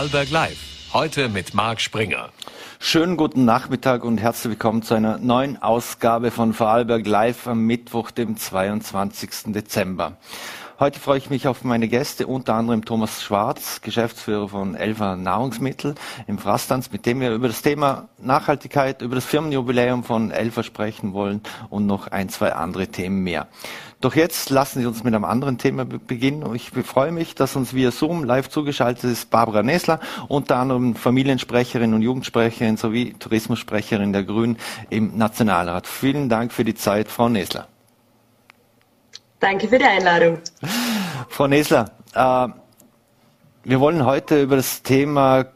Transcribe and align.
Vorarlberg 0.00 0.30
Live. 0.30 0.56
Heute 0.94 1.28
mit 1.28 1.52
Marc 1.52 1.78
Springer. 1.82 2.30
Schönen 2.78 3.18
guten 3.18 3.44
Nachmittag 3.44 4.02
und 4.02 4.16
herzlich 4.16 4.52
willkommen 4.52 4.82
zu 4.82 4.94
einer 4.94 5.18
neuen 5.18 5.60
Ausgabe 5.60 6.30
von 6.30 6.54
Vorarlberg 6.54 7.06
Live 7.06 7.46
am 7.46 7.66
Mittwoch, 7.66 8.10
dem 8.10 8.34
22. 8.34 9.52
Dezember. 9.52 10.16
Heute 10.80 10.98
freue 10.98 11.18
ich 11.18 11.28
mich 11.28 11.46
auf 11.46 11.62
meine 11.62 11.88
Gäste, 11.88 12.26
unter 12.26 12.54
anderem 12.54 12.86
Thomas 12.86 13.22
Schwarz, 13.22 13.82
Geschäftsführer 13.82 14.48
von 14.48 14.74
Elfa 14.74 15.14
Nahrungsmittel 15.14 15.94
im 16.26 16.38
Frastanz, 16.38 16.90
mit 16.90 17.04
dem 17.04 17.20
wir 17.20 17.34
über 17.34 17.48
das 17.48 17.60
Thema 17.60 18.08
Nachhaltigkeit, 18.16 19.02
über 19.02 19.14
das 19.14 19.26
Firmenjubiläum 19.26 20.04
von 20.04 20.30
Elfa 20.30 20.62
sprechen 20.62 21.12
wollen 21.12 21.42
und 21.68 21.84
noch 21.84 22.06
ein, 22.06 22.30
zwei 22.30 22.54
andere 22.54 22.88
Themen 22.88 23.22
mehr. 23.22 23.46
Doch 24.00 24.14
jetzt 24.14 24.48
lassen 24.48 24.80
Sie 24.80 24.86
uns 24.86 25.04
mit 25.04 25.14
einem 25.14 25.26
anderen 25.26 25.58
Thema 25.58 25.84
beginnen. 25.84 26.54
Ich 26.54 26.70
freue 26.70 27.12
mich, 27.12 27.34
dass 27.34 27.56
uns 27.56 27.74
via 27.74 27.90
Zoom 27.90 28.24
live 28.24 28.48
zugeschaltet 28.48 29.04
ist 29.04 29.28
Barbara 29.28 29.62
Nesler, 29.62 30.00
unter 30.28 30.56
anderem 30.56 30.94
Familiensprecherin 30.94 31.92
und 31.92 32.00
Jugendsprecherin 32.00 32.78
sowie 32.78 33.12
Tourismussprecherin 33.18 34.14
der 34.14 34.24
Grünen 34.24 34.56
im 34.88 35.18
Nationalrat. 35.18 35.86
Vielen 35.86 36.30
Dank 36.30 36.54
für 36.54 36.64
die 36.64 36.74
Zeit, 36.74 37.08
Frau 37.08 37.28
Nesler. 37.28 37.68
Danke 39.40 39.68
für 39.68 39.78
die 39.78 39.84
Einladung. 39.84 40.38
Frau 41.28 41.46
Nesler, 41.46 41.90
äh, 42.14 42.48
wir 43.64 43.80
wollen 43.80 44.04
heute 44.04 44.42
über 44.42 44.56
das 44.56 44.82
Thema 44.82 45.46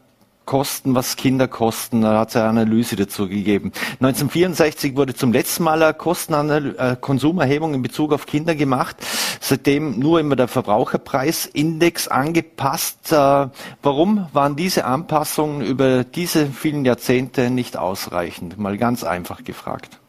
Kosten, 0.45 0.93
was 0.93 1.15
Kinder 1.15 1.47
kosten. 1.47 2.01
Da 2.01 2.19
hat 2.19 2.29
es 2.29 2.35
eine 2.35 2.49
Analyse 2.49 2.95
dazu 2.95 3.27
gegeben. 3.27 3.71
1964 3.99 4.95
wurde 4.95 5.13
zum 5.13 5.33
letzten 5.33 5.63
Mal 5.63 5.81
eine 5.81 5.93
Kostenkonsumerhebung 5.93 7.71
äh, 7.71 7.75
in 7.75 7.81
Bezug 7.81 8.13
auf 8.13 8.25
Kinder 8.25 8.55
gemacht. 8.55 8.97
Seitdem 9.39 9.99
nur 9.99 10.19
immer 10.19 10.35
der 10.35 10.47
Verbraucherpreisindex 10.47 12.07
angepasst. 12.07 13.11
Äh, 13.11 13.47
warum 13.81 14.27
waren 14.33 14.55
diese 14.55 14.85
Anpassungen 14.85 15.61
über 15.61 16.03
diese 16.03 16.47
vielen 16.47 16.85
Jahrzehnte 16.85 17.49
nicht 17.49 17.77
ausreichend? 17.77 18.57
Mal 18.57 18.77
ganz 18.77 19.03
einfach 19.03 19.43
gefragt. 19.43 19.99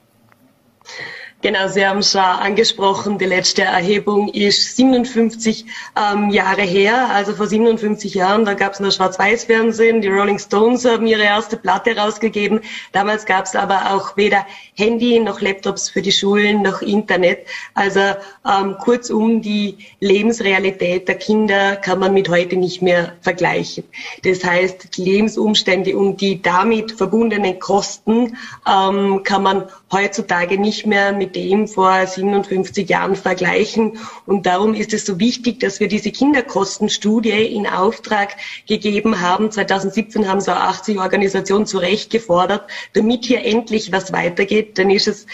Genau, 1.43 1.69
Sie 1.69 1.87
haben 1.87 1.99
es 1.99 2.13
schon 2.13 2.23
angesprochen, 2.23 3.19
die 3.19 3.27
letzte 3.27 3.63
Erhebung 3.63 4.29
ist 4.31 4.75
57 4.75 5.67
ähm, 5.95 6.31
Jahre 6.31 6.63
her. 6.63 7.11
Also 7.11 7.35
vor 7.35 7.47
57 7.47 8.15
Jahren, 8.15 8.47
da 8.47 8.55
gab 8.55 8.73
es 8.73 8.81
nur 8.81 8.91
Schwarz-Weiß-Fernsehen. 8.91 10.01
Die 10.01 10.09
Rolling 10.09 10.39
Stones 10.39 10.87
haben 10.87 11.07
ihre 11.07 11.23
erste 11.23 11.59
Platte 11.59 11.95
rausgegeben. 11.95 12.61
Damals 12.93 13.27
gab 13.27 13.45
es 13.45 13.55
aber 13.55 13.95
auch 13.95 14.17
weder 14.17 14.47
Handy 14.77 15.21
noch 15.21 15.43
Laptops 15.43 15.91
für 15.91 16.01
die 16.01 16.11
Schulen 16.11 16.63
noch 16.63 16.81
Internet. 16.81 17.47
Also 17.75 18.01
ähm, 18.01 18.79
kurzum, 18.79 19.43
die 19.43 19.77
Lebensrealität 20.01 21.07
der 21.07 21.17
Kinder 21.17 21.77
kann 21.77 21.99
man 21.99 22.15
mit 22.15 22.31
heute 22.31 22.57
nicht 22.57 22.81
mehr 22.81 23.13
vergleichen. 23.21 23.85
Das 24.25 24.43
heißt, 24.43 24.97
die 24.97 25.05
Lebensumstände 25.05 25.99
und 25.99 26.23
die 26.23 26.41
damit 26.41 26.93
verbundenen 26.93 27.59
Kosten 27.59 28.39
ähm, 28.67 29.23
kann 29.23 29.43
man 29.43 29.67
heutzutage 29.93 30.59
nicht 30.59 30.87
mehr 30.87 31.13
mit 31.13 31.37
dem 31.37 31.69
vor 31.69 32.07
57 32.07 32.89
Jahren 32.89 33.15
vergleichen. 33.15 33.99
Und 34.27 34.47
darum 34.47 34.75
ist 34.75 34.93
es 34.93 35.07
so 35.07 35.21
wichtig, 35.21 35.61
dass 35.61 35.79
wir 35.81 35.89
diese 35.89 36.11
Kinderkostenstudie 36.11 37.47
in 37.47 37.67
Auftrag 37.67 38.37
gegeben 38.67 39.21
haben. 39.21 39.51
2017 39.51 40.29
haben 40.29 40.41
so 40.41 40.53
80 40.53 40.99
Organisationen 40.99 41.67
zu 41.67 41.79
Recht 41.79 42.11
gefordert, 42.11 42.69
damit 42.95 43.25
hier 43.25 43.45
endlich 43.45 43.93
was 43.93 44.13
weitergeht. 44.13 44.79
Dann 44.79 44.91
ist 44.91 45.07
es 45.07 45.27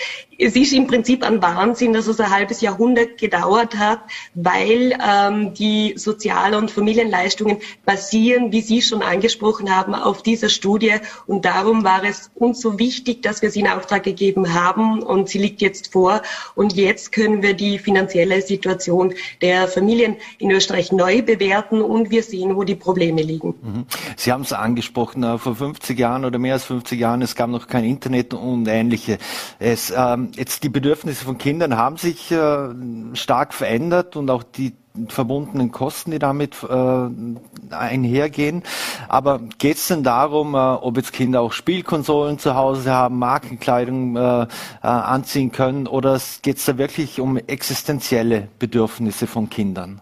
es 0.44 0.56
ist 0.56 0.72
im 0.72 0.88
Prinzip 0.88 1.22
ein 1.22 1.40
Wahnsinn, 1.40 1.92
dass 1.92 2.08
es 2.08 2.18
ein 2.18 2.30
halbes 2.30 2.60
Jahrhundert 2.62 3.16
gedauert 3.16 3.76
hat, 3.76 4.00
weil 4.34 4.98
ähm, 5.00 5.54
die 5.54 5.94
Sozial- 5.96 6.54
und 6.54 6.70
Familienleistungen 6.70 7.58
basieren, 7.84 8.50
wie 8.50 8.60
Sie 8.60 8.82
schon 8.82 9.02
angesprochen 9.02 9.74
haben, 9.74 9.94
auf 9.94 10.22
dieser 10.22 10.48
Studie. 10.48 10.96
Und 11.28 11.44
darum 11.44 11.84
war 11.84 12.02
es 12.02 12.30
uns 12.34 12.60
so 12.60 12.80
wichtig, 12.80 13.22
dass 13.22 13.40
wir 13.40 13.52
sie 13.52 13.60
in 13.60 13.68
Auftrag 13.68 14.02
gegeben 14.02 14.41
haben 14.48 15.02
und 15.02 15.28
sie 15.28 15.38
liegt 15.38 15.60
jetzt 15.60 15.92
vor. 15.92 16.22
Und 16.54 16.74
jetzt 16.74 17.12
können 17.12 17.42
wir 17.42 17.54
die 17.54 17.78
finanzielle 17.78 18.42
Situation 18.42 19.14
der 19.40 19.68
Familien 19.68 20.16
in 20.38 20.50
Österreich 20.50 20.92
neu 20.92 21.22
bewerten 21.22 21.82
und 21.82 22.10
wir 22.10 22.22
sehen, 22.22 22.56
wo 22.56 22.64
die 22.64 22.74
Probleme 22.74 23.22
liegen. 23.22 23.54
Mhm. 23.62 23.86
Sie 24.16 24.32
haben 24.32 24.42
es 24.42 24.52
angesprochen, 24.52 25.22
äh, 25.22 25.38
vor 25.38 25.54
50 25.54 25.98
Jahren 25.98 26.24
oder 26.24 26.38
mehr 26.38 26.54
als 26.54 26.64
50 26.64 26.98
Jahren, 26.98 27.22
es 27.22 27.34
gab 27.34 27.50
noch 27.50 27.66
kein 27.66 27.84
Internet 27.84 28.34
und 28.34 28.66
ähnliche. 28.68 29.18
Es, 29.58 29.92
ähm, 29.96 30.30
jetzt 30.34 30.62
die 30.64 30.68
Bedürfnisse 30.68 31.24
von 31.24 31.38
Kindern 31.38 31.76
haben 31.76 31.96
sich 31.96 32.30
äh, 32.30 32.68
stark 33.14 33.54
verändert 33.54 34.16
und 34.16 34.30
auch 34.30 34.42
die 34.42 34.72
verbundenen 35.08 35.72
Kosten, 35.72 36.10
die 36.10 36.18
damit 36.18 36.56
äh, 36.62 37.74
einhergehen. 37.74 38.62
Aber 39.08 39.40
geht 39.58 39.76
es 39.78 39.88
denn 39.88 40.02
darum, 40.02 40.54
äh, 40.54 40.58
ob 40.58 40.96
jetzt 40.96 41.12
Kinder 41.12 41.40
auch 41.40 41.52
Spielkonsolen 41.52 42.38
zu 42.38 42.54
Hause 42.54 42.90
haben, 42.90 43.18
Markenkleidung 43.18 44.16
äh, 44.16 44.42
äh, 44.42 44.46
anziehen 44.82 45.52
können, 45.52 45.86
oder 45.86 46.20
geht 46.42 46.58
es 46.58 46.64
da 46.64 46.78
wirklich 46.78 47.20
um 47.20 47.36
existenzielle 47.36 48.48
Bedürfnisse 48.58 49.26
von 49.26 49.48
Kindern? 49.48 50.00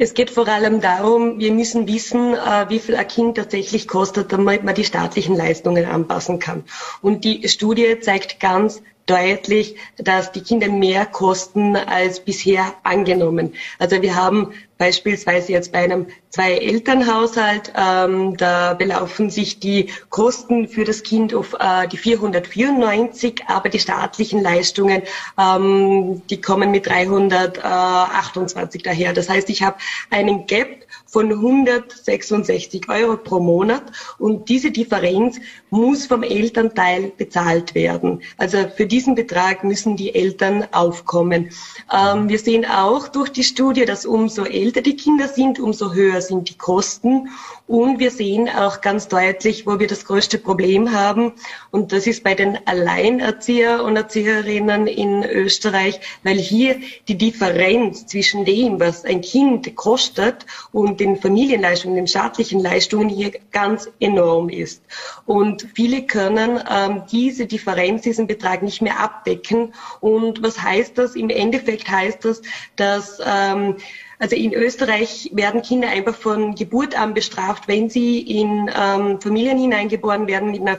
Es 0.00 0.14
geht 0.14 0.30
vor 0.30 0.46
allem 0.46 0.80
darum, 0.80 1.40
wir 1.40 1.52
müssen 1.52 1.88
wissen, 1.88 2.34
äh, 2.34 2.66
wie 2.68 2.78
viel 2.78 2.94
ein 2.94 3.08
Kind 3.08 3.36
tatsächlich 3.36 3.88
kostet, 3.88 4.32
damit 4.32 4.62
man 4.62 4.76
die 4.76 4.84
staatlichen 4.84 5.34
Leistungen 5.34 5.86
anpassen 5.86 6.38
kann. 6.38 6.64
Und 7.02 7.24
die 7.24 7.48
Studie 7.48 7.98
zeigt 8.00 8.38
ganz 8.38 8.80
deutlich, 9.08 9.76
dass 9.96 10.30
die 10.32 10.42
Kinder 10.42 10.68
mehr 10.68 11.06
kosten 11.06 11.76
als 11.76 12.20
bisher 12.20 12.74
angenommen. 12.84 13.54
Also 13.78 14.00
wir 14.02 14.14
haben 14.14 14.52
beispielsweise 14.76 15.52
jetzt 15.52 15.72
bei 15.72 15.80
einem 15.80 16.06
Zwei-Eltern-Haushalt, 16.30 17.72
ähm, 17.76 18.36
da 18.36 18.74
belaufen 18.74 19.30
sich 19.30 19.58
die 19.58 19.88
Kosten 20.10 20.68
für 20.68 20.84
das 20.84 21.02
Kind 21.02 21.34
auf 21.34 21.56
äh, 21.58 21.88
die 21.88 21.96
494, 21.96 23.44
aber 23.48 23.70
die 23.70 23.80
staatlichen 23.80 24.42
Leistungen, 24.42 25.02
ähm, 25.38 26.22
die 26.28 26.40
kommen 26.40 26.70
mit 26.70 26.86
328 26.86 28.82
daher. 28.82 29.12
Das 29.14 29.28
heißt, 29.28 29.50
ich 29.50 29.62
habe 29.62 29.78
einen 30.10 30.46
Gap 30.46 30.77
von 31.08 31.32
166 31.32 32.88
Euro 32.88 33.16
pro 33.16 33.40
Monat 33.40 33.82
und 34.18 34.48
diese 34.48 34.70
Differenz 34.70 35.40
muss 35.70 36.06
vom 36.06 36.22
Elternteil 36.22 37.12
bezahlt 37.16 37.74
werden. 37.74 38.20
Also 38.36 38.58
für 38.76 38.86
diesen 38.86 39.14
Betrag 39.14 39.64
müssen 39.64 39.96
die 39.96 40.14
Eltern 40.14 40.66
aufkommen. 40.72 41.50
Ähm, 41.92 42.28
wir 42.28 42.38
sehen 42.38 42.66
auch 42.66 43.08
durch 43.08 43.30
die 43.30 43.42
Studie, 43.42 43.86
dass 43.86 44.04
umso 44.04 44.44
älter 44.44 44.82
die 44.82 44.96
Kinder 44.96 45.28
sind, 45.28 45.58
umso 45.58 45.94
höher 45.94 46.20
sind 46.20 46.50
die 46.50 46.58
Kosten 46.58 47.28
und 47.68 47.98
wir 47.98 48.10
sehen 48.10 48.48
auch 48.48 48.80
ganz 48.80 49.08
deutlich, 49.08 49.66
wo 49.66 49.78
wir 49.78 49.86
das 49.86 50.06
größte 50.06 50.38
Problem 50.38 50.92
haben. 50.92 51.34
Und 51.70 51.92
das 51.92 52.06
ist 52.06 52.24
bei 52.24 52.34
den 52.34 52.58
Alleinerzieher 52.66 53.84
und 53.84 53.94
Erzieherinnen 53.94 54.86
in 54.86 55.22
Österreich, 55.22 56.00
weil 56.22 56.38
hier 56.38 56.80
die 57.08 57.18
Differenz 57.18 58.06
zwischen 58.06 58.46
dem, 58.46 58.80
was 58.80 59.04
ein 59.04 59.20
Kind 59.20 59.76
kostet 59.76 60.46
und 60.72 60.98
den 60.98 61.16
Familienleistungen, 61.16 61.96
den 61.96 62.06
staatlichen 62.06 62.60
Leistungen 62.60 63.10
hier 63.10 63.32
ganz 63.52 63.90
enorm 64.00 64.48
ist. 64.48 64.82
Und 65.26 65.68
viele 65.74 66.06
können 66.06 66.60
ähm, 66.70 67.02
diese 67.12 67.44
Differenz, 67.44 68.00
diesen 68.00 68.26
Betrag 68.26 68.62
nicht 68.62 68.80
mehr 68.80 68.98
abdecken. 68.98 69.74
Und 70.00 70.42
was 70.42 70.62
heißt 70.62 70.96
das? 70.96 71.14
Im 71.16 71.28
Endeffekt 71.28 71.86
heißt 71.90 72.24
das, 72.24 72.40
dass 72.76 73.20
ähm, 73.22 73.76
also 74.18 74.34
in 74.34 74.52
Österreich 74.52 75.30
werden 75.32 75.62
Kinder 75.62 75.88
einfach 75.88 76.14
von 76.14 76.54
Geburt 76.54 76.98
an 76.98 77.14
bestraft, 77.14 77.68
wenn 77.68 77.88
sie 77.88 78.20
in 78.20 78.68
ähm, 78.76 79.20
Familien 79.20 79.58
hineingeboren 79.58 80.26
werden 80.26 80.50
mit 80.50 80.60
einer 80.60 80.78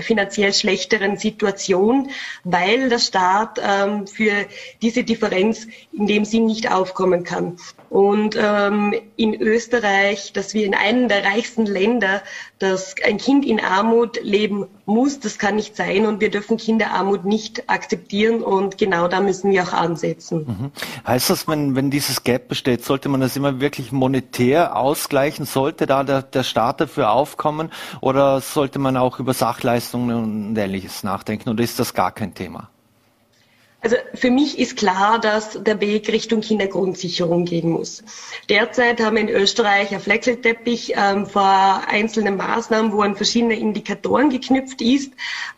finanziell 0.00 0.52
schlechteren 0.52 1.16
Situation, 1.16 2.10
weil 2.44 2.90
der 2.90 2.98
Staat 2.98 3.58
ähm, 3.62 4.06
für 4.06 4.32
diese 4.82 5.02
Differenz 5.04 5.66
in 5.92 6.06
dem 6.06 6.24
Sinn 6.24 6.46
nicht 6.46 6.70
aufkommen 6.70 7.24
kann. 7.24 7.56
Und 7.94 8.36
ähm, 8.36 8.92
in 9.14 9.40
Österreich, 9.40 10.32
dass 10.32 10.52
wir 10.52 10.66
in 10.66 10.74
einem 10.74 11.06
der 11.06 11.24
reichsten 11.24 11.64
Länder, 11.64 12.22
dass 12.58 12.96
ein 13.04 13.18
Kind 13.18 13.46
in 13.46 13.60
Armut 13.60 14.20
leben 14.20 14.66
muss, 14.84 15.20
das 15.20 15.38
kann 15.38 15.54
nicht 15.54 15.76
sein 15.76 16.04
und 16.04 16.20
wir 16.20 16.28
dürfen 16.28 16.56
Kinderarmut 16.56 17.24
nicht 17.24 17.70
akzeptieren 17.70 18.42
und 18.42 18.78
genau 18.78 19.06
da 19.06 19.20
müssen 19.20 19.52
wir 19.52 19.62
auch 19.62 19.72
ansetzen. 19.72 20.38
Mhm. 20.38 20.70
Heißt 21.06 21.30
das, 21.30 21.46
wenn, 21.46 21.76
wenn 21.76 21.92
dieses 21.92 22.24
Gap 22.24 22.48
besteht, 22.48 22.73
sollte 22.82 23.08
man 23.08 23.20
das 23.20 23.36
immer 23.36 23.60
wirklich 23.60 23.92
monetär 23.92 24.76
ausgleichen? 24.76 25.44
Sollte 25.44 25.86
da 25.86 26.02
der, 26.02 26.22
der 26.22 26.42
Staat 26.42 26.80
dafür 26.80 27.10
aufkommen 27.10 27.70
oder 28.00 28.40
sollte 28.40 28.78
man 28.78 28.96
auch 28.96 29.20
über 29.20 29.34
Sachleistungen 29.34 30.16
und 30.16 30.56
ähnliches 30.56 31.02
nachdenken 31.02 31.50
oder 31.50 31.62
ist 31.62 31.78
das 31.78 31.94
gar 31.94 32.12
kein 32.12 32.34
Thema? 32.34 32.70
Also 33.84 33.96
für 34.14 34.30
mich 34.30 34.58
ist 34.58 34.78
klar, 34.78 35.18
dass 35.18 35.62
der 35.62 35.78
Weg 35.78 36.08
Richtung 36.08 36.40
Kindergrundsicherung 36.40 37.44
gehen 37.44 37.68
muss. 37.68 38.02
Derzeit 38.48 38.98
haben 38.98 39.16
wir 39.16 39.22
in 39.24 39.28
Österreich 39.28 39.92
ein 39.92 40.00
Flexelteppich 40.00 40.94
ähm, 40.96 41.26
vor 41.26 41.82
einzelnen 41.86 42.38
Maßnahmen, 42.38 42.92
wo 42.92 43.02
an 43.02 43.14
verschiedene 43.14 43.58
Indikatoren 43.58 44.30
geknüpft 44.30 44.80
ist. 44.80 45.12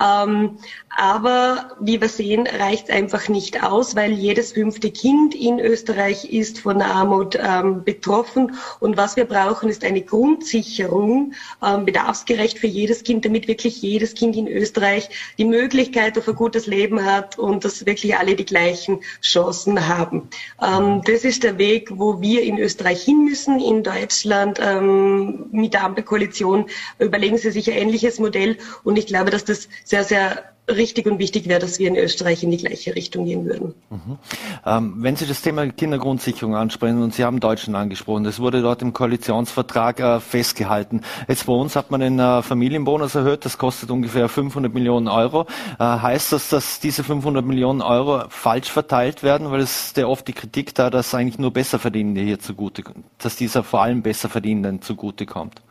Ähm, 0.04 0.58
aber 0.96 1.76
wie 1.78 2.00
wir 2.00 2.08
sehen, 2.08 2.46
reicht 2.46 2.88
es 2.88 2.94
einfach 2.94 3.28
nicht 3.28 3.62
aus, 3.62 3.94
weil 3.94 4.12
jedes 4.12 4.52
fünfte 4.52 4.90
Kind 4.90 5.34
in 5.34 5.60
Österreich 5.60 6.32
ist 6.32 6.58
von 6.58 6.80
Armut 6.80 7.38
ähm, 7.40 7.84
betroffen. 7.84 8.56
Und 8.80 8.96
was 8.96 9.14
wir 9.14 9.26
brauchen, 9.26 9.68
ist 9.68 9.84
eine 9.84 10.00
Grundsicherung, 10.00 11.34
ähm, 11.62 11.84
bedarfsgerecht 11.84 12.58
für 12.58 12.66
jedes 12.66 13.04
Kind, 13.04 13.26
damit 13.26 13.46
wirklich 13.46 13.82
jedes 13.82 14.14
Kind 14.14 14.36
in 14.36 14.48
Österreich 14.48 15.10
die 15.36 15.44
Möglichkeit 15.44 16.16
auf 16.16 16.28
ein 16.28 16.34
gutes 16.34 16.66
Leben 16.66 17.04
hat 17.04 17.38
und 17.38 17.64
dass 17.64 17.84
wirklich 17.84 18.15
alle 18.18 18.36
die 18.36 18.44
gleichen 18.44 19.00
Chancen 19.22 19.88
haben. 19.88 20.28
Ähm, 20.62 21.02
das 21.04 21.24
ist 21.24 21.42
der 21.42 21.58
Weg, 21.58 21.90
wo 21.94 22.20
wir 22.20 22.42
in 22.42 22.58
Österreich 22.58 23.02
hin 23.02 23.24
müssen. 23.24 23.60
In 23.60 23.82
Deutschland 23.82 24.58
ähm, 24.62 25.46
mit 25.52 25.74
der 25.74 25.84
Ampelkoalition 25.84 26.66
überlegen 26.98 27.38
sie 27.38 27.50
sich 27.50 27.70
ein 27.70 27.78
ähnliches 27.78 28.18
Modell. 28.18 28.58
Und 28.84 28.98
ich 28.98 29.06
glaube, 29.06 29.30
dass 29.30 29.44
das 29.44 29.68
sehr, 29.84 30.04
sehr 30.04 30.55
richtig 30.68 31.06
und 31.06 31.18
wichtig 31.18 31.48
wäre, 31.48 31.60
dass 31.60 31.78
wir 31.78 31.88
in 31.88 31.96
Österreich 31.96 32.42
in 32.42 32.50
die 32.50 32.56
gleiche 32.56 32.94
Richtung 32.94 33.24
gehen 33.24 33.44
würden. 33.44 33.74
Mhm. 33.90 34.18
Ähm, 34.64 34.94
wenn 34.98 35.16
Sie 35.16 35.26
das 35.26 35.42
Thema 35.42 35.66
Kindergrundsicherung 35.68 36.56
ansprechen 36.56 37.02
und 37.02 37.14
Sie 37.14 37.24
haben 37.24 37.40
Deutschland 37.40 37.76
angesprochen, 37.76 38.24
das 38.24 38.40
wurde 38.40 38.62
dort 38.62 38.82
im 38.82 38.92
Koalitionsvertrag 38.92 40.00
äh, 40.00 40.20
festgehalten. 40.20 41.02
Jetzt 41.28 41.46
bei 41.46 41.52
uns 41.52 41.76
hat 41.76 41.90
man 41.90 42.00
den 42.00 42.18
äh, 42.18 42.42
Familienbonus 42.42 43.14
erhöht, 43.14 43.44
das 43.44 43.58
kostet 43.58 43.90
ungefähr 43.90 44.28
500 44.28 44.72
Millionen 44.72 45.08
Euro. 45.08 45.46
Äh, 45.78 45.84
heißt 45.84 46.32
das, 46.32 46.48
dass 46.48 46.80
diese 46.80 47.04
500 47.04 47.44
Millionen 47.44 47.82
Euro 47.82 48.24
falsch 48.28 48.70
verteilt 48.70 49.22
werden, 49.22 49.50
weil 49.50 49.60
es 49.60 49.86
ist 49.86 49.96
ja 49.96 50.06
oft 50.06 50.26
die 50.26 50.32
Kritik 50.32 50.74
da, 50.74 50.90
dass 50.90 51.14
eigentlich 51.14 51.38
nur 51.38 51.52
Besserverdienende 51.52 52.20
hier 52.22 52.40
zugute, 52.40 52.82
dass 53.18 53.36
dieser 53.36 53.62
vor 53.62 53.82
allem 53.82 54.02
Besserverdienenden 54.02 54.82
zugute 54.82 55.26
kommt? 55.26 55.62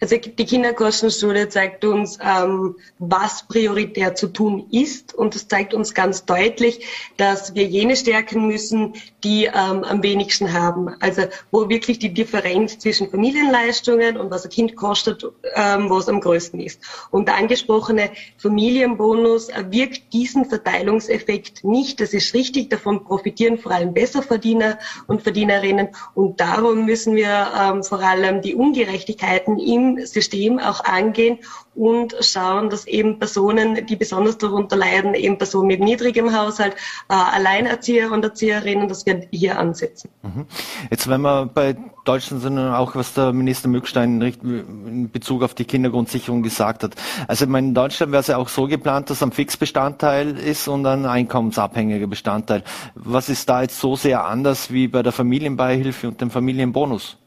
Also 0.00 0.16
die 0.16 0.44
Kinderkostenstudie 0.44 1.48
zeigt 1.48 1.84
uns, 1.84 2.18
ähm, 2.22 2.76
was 2.98 3.46
prioritär 3.48 4.14
zu 4.14 4.28
tun 4.28 4.66
ist. 4.70 5.14
Und 5.14 5.34
es 5.34 5.48
zeigt 5.48 5.74
uns 5.74 5.94
ganz 5.94 6.24
deutlich, 6.24 6.86
dass 7.16 7.54
wir 7.54 7.64
jene 7.64 7.96
stärken 7.96 8.46
müssen, 8.46 8.94
die 9.24 9.46
ähm, 9.46 9.84
am 9.84 10.02
wenigsten 10.02 10.52
haben. 10.52 10.90
Also 11.00 11.22
wo 11.50 11.68
wirklich 11.68 11.98
die 11.98 12.12
Differenz 12.12 12.78
zwischen 12.78 13.10
Familienleistungen 13.10 14.16
und 14.16 14.30
was 14.30 14.44
ein 14.44 14.50
Kind 14.50 14.76
kostet, 14.76 15.24
ähm, 15.54 15.88
wo 15.90 15.98
es 15.98 16.08
am 16.08 16.20
größten 16.20 16.60
ist. 16.60 16.80
Und 17.10 17.28
der 17.28 17.36
angesprochene 17.36 18.10
Familienbonus 18.38 19.48
wirkt 19.70 20.12
diesen 20.12 20.44
Verteilungseffekt 20.44 21.64
nicht. 21.64 22.00
Das 22.00 22.12
ist 22.12 22.34
richtig. 22.34 22.70
Davon 22.70 23.04
profitieren 23.04 23.58
vor 23.58 23.72
allem 23.72 23.94
Besserverdiener 23.94 24.78
und 25.06 25.22
Verdienerinnen. 25.22 25.88
Und 26.14 26.40
darum 26.40 26.84
müssen 26.84 27.16
wir 27.16 27.48
ähm, 27.58 27.82
vor 27.82 28.00
allem 28.00 28.42
die 28.42 28.54
Ungerechtigkeiten 28.54 29.58
im 29.58 29.85
System 30.06 30.58
auch 30.58 30.84
angehen 30.84 31.38
und 31.74 32.14
schauen, 32.20 32.70
dass 32.70 32.86
eben 32.86 33.18
Personen, 33.18 33.86
die 33.86 33.96
besonders 33.96 34.38
darunter 34.38 34.76
leiden, 34.76 35.14
eben 35.14 35.38
Personen 35.38 35.68
mit 35.68 35.80
niedrigem 35.80 36.36
Haushalt, 36.36 36.74
äh, 37.08 37.14
Alleinerzieher 37.14 38.10
und 38.10 38.24
Erzieherinnen, 38.24 38.88
dass 38.88 39.04
wir 39.06 39.26
hier 39.30 39.58
ansetzen. 39.58 40.08
Mhm. 40.22 40.46
Jetzt, 40.90 41.08
wenn 41.08 41.20
wir 41.20 41.46
bei 41.46 41.76
Deutschland 42.04 42.42
sind, 42.42 42.58
auch 42.58 42.94
was 42.94 43.14
der 43.14 43.32
Minister 43.32 43.68
Mückstein 43.68 44.22
in 44.22 45.10
Bezug 45.10 45.42
auf 45.42 45.54
die 45.54 45.64
Kindergrundsicherung 45.64 46.42
gesagt 46.42 46.82
hat. 46.82 46.94
Also 47.28 47.44
in 47.44 47.74
Deutschland 47.74 48.12
wäre 48.12 48.20
es 48.20 48.28
ja 48.28 48.38
auch 48.38 48.48
so 48.48 48.66
geplant, 48.66 49.10
dass 49.10 49.22
ein 49.22 49.32
Fixbestandteil 49.32 50.38
ist 50.38 50.68
und 50.68 50.86
ein 50.86 51.04
einkommensabhängiger 51.04 52.06
Bestandteil. 52.06 52.62
Was 52.94 53.28
ist 53.28 53.48
da 53.48 53.62
jetzt 53.62 53.78
so 53.78 53.96
sehr 53.96 54.24
anders 54.24 54.70
wie 54.70 54.88
bei 54.88 55.02
der 55.02 55.12
Familienbeihilfe 55.12 56.08
und 56.08 56.20
dem 56.20 56.30
Familienbonus? 56.30 57.18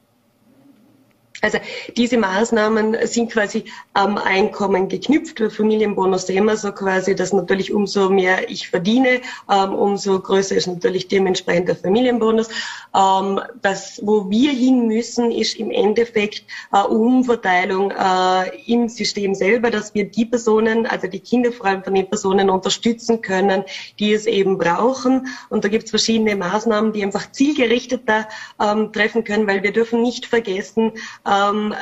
Also 1.41 1.57
diese 1.95 2.17
Maßnahmen 2.17 2.97
sind 3.07 3.31
quasi 3.31 3.63
am 3.93 4.17
Einkommen 4.17 4.89
geknüpft. 4.89 5.39
Bei 5.39 5.49
Familienbonus 5.49 6.27
sehen 6.27 6.45
wir 6.45 6.57
so 6.57 6.71
quasi, 6.73 7.15
dass 7.15 7.31
natürlich 7.31 7.71
umso 7.73 8.09
mehr 8.09 8.49
ich 8.49 8.67
verdiene, 8.67 9.21
ähm, 9.49 9.73
umso 9.73 10.19
größer 10.19 10.55
ist 10.55 10.67
natürlich 10.67 11.07
dementsprechend 11.07 11.69
der 11.69 11.77
Familienbonus. 11.77 12.49
Ähm, 12.93 13.39
das, 13.61 14.01
wo 14.03 14.29
wir 14.29 14.51
hin 14.51 14.87
müssen, 14.87 15.31
ist 15.31 15.55
im 15.55 15.71
Endeffekt 15.71 16.43
äh, 16.73 16.81
Umverteilung 16.81 17.91
äh, 17.91 18.49
im 18.65 18.89
System 18.89 19.33
selber, 19.33 19.71
dass 19.71 19.93
wir 19.93 20.09
die 20.09 20.25
Personen, 20.25 20.85
also 20.87 21.07
die 21.07 21.21
Kinder 21.21 21.53
vor 21.53 21.67
allem 21.67 21.83
von 21.83 21.95
den 21.95 22.09
Personen 22.09 22.49
unterstützen 22.49 23.21
können, 23.21 23.63
die 23.97 24.11
es 24.11 24.25
eben 24.25 24.57
brauchen. 24.57 25.27
Und 25.49 25.63
da 25.63 25.69
gibt 25.69 25.85
es 25.85 25.89
verschiedene 25.91 26.35
Maßnahmen, 26.35 26.91
die 26.91 27.03
einfach 27.03 27.31
zielgerichteter 27.31 28.27
ähm, 28.61 28.91
treffen 28.91 29.23
können, 29.23 29.47
weil 29.47 29.63
wir 29.63 29.71
dürfen 29.71 30.01
nicht 30.01 30.25
vergessen, 30.25 30.91
ähm, 31.29 31.73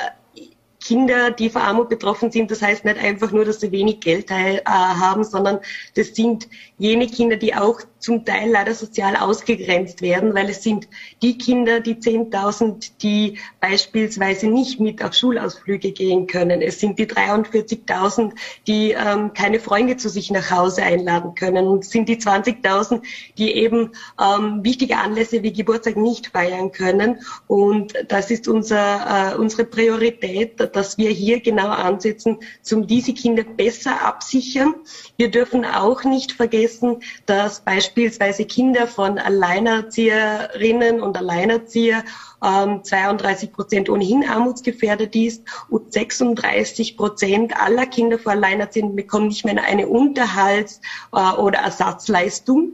Kinder, 0.88 1.32
die 1.32 1.50
von 1.50 1.64
Armut 1.64 1.90
betroffen 1.90 2.32
sind, 2.32 2.50
das 2.50 2.62
heißt 2.62 2.86
nicht 2.86 2.98
einfach 2.98 3.32
nur, 3.32 3.44
dass 3.44 3.60
sie 3.60 3.74
wenig 3.74 4.00
Geld 4.00 4.32
äh, 4.32 4.64
haben, 4.66 5.26
sondern 5.26 5.60
das 5.96 6.16
sind 6.16 6.48
jene 6.78 7.08
Kinder, 7.08 7.36
die 7.36 7.54
auch 7.56 7.82
zum 8.00 8.24
Teil 8.24 8.52
leider 8.52 8.74
sozial 8.74 9.16
ausgegrenzt 9.18 10.02
werden, 10.02 10.34
weil 10.34 10.50
es 10.50 10.64
sind 10.64 10.88
die 11.22 11.38
Kinder, 11.38 11.80
die 11.80 11.96
10.000, 11.96 12.92
die 13.02 13.38
beispielsweise 13.60 14.48
nicht 14.48 14.80
mit 14.80 15.04
auf 15.04 15.14
Schulausflüge 15.14 15.92
gehen 15.92 16.28
können. 16.28 16.62
Es 16.62 16.80
sind 16.80 17.00
die 17.00 17.08
43.000, 17.08 18.34
die 18.68 18.92
ähm, 18.92 19.34
keine 19.34 19.60
Freunde 19.60 19.98
zu 19.98 20.10
sich 20.10 20.32
nach 20.32 20.52
Hause 20.52 20.84
einladen 20.84 21.36
können. 21.36 21.68
Und 21.68 21.84
es 21.84 21.90
sind 21.90 22.08
die 22.08 22.18
20.000, 22.18 23.02
die 23.38 23.54
eben 23.56 23.92
ähm, 24.22 24.64
wichtige 24.64 24.98
Anlässe 24.98 25.44
wie 25.44 25.52
Geburtstag 25.52 25.98
nicht 25.98 26.28
feiern 26.28 26.72
können. 26.72 27.20
Und 27.48 27.94
das 28.08 28.32
ist 28.32 28.48
unser, 28.48 29.34
äh, 29.34 29.36
unsere 29.36 29.66
Priorität, 29.66 30.60
dass 30.78 30.98
wir 31.00 31.10
hier 31.10 31.40
genau 31.40 31.70
ansetzen, 31.70 32.38
um 32.72 32.86
diese 32.86 33.14
Kinder 33.14 33.44
besser 33.44 34.06
absichern. 34.06 34.76
Wir 35.18 35.32
dürfen 35.32 35.66
auch 35.66 36.04
nicht 36.04 36.34
vergessen, 36.34 37.02
dass 37.26 37.62
beispielsweise 37.62 38.46
Kinder 38.46 38.86
von 38.86 39.18
Alleinerzieherinnen 39.18 41.02
und 41.02 41.18
Alleinerzieher 41.18 42.04
ähm, 42.44 42.84
32 42.84 43.52
Prozent 43.52 43.90
ohnehin 43.90 44.24
armutsgefährdet 44.30 45.16
ist 45.16 45.44
und 45.70 45.92
36 45.92 46.96
Prozent 46.96 47.60
aller 47.60 47.88
Kinder 47.88 48.20
von 48.20 48.34
Alleinerziehenden 48.34 48.96
bekommen 48.96 49.30
nicht 49.30 49.46
mehr 49.46 49.62
eine 49.64 49.88
Unterhalts- 49.88 50.80
äh, 51.12 51.32
oder 51.40 51.60
Ersatzleistung. 51.60 52.74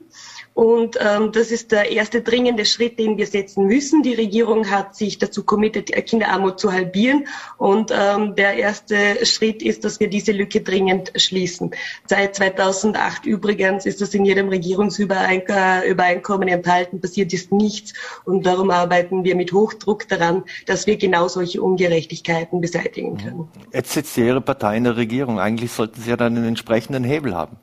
Und 0.54 0.98
ähm, 1.00 1.32
das 1.32 1.52
ist 1.52 1.72
der 1.72 1.92
erste 1.92 2.22
dringende 2.22 2.66
Schritt, 2.66 3.00
den 3.00 3.18
wir 3.18 3.26
setzen 3.26 3.66
müssen. 3.66 4.04
Die 4.04 4.14
Regierung 4.14 4.70
hat 4.70 4.96
sich 4.96 5.18
dazu 5.18 5.44
committed, 5.44 5.92
Kinderarmut 6.06 6.60
zu 6.60 6.72
halbieren. 6.72 7.28
Und 7.58 7.92
ähm, 7.92 8.36
der 8.36 8.54
erste 8.54 9.26
Schritt 9.26 9.64
ist, 9.64 9.84
dass 9.84 10.00
wir 10.00 10.10
diese 10.10 10.32
Lücke 10.32 10.62
dringend 10.62 11.12
schließen. 11.16 11.72
Seit 12.06 12.36
2008 12.36 13.26
übrigens 13.26 13.88
ist 13.88 14.00
das 14.02 14.14
in 14.14 14.26
jedem 14.26 14.50
Regierungsübereinkommen 14.50 16.48
enthalten, 16.48 17.02
passiert 17.02 17.34
ist 17.34 17.52
nichts. 17.52 17.94
Und 18.25 18.46
darum 18.46 18.70
arbeiten 18.70 19.24
wir 19.24 19.36
mit 19.36 19.54
Hochdruck 19.54 20.08
daran, 20.08 20.44
dass 20.68 20.86
wir 20.86 20.98
genau 20.98 21.27
solche 21.27 21.63
Ungerechtigkeiten 21.63 22.62
beseitigen 22.62 23.18
können. 23.18 23.48
Jetzt 23.74 23.94
sitzt 23.94 24.16
Ihre 24.18 24.42
Partei 24.42 24.77
in 24.77 24.84
der 24.84 24.98
Regierung. 24.98 25.39
Eigentlich 25.39 25.72
sollten 25.72 26.00
Sie 26.00 26.10
ja 26.10 26.18
dann 26.18 26.38
einen 26.38 26.46
entsprechenden 26.46 27.04
Hebel 27.04 27.34
haben. 27.34 27.58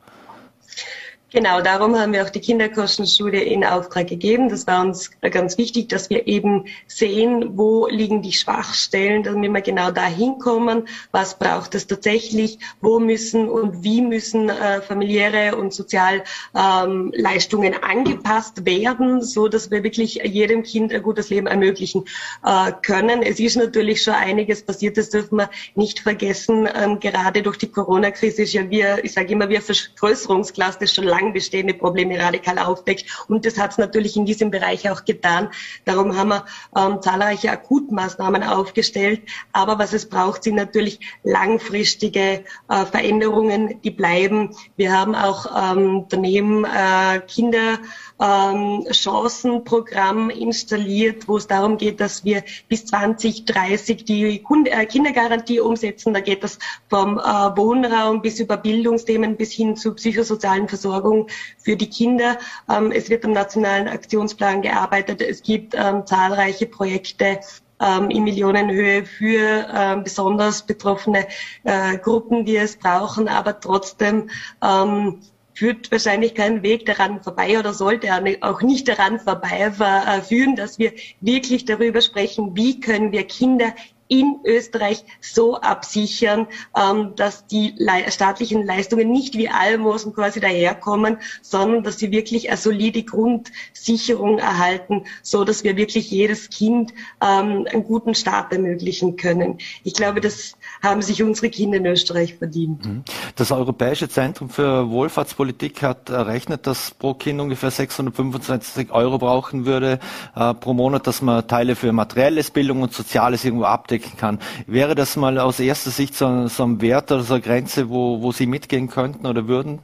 Genau, 1.32 1.60
darum 1.60 1.96
haben 1.96 2.12
wir 2.12 2.24
auch 2.24 2.30
die 2.30 2.40
Kinderkostenstudie 2.40 3.38
in 3.38 3.64
Auftrag 3.64 4.08
gegeben. 4.08 4.48
Das 4.48 4.66
war 4.66 4.84
uns 4.84 5.12
ganz 5.20 5.58
wichtig, 5.58 5.88
dass 5.88 6.10
wir 6.10 6.26
eben 6.26 6.64
sehen, 6.88 7.56
wo 7.56 7.86
liegen 7.86 8.20
die 8.20 8.32
Schwachstellen, 8.32 9.22
damit 9.22 9.52
wir 9.52 9.60
genau 9.60 9.92
da 9.92 10.06
hinkommen, 10.06 10.88
was 11.12 11.38
braucht 11.38 11.76
es 11.76 11.86
tatsächlich, 11.86 12.58
wo 12.80 12.98
müssen 12.98 13.48
und 13.48 13.84
wie 13.84 14.02
müssen 14.02 14.48
äh, 14.48 14.82
familiäre 14.82 15.56
und 15.56 15.72
Sozialleistungen 15.72 17.74
ähm, 17.74 17.80
angepasst 17.80 18.66
werden, 18.66 19.22
so 19.22 19.46
dass 19.46 19.70
wir 19.70 19.84
wirklich 19.84 20.16
jedem 20.24 20.64
Kind 20.64 20.92
ein 20.92 21.00
gutes 21.00 21.30
Leben 21.30 21.46
ermöglichen 21.46 22.06
äh, 22.44 22.72
können. 22.82 23.22
Es 23.22 23.38
ist 23.38 23.54
natürlich 23.54 24.02
schon 24.02 24.14
einiges 24.14 24.62
passiert, 24.62 24.96
das 24.96 25.10
dürfen 25.10 25.36
wir 25.36 25.50
nicht 25.76 26.00
vergessen. 26.00 26.68
Ähm, 26.74 26.98
gerade 26.98 27.42
durch 27.42 27.58
die 27.58 27.70
Corona-Krise 27.70 28.42
ist 28.42 28.52
ja 28.52 28.68
wir, 28.68 29.04
ich 29.04 29.12
sage 29.12 29.32
immer, 29.32 29.48
wir 29.48 29.62
Vergrößerungsglas, 29.62 30.80
das 30.80 30.92
schon 30.92 31.04
lange 31.04 31.19
lang 31.20 31.32
bestehende 31.32 31.74
Probleme 31.74 32.18
radikal 32.18 32.58
aufdeckt. 32.58 33.24
Und 33.28 33.44
das 33.44 33.58
hat 33.58 33.72
es 33.72 33.78
natürlich 33.78 34.16
in 34.16 34.24
diesem 34.24 34.50
Bereich 34.50 34.90
auch 34.90 35.04
getan. 35.04 35.50
Darum 35.84 36.16
haben 36.16 36.30
wir 36.30 36.44
ähm, 36.76 37.02
zahlreiche 37.02 37.50
Akutmaßnahmen 37.50 38.42
aufgestellt. 38.42 39.22
Aber 39.52 39.78
was 39.78 39.92
es 39.92 40.08
braucht, 40.08 40.42
sind 40.42 40.56
natürlich 40.56 41.00
langfristige 41.22 42.44
äh, 42.68 42.84
Veränderungen, 42.90 43.80
die 43.82 43.90
bleiben. 43.90 44.56
Wir 44.76 44.92
haben 44.92 45.14
auch 45.14 45.46
ähm, 45.74 46.06
daneben 46.08 46.64
äh, 46.64 47.20
Kinder 47.26 47.78
ähm, 48.20 48.86
Chancenprogramm 48.90 50.30
installiert, 50.30 51.28
wo 51.28 51.36
es 51.36 51.46
darum 51.46 51.76
geht, 51.76 52.00
dass 52.00 52.24
wir 52.24 52.42
bis 52.68 52.86
2030 52.86 54.04
die 54.04 54.42
äh, 54.64 54.86
Kindergarantie 54.86 55.60
umsetzen. 55.60 56.14
Da 56.14 56.20
geht 56.20 56.44
das 56.44 56.58
vom 56.88 57.18
äh, 57.18 57.22
Wohnraum 57.22 58.22
bis 58.22 58.40
über 58.40 58.56
Bildungsthemen 58.56 59.36
bis 59.36 59.52
hin 59.52 59.76
zu 59.76 59.94
psychosozialen 59.94 60.68
Versorgung 60.68 60.90
Versorgung 60.90 61.28
für 61.58 61.76
die 61.76 61.88
Kinder. 61.88 62.38
Ähm, 62.68 62.90
es 62.92 63.10
wird 63.10 63.24
am 63.24 63.32
nationalen 63.32 63.88
Aktionsplan 63.88 64.62
gearbeitet. 64.62 65.20
Es 65.20 65.42
gibt 65.42 65.74
ähm, 65.74 66.06
zahlreiche 66.06 66.66
Projekte 66.66 67.40
ähm, 67.80 68.10
in 68.10 68.24
Millionenhöhe 68.24 69.04
für 69.04 69.66
äh, 69.72 69.96
besonders 70.02 70.66
betroffene 70.66 71.26
äh, 71.64 71.98
Gruppen, 71.98 72.44
die 72.44 72.56
es 72.56 72.76
brauchen, 72.76 73.28
aber 73.28 73.60
trotzdem 73.60 74.30
ähm, 74.62 75.20
führt 75.60 75.92
wahrscheinlich 75.92 76.34
kein 76.34 76.62
Weg 76.62 76.86
daran 76.86 77.22
vorbei 77.22 77.58
oder 77.58 77.74
sollte 77.74 78.08
auch 78.40 78.62
nicht 78.62 78.88
daran 78.88 79.20
vorbei 79.20 79.70
äh, 79.78 80.22
führen, 80.22 80.56
dass 80.56 80.78
wir 80.78 80.94
wirklich 81.20 81.66
darüber 81.66 82.00
sprechen, 82.00 82.56
wie 82.56 82.80
können 82.80 83.12
wir 83.12 83.24
Kinder 83.24 83.74
in 84.08 84.40
Österreich 84.44 85.04
so 85.20 85.60
absichern, 85.60 86.48
ähm, 86.74 87.12
dass 87.14 87.46
die 87.46 87.74
staatlichen 88.08 88.64
Leistungen 88.64 89.12
nicht 89.12 89.36
wie 89.36 89.50
Almosen 89.50 90.14
quasi 90.14 90.40
daherkommen, 90.40 91.18
sondern 91.42 91.84
dass 91.84 91.98
sie 91.98 92.10
wirklich 92.10 92.48
eine 92.48 92.56
solide 92.56 93.02
Grundsicherung 93.02 94.38
erhalten, 94.38 95.04
so 95.22 95.44
dass 95.44 95.62
wir 95.62 95.76
wirklich 95.76 96.10
jedes 96.10 96.48
Kind 96.48 96.94
ähm, 97.22 97.66
einen 97.70 97.84
guten 97.84 98.14
Start 98.14 98.50
ermöglichen 98.52 99.16
können. 99.16 99.58
Ich 99.84 99.92
glaube, 99.92 100.22
das 100.22 100.56
haben 100.82 101.02
sich 101.02 101.22
unsere 101.22 101.50
Kinder 101.50 101.78
in 101.78 101.86
Österreich 101.86 102.36
verdient. 102.36 102.84
Mhm. 102.84 103.04
Das 103.36 103.52
Europäische 103.52 104.08
Zentrum 104.08 104.48
für 104.48 104.90
Wohlfahrtspolitik 104.90 105.82
hat 105.82 106.10
errechnet, 106.10 106.66
dass 106.66 106.90
pro 106.92 107.14
Kind 107.14 107.40
ungefähr 107.40 107.70
625 107.70 108.90
Euro 108.92 109.18
brauchen 109.18 109.66
würde 109.66 109.98
äh, 110.34 110.54
pro 110.54 110.74
Monat, 110.74 111.06
dass 111.06 111.22
man 111.22 111.46
Teile 111.46 111.76
für 111.76 111.92
materielles 111.92 112.50
Bildung 112.50 112.82
und 112.82 112.92
Soziales 112.92 113.44
irgendwo 113.44 113.64
abdecken 113.64 114.16
kann. 114.16 114.38
Wäre 114.66 114.94
das 114.94 115.16
mal 115.16 115.38
aus 115.38 115.60
erster 115.60 115.90
Sicht 115.90 116.14
so, 116.14 116.46
so 116.48 116.64
ein 116.64 116.80
Wert 116.80 117.12
oder 117.12 117.22
so 117.22 117.34
eine 117.34 117.42
Grenze, 117.42 117.90
wo, 117.90 118.22
wo 118.22 118.32
Sie 118.32 118.46
mitgehen 118.46 118.88
könnten 118.88 119.26
oder 119.26 119.48
würden? 119.48 119.80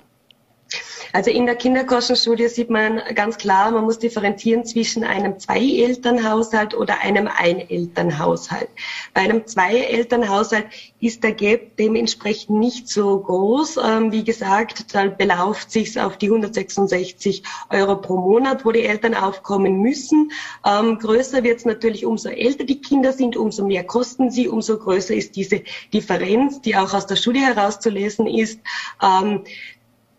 Also 1.13 1.31
in 1.31 1.47
der 1.47 1.57
Kinderkostenstudie 1.57 2.49
sieht 2.49 2.71
man 2.71 3.01
ganz 3.15 3.39
klar, 3.39 3.71
man 3.71 3.85
muss 3.85 3.99
differenzieren 3.99 4.65
zwischen 4.65 5.05
einem 5.05 5.39
Zwei-Elternhaushalt 5.39 6.75
oder 6.75 7.01
einem 7.01 7.29
Ein-Elternhaushalt. 7.29 8.69
Bei 9.15 9.23
einem 9.23 9.47
Zwei-Elternhaushalt 9.47 10.67
ist 11.01 11.23
der 11.23 11.33
Gap 11.33 11.77
dementsprechend 11.77 12.59
nicht 12.59 12.89
so 12.89 13.19
groß. 13.19 13.79
Ähm, 13.79 14.13
wie 14.13 14.25
gesagt, 14.25 14.95
da 14.95 15.07
belauft 15.07 15.71
sich 15.71 16.01
auf 16.01 16.17
die 16.17 16.27
166 16.27 17.43
Euro 17.71 17.97
pro 17.97 18.17
Monat, 18.17 18.65
wo 18.65 18.73
die 18.73 18.83
Eltern 18.83 19.15
aufkommen 19.15 19.81
müssen. 19.81 20.33
Ähm, 20.65 20.99
größer 20.99 21.43
wird 21.45 21.59
es 21.59 21.65
natürlich, 21.65 22.05
umso 22.07 22.29
älter 22.29 22.65
die 22.65 22.81
Kinder 22.81 23.13
sind, 23.13 23.37
umso 23.37 23.65
mehr 23.65 23.85
kosten 23.85 24.31
sie, 24.31 24.49
umso 24.49 24.79
größer 24.79 25.15
ist 25.15 25.37
diese 25.37 25.63
Differenz, 25.93 26.61
die 26.61 26.77
auch 26.77 26.93
aus 26.95 27.07
der 27.07 27.17
Studie 27.17 27.41
herauszulesen 27.41 28.27
ist. 28.27 28.61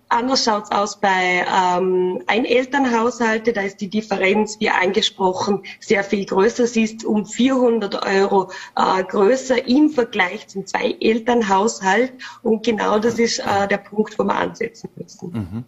Anders 0.09 0.45
schaut's 0.45 0.71
aus 0.71 0.99
bei 0.99 1.45
ähm, 1.53 2.21
Einelternhaushalte. 2.27 3.51
Da 3.51 3.61
ist 3.61 3.81
die 3.81 3.89
Differenz, 3.89 4.57
wie 4.59 4.69
angesprochen, 4.69 5.63
sehr 5.81 6.03
viel 6.03 6.25
größer. 6.25 6.65
Sie 6.65 6.83
ist 6.83 7.03
um 7.03 7.25
400 7.25 8.05
Euro 8.05 8.49
äh, 8.75 9.03
größer 9.03 9.67
im 9.67 9.89
Vergleich 9.89 10.47
zum 10.47 10.65
Zwei-Elternhaushalt. 10.65 12.13
Und 12.41 12.65
genau 12.65 12.99
das 12.99 13.19
ist 13.19 13.39
äh, 13.39 13.67
der 13.67 13.77
Punkt, 13.77 14.17
wo 14.17 14.23
wir 14.23 14.35
ansetzen 14.35 14.89
müssen. 14.95 15.31
Mhm. 15.31 15.63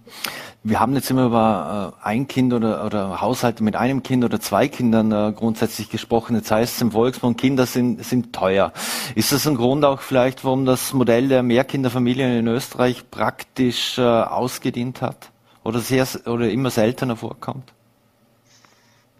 Wir 0.64 0.80
haben 0.80 0.94
jetzt 0.96 1.10
immer 1.10 1.26
über 1.26 1.96
äh, 2.04 2.06
ein 2.08 2.28
Kind 2.28 2.54
oder, 2.54 2.86
oder 2.86 3.22
Haushalte 3.22 3.64
mit 3.64 3.76
einem 3.76 4.04
Kind 4.04 4.24
oder 4.24 4.40
zwei 4.40 4.68
Kindern 4.68 5.12
äh, 5.12 5.34
grundsätzlich 5.34 5.90
gesprochen. 5.90 6.36
Jetzt 6.36 6.52
heißt 6.52 6.76
es 6.76 6.82
im 6.82 6.92
Volksmund, 6.92 7.38
Kinder 7.38 7.66
sind, 7.66 8.04
sind 8.06 8.34
teuer. 8.34 8.72
Ist 9.16 9.32
das 9.32 9.48
ein 9.48 9.56
Grund 9.56 9.84
auch 9.84 10.02
vielleicht, 10.02 10.46
warum 10.46 10.66
das 10.66 10.94
Modell 10.94 11.28
der 11.28 11.44
Mehrkinderfamilien 11.44 12.40
in 12.40 12.48
Österreich 12.48 13.10
praktisch 13.10 13.98
äh, 13.98 14.29
ausgedient 14.32 15.02
hat 15.02 15.32
oder 15.64 15.80
sehr 15.80 16.08
oder 16.26 16.50
immer 16.50 16.70
seltener 16.70 17.16
vorkommt? 17.16 17.74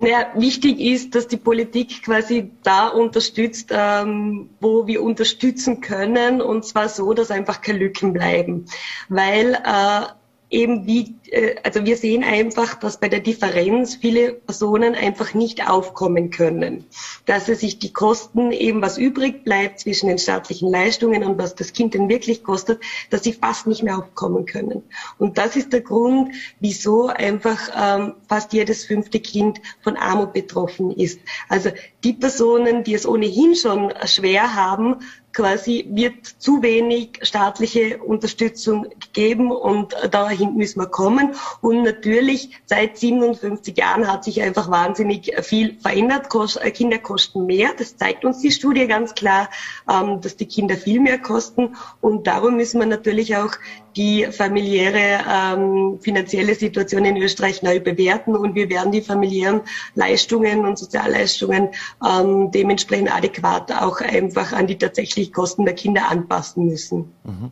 Naja, 0.02 0.28
wichtig 0.36 0.80
ist, 0.80 1.14
dass 1.14 1.28
die 1.28 1.38
Politik 1.38 2.04
quasi 2.04 2.52
da 2.64 2.88
unterstützt, 2.88 3.70
ähm, 3.72 4.50
wo 4.62 4.88
wir 4.88 5.04
unterstützen 5.04 5.82
können, 5.82 6.42
und 6.42 6.64
zwar 6.64 6.88
so, 6.88 7.14
dass 7.14 7.32
einfach 7.32 7.60
keine 7.60 7.80
Lücken 7.80 8.14
bleiben. 8.14 8.66
Weil 9.10 9.56
äh, 9.56 10.06
eben 10.50 10.88
wie, 10.88 11.16
äh, 11.32 11.56
also 11.64 11.86
wir 11.86 11.98
sehen 11.98 12.24
einfach, 12.24 12.76
dass 12.76 13.00
bei 13.00 13.08
der 13.08 13.20
Differenz 13.20 13.96
viele 13.96 14.34
Personen 14.34 14.96
einfach 14.96 15.34
nicht 15.34 15.70
aufkommen 15.70 16.32
können. 16.32 16.86
Dass 17.26 17.50
es 17.50 17.60
sich 17.60 17.80
die 17.80 17.94
Kosten 17.94 18.52
eben, 18.52 18.82
was 18.82 18.98
übrig 18.98 19.44
bleibt 19.44 19.80
zwischen 19.80 20.08
den 20.08 20.18
staatlichen 20.18 20.70
Leistungen 20.72 21.24
und 21.24 21.38
was 21.38 21.56
das 21.56 21.74
Kind 21.74 21.94
denn 21.94 22.10
wirklich 22.10 22.44
kostet, 22.44 22.82
dass 23.10 23.24
sie 23.24 23.34
fast 23.34 23.68
nicht 23.68 23.84
mehr 23.84 23.98
aufkommen 23.98 24.46
können. 24.46 24.84
Und 25.18 25.38
das 25.38 25.56
ist 25.56 25.72
der 25.72 25.82
Grund, 25.82 26.34
wieso 26.60 27.08
einfach 27.08 27.60
ähm, 27.76 28.14
fast 28.28 28.54
jedes 28.54 28.86
fünfte 28.86 29.20
Kind 29.20 29.62
von 29.82 29.98
Armut 29.98 30.34
betroffen 30.34 30.92
ist. 30.92 31.20
Also 31.48 31.70
die 32.04 32.14
Personen, 32.14 32.84
die 32.84 32.94
es 32.94 33.06
ohnehin 33.06 33.56
schon 33.56 33.94
schwer 34.06 34.56
haben, 34.56 34.98
quasi 35.34 35.86
wird 35.90 36.26
zu 36.26 36.62
wenig 36.62 37.20
staatliche 37.22 38.00
Unterstützung 38.00 38.88
gegeben 39.00 39.52
und 39.52 39.96
dahin 40.12 40.56
müssen 40.56 40.80
wir 40.80 40.88
kommen. 40.88 41.36
Und 41.62 41.84
natürlich 41.84 42.52
seit 42.66 42.98
57 42.98 43.78
Jahren 43.78 44.08
hat 44.08 44.24
sich 44.24 44.42
einfach 44.42 44.70
wahnsinnig 44.70 45.32
viel 45.42 45.78
verändert. 45.80 46.28
Äh, 46.62 46.72
Kinder 46.72 46.98
kosten 46.98 47.46
mehr. 47.46 47.70
Das 47.78 47.98
zeigt 47.98 48.26
uns 48.26 48.40
die 48.40 48.52
Studie 48.52 48.88
ganz 48.88 49.14
klar, 49.14 49.50
ähm, 49.90 50.22
dass 50.22 50.36
die 50.36 50.48
Kinder 50.48 50.76
viel 50.76 51.00
mehr 51.00 51.20
kosten. 51.20 51.76
Und 52.02 52.28
darum 52.28 52.56
müssen 52.56 52.80
wir 52.80 52.88
natürlich 52.88 53.36
auch 53.36 53.54
die 54.00 54.28
familiäre 54.32 55.26
ähm, 55.30 56.00
finanzielle 56.00 56.56
Situation 56.56 57.04
in 57.04 57.18
Österreich 57.18 57.62
neu 57.64 57.82
bewerten 57.82 58.34
und 58.34 58.56
wir 58.56 58.70
werden 58.70 58.94
die 58.94 59.02
familiären 59.02 59.60
Leistungen 59.94 60.66
und 60.66 60.80
Sozialleistungen 60.80 61.68
ähm, 62.10 62.50
dementsprechend 62.50 63.14
adäquat 63.14 63.74
auch 63.74 64.00
einfach 64.00 64.54
an 64.54 64.68
die 64.68 64.78
tatsächlichen 64.78 65.34
Kosten 65.34 65.66
der 65.66 65.76
Kinder 65.76 66.10
anpassen 66.10 66.68
müssen. 66.68 67.14
Mhm. 67.26 67.52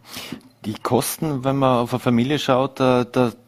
Die 0.68 0.74
Kosten, 0.74 1.46
wenn 1.46 1.56
man 1.56 1.78
auf 1.78 1.94
eine 1.94 2.02
Familie 2.02 2.40
schaut, 2.40 2.82
da, 2.82 3.06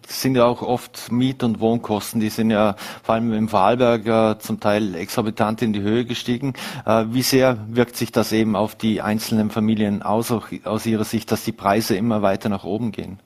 sind 0.08 0.38
ja 0.38 0.46
auch 0.46 0.62
oft 0.62 1.12
Miet- 1.12 1.44
und 1.44 1.60
Wohnkosten, 1.60 2.22
die 2.22 2.30
sind 2.30 2.50
ja 2.50 2.78
vor 3.04 3.16
allem 3.16 3.34
im 3.34 3.50
Vorarlberg 3.50 4.08
äh, 4.08 4.40
zum 4.40 4.62
Teil 4.62 4.96
exorbitant 4.96 5.62
in 5.62 5.74
die 5.74 5.82
Höhe 5.82 6.06
gestiegen. 6.06 6.54
Äh, 6.86 7.08
wie 7.10 7.22
sehr 7.22 7.58
wirkt 7.68 7.98
sich 7.98 8.14
das 8.14 8.32
eben 8.32 8.56
auf 8.56 8.76
die 8.76 9.02
einzelnen 9.02 9.50
Familien 9.50 10.02
aus, 10.02 10.32
auch 10.32 10.48
aus 10.64 10.86
Ihrer 10.86 11.04
Sicht, 11.04 11.30
dass 11.34 11.44
die 11.44 11.52
Preise 11.52 11.98
immer 11.98 12.22
weiter 12.22 12.48
nach 12.48 12.64
oben 12.64 12.94
gehen? 12.94 13.20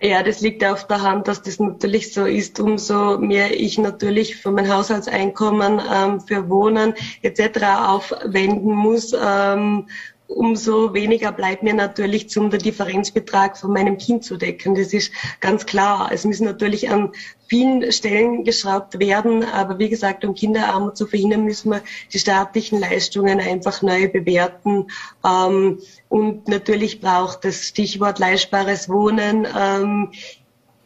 Ja, 0.00 0.22
das 0.22 0.40
liegt 0.40 0.64
auf 0.64 0.86
der 0.86 1.02
Hand, 1.02 1.26
dass 1.26 1.42
das 1.42 1.58
natürlich 1.58 2.14
so 2.14 2.24
ist. 2.24 2.60
Umso 2.60 3.18
mehr 3.18 3.58
ich 3.58 3.78
natürlich 3.78 4.36
für 4.36 4.52
mein 4.52 4.72
Haushaltseinkommen 4.72 5.82
ähm, 5.92 6.20
für 6.20 6.48
Wohnen 6.48 6.94
etc. 7.22 7.64
aufwenden 7.84 8.74
muss, 8.74 9.12
ähm, 9.12 9.86
umso 10.28 10.92
weniger 10.92 11.32
bleibt 11.32 11.62
mir 11.62 11.74
natürlich 11.74 12.28
zum 12.28 12.50
der 12.50 12.60
Differenzbetrag 12.60 13.56
von 13.56 13.72
meinem 13.72 13.96
Kind 13.96 14.24
zu 14.24 14.36
decken. 14.36 14.74
Das 14.74 14.92
ist 14.92 15.10
ganz 15.40 15.66
klar. 15.66 16.10
Es 16.12 16.24
müssen 16.24 16.44
natürlich 16.44 16.90
an 16.90 17.12
vielen 17.48 17.90
Stellen 17.92 18.44
geschraubt 18.44 18.98
werden, 19.00 19.42
aber 19.42 19.78
wie 19.78 19.88
gesagt, 19.88 20.24
um 20.24 20.34
Kinderarmut 20.34 20.98
zu 20.98 21.06
verhindern, 21.06 21.44
müssen 21.44 21.70
wir 21.70 21.82
die 22.12 22.18
staatlichen 22.18 22.78
Leistungen 22.78 23.40
einfach 23.40 23.80
neu 23.80 24.08
bewerten. 24.08 24.88
Ähm, 25.24 25.80
und 26.10 26.46
natürlich 26.46 27.00
braucht 27.00 27.44
das 27.44 27.66
Stichwort 27.66 28.18
leistbares 28.18 28.88
Wohnen 28.90 29.46
ähm, 29.58 30.12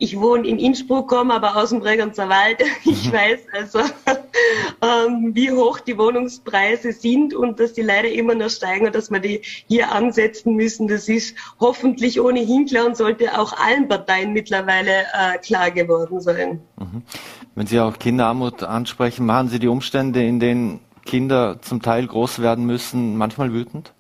ich 0.03 0.19
wohne 0.19 0.49
in 0.49 0.59
Innsbruck, 0.59 1.09
komme 1.09 1.33
aber 1.33 1.57
aus 1.57 1.71
dem 1.71 1.79
Bregenzer 1.79 2.29
Wald. 2.29 2.63
Ich 2.85 3.09
mhm. 3.09 3.13
weiß 3.13 3.41
also, 3.53 3.79
ähm, 4.83 5.31
wie 5.35 5.53
hoch 5.53 5.79
die 5.79 5.97
Wohnungspreise 5.97 6.93
sind 6.93 7.33
und 7.35 7.61
dass 7.61 7.73
die 7.75 7.83
leider 7.83 8.11
immer 8.11 8.35
noch 8.35 8.51
steigen 8.51 8.87
und 8.87 8.95
dass 8.97 9.13
wir 9.13 9.21
die 9.21 9.43
hier 9.69 9.93
ansetzen 9.93 10.57
müssen. 10.57 10.89
Das 10.89 11.09
ist 11.09 11.37
hoffentlich 11.61 12.21
ohnehin 12.21 12.67
klar 12.67 12.87
und 12.87 12.97
sollte 12.97 13.39
auch 13.39 13.53
allen 13.53 13.87
Parteien 13.87 14.33
mittlerweile 14.33 15.03
äh, 15.13 15.39
klar 15.39 15.71
geworden 15.71 16.21
sein. 16.21 16.61
Mhm. 16.79 17.03
Wenn 17.55 17.67
Sie 17.69 17.79
auch 17.79 17.97
Kinderarmut 17.99 18.65
ansprechen, 18.65 19.25
machen 19.25 19.49
Sie 19.49 19.61
die 19.61 19.69
Umstände, 19.69 20.25
in 20.25 20.41
denen 20.41 20.81
Kinder 21.07 21.59
zum 21.63 21.81
Teil 21.81 22.09
groß 22.09 22.41
werden 22.43 22.67
müssen, 22.67 23.17
manchmal 23.17 23.53
wütend? 23.53 23.93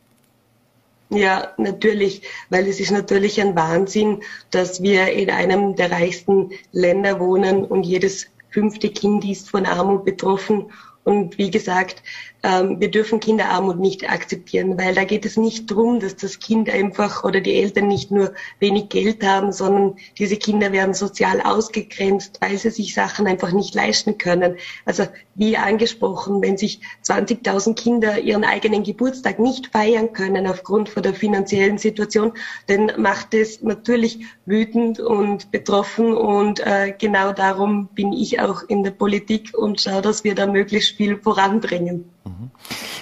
Ja, 1.14 1.52
natürlich, 1.59 2.23
weil 2.49 2.66
es 2.66 2.81
ist 2.81 2.90
natürlich 2.90 3.38
ein 3.38 3.54
Wahnsinn, 3.54 4.23
dass 4.50 4.83
wir 4.83 5.12
in 5.12 5.31
einem 5.31 5.76
der 5.76 5.90
reichsten 5.90 6.52
Länder 6.73 7.21
wohnen 7.21 7.66
und 7.66 7.85
jedes 7.85 8.28
fünfte 8.49 8.88
Kind 8.88 9.23
ist 9.26 9.50
von 9.50 9.66
Armut 9.66 10.07
betroffen. 10.07 10.73
Und 11.04 11.37
wie 11.37 11.50
gesagt, 11.50 12.02
wir 12.42 12.90
dürfen 12.90 13.20
Kinderarmut 13.20 13.78
nicht 13.78 14.11
akzeptieren, 14.11 14.76
weil 14.76 14.94
da 14.94 15.04
geht 15.04 15.25
es 15.25 15.37
nicht 15.37 15.70
darum, 15.70 16.00
dass 16.00 16.16
das 16.16 16.40
Kind 16.40 16.68
einfach 16.68 17.22
oder 17.22 17.40
die 17.40 17.54
Eltern 17.54 17.87
nicht 17.87 18.11
nur 18.11 18.32
wenig 18.58 18.88
Geld 18.88 19.25
haben, 19.25 19.52
sondern 19.52 19.94
diese 20.18 20.37
Kinder 20.37 20.72
werden 20.72 20.92
sozial 20.92 21.40
ausgegrenzt, 21.40 22.38
weil 22.40 22.58
sie 22.58 22.70
sich 22.70 22.94
Sachen 22.94 23.28
einfach 23.28 23.52
nicht 23.52 23.76
leisten 23.76 24.18
können. 24.18 24.56
Also 24.84 25.06
wie 25.37 25.56
angesprochen, 25.56 26.42
wenn 26.42 26.56
sich 26.56 26.80
20.000 27.04 27.75
Kinder 27.75 28.18
ihren 28.18 28.44
eigenen 28.44 28.82
Geburtstag 28.82 29.38
nicht 29.38 29.68
feiern 29.68 30.12
können 30.12 30.49
aufgrund 30.49 30.88
von 30.88 31.04
der 31.04 31.14
finanziellen 31.14 31.78
Situation, 31.78 32.32
dann 32.66 32.90
macht 32.96 33.34
es 33.34 33.62
natürlich 33.62 34.26
wütend 34.46 34.99
und 34.99 35.52
betroffen 35.52 36.12
und 36.12 36.58
äh, 36.58 36.92
genau 36.99 37.32
darum 37.32 37.88
bin 37.94 38.12
ich 38.12 38.40
auch 38.40 38.62
in 38.66 38.82
der 38.82 38.90
Politik 38.90 39.56
und 39.56 39.80
schaue, 39.80 40.02
dass 40.02 40.25
wir 40.25 40.34
da 40.34 40.46
möglichst 40.46 40.96
viel 40.96 41.16
voranbringen. 41.18 42.12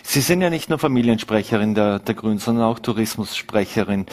Sie 0.02 0.22
sind 0.22 0.40
ja 0.40 0.50
nicht 0.50 0.68
nur 0.68 0.78
Familiensprecherin 0.78 1.74
der, 1.74 2.00
der 2.00 2.14
Grünen, 2.14 2.38
sondern 2.38 2.64
auch 2.64 2.80
Tourismussprecherin. 2.80 4.06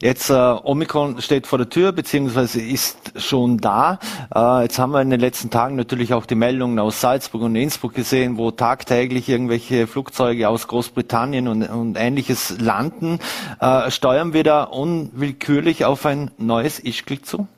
Jetzt 0.00 0.30
äh, 0.30 0.34
Omikron 0.34 1.20
steht 1.20 1.48
vor 1.48 1.58
der 1.58 1.68
Tür, 1.68 1.90
beziehungsweise 1.90 2.60
ist 2.60 3.12
schon 3.16 3.58
da. 3.58 3.98
Äh, 4.32 4.62
jetzt 4.62 4.78
haben 4.78 4.92
wir 4.92 5.02
in 5.02 5.10
den 5.10 5.18
letzten 5.18 5.50
Tagen 5.50 5.74
natürlich 5.74 6.14
auch 6.14 6.26
die 6.26 6.36
Meldungen 6.36 6.78
aus 6.78 7.00
Salzburg 7.00 7.42
und 7.42 7.56
Innsbruck 7.56 7.94
gesehen, 7.94 8.38
wo 8.38 8.52
tagtäglich 8.52 9.28
irgendwelche 9.28 9.88
Flugzeuge 9.88 10.48
aus 10.48 10.68
Großbritannien 10.68 11.48
und, 11.48 11.64
und 11.64 11.96
ähnliches 11.96 12.60
landen. 12.60 13.18
Äh, 13.60 13.90
steuern 13.90 14.32
wir 14.32 14.44
da 14.44 14.62
unwillkürlich 14.62 15.84
auf 15.84 16.06
ein 16.06 16.30
neues 16.38 16.78
Ischgl 16.78 17.22
zu? 17.22 17.48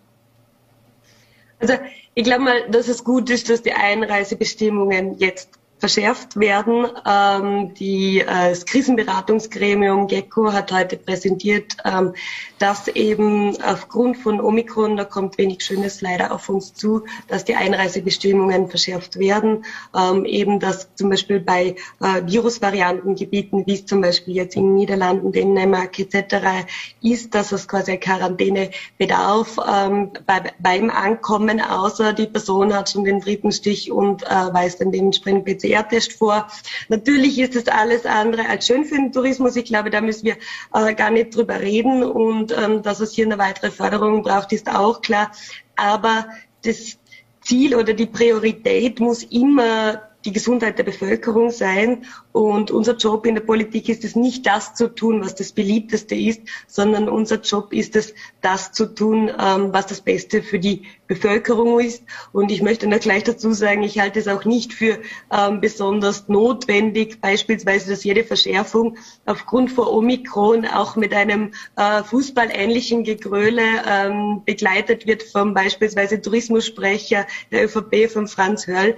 Also 1.58 1.74
ich 2.14 2.24
glaube 2.24 2.42
mal, 2.42 2.70
dass 2.70 2.88
es 2.88 3.04
gut 3.04 3.28
ist, 3.28 3.50
dass 3.50 3.62
die 3.62 3.72
Einreisebestimmungen 3.72 5.18
jetzt 5.18 5.50
verschärft 5.82 6.38
werden. 6.38 6.86
Ähm, 7.04 7.74
die, 7.74 8.20
äh, 8.20 8.50
das 8.50 8.66
Krisenberatungsgremium 8.66 10.06
GECO 10.06 10.52
hat 10.52 10.70
heute 10.70 10.96
präsentiert, 10.96 11.76
ähm, 11.84 12.14
dass 12.60 12.86
eben 12.86 13.60
aufgrund 13.60 14.16
von 14.16 14.40
Omikron, 14.40 14.96
da 14.96 15.04
kommt 15.04 15.38
wenig 15.38 15.64
Schönes 15.64 16.00
leider 16.00 16.32
auf 16.32 16.48
uns 16.48 16.72
zu, 16.72 17.02
dass 17.26 17.44
die 17.44 17.56
Einreisebestimmungen 17.56 18.68
verschärft 18.68 19.18
werden. 19.18 19.64
Ähm, 19.92 20.24
eben, 20.24 20.60
dass 20.60 20.94
zum 20.94 21.10
Beispiel 21.10 21.40
bei 21.40 21.74
äh, 22.00 22.22
Virusvariantengebieten, 22.26 23.66
wie 23.66 23.74
es 23.74 23.84
zum 23.84 24.02
Beispiel 24.02 24.36
jetzt 24.36 24.54
in 24.54 24.76
Niederlanden, 24.76 25.32
Dänemark 25.32 25.98
etc. 25.98 26.64
ist, 27.02 27.34
dass 27.34 27.50
es 27.50 27.66
quasi 27.66 27.96
Quarantäne 27.96 28.70
bedarf 28.98 29.58
ähm, 29.68 30.12
bei, 30.26 30.52
beim 30.60 30.90
Ankommen, 30.90 31.60
außer 31.60 32.12
die 32.12 32.28
Person 32.28 32.72
hat 32.72 32.90
schon 32.90 33.02
den 33.02 33.18
dritten 33.18 33.50
Stich 33.50 33.90
und 33.90 34.22
äh, 34.22 34.28
weist 34.28 34.80
dann 34.80 34.92
dementsprechend 34.92 35.44
PCR 35.44 35.71
PCR-Test 35.72 36.12
vor. 36.14 36.46
Natürlich 36.88 37.38
ist 37.38 37.56
das 37.56 37.68
alles 37.68 38.06
andere 38.06 38.48
als 38.48 38.66
schön 38.66 38.84
für 38.84 38.96
den 38.96 39.12
Tourismus. 39.12 39.56
Ich 39.56 39.64
glaube, 39.64 39.90
da 39.90 40.00
müssen 40.00 40.24
wir 40.24 40.36
äh, 40.74 40.94
gar 40.94 41.10
nicht 41.10 41.34
drüber 41.34 41.60
reden. 41.60 42.02
Und 42.02 42.56
ähm, 42.56 42.82
dass 42.82 43.00
es 43.00 43.12
hier 43.12 43.26
eine 43.26 43.38
weitere 43.38 43.70
Förderung 43.70 44.22
braucht, 44.22 44.52
ist 44.52 44.68
auch 44.72 45.00
klar. 45.00 45.32
Aber 45.76 46.26
das 46.64 46.98
Ziel 47.40 47.74
oder 47.74 47.92
die 47.94 48.06
Priorität 48.06 49.00
muss 49.00 49.22
immer 49.24 50.02
die 50.24 50.32
Gesundheit 50.32 50.78
der 50.78 50.84
Bevölkerung 50.84 51.50
sein. 51.50 52.04
Und 52.32 52.70
unser 52.70 52.96
Job 52.96 53.26
in 53.26 53.34
der 53.34 53.42
Politik 53.42 53.88
ist 53.88 54.04
es 54.04 54.16
nicht 54.16 54.46
das 54.46 54.74
zu 54.74 54.88
tun, 54.88 55.22
was 55.22 55.34
das 55.34 55.52
beliebteste 55.52 56.14
ist, 56.14 56.40
sondern 56.66 57.08
unser 57.08 57.40
Job 57.40 57.72
ist 57.72 57.96
es, 57.96 58.14
das 58.40 58.72
zu 58.72 58.86
tun, 58.86 59.28
ähm, 59.28 59.72
was 59.72 59.86
das 59.86 60.00
Beste 60.00 60.42
für 60.42 60.58
die 60.58 60.82
Bevölkerung 61.06 61.80
ist. 61.80 62.04
Und 62.32 62.50
ich 62.50 62.62
möchte 62.62 62.86
noch 62.86 63.00
gleich 63.00 63.24
dazu 63.24 63.52
sagen, 63.52 63.82
ich 63.82 63.98
halte 63.98 64.18
es 64.18 64.28
auch 64.28 64.44
nicht 64.44 64.72
für 64.72 64.98
ähm, 65.30 65.60
besonders 65.60 66.28
notwendig, 66.28 67.20
beispielsweise, 67.20 67.90
dass 67.90 68.04
jede 68.04 68.24
Verschärfung 68.24 68.96
aufgrund 69.26 69.70
von 69.70 69.86
Omikron 69.86 70.64
auch 70.66 70.96
mit 70.96 71.12
einem 71.12 71.52
äh, 71.76 72.02
fußballähnlichen 72.02 73.04
Gegröle 73.04 73.62
ähm, 73.86 74.42
begleitet 74.44 75.06
wird 75.06 75.22
vom 75.22 75.54
beispielsweise 75.54 76.20
Tourismussprecher 76.20 77.26
der 77.50 77.64
ÖVP, 77.64 78.10
von 78.10 78.26
Franz 78.26 78.66
Hörl. 78.66 78.96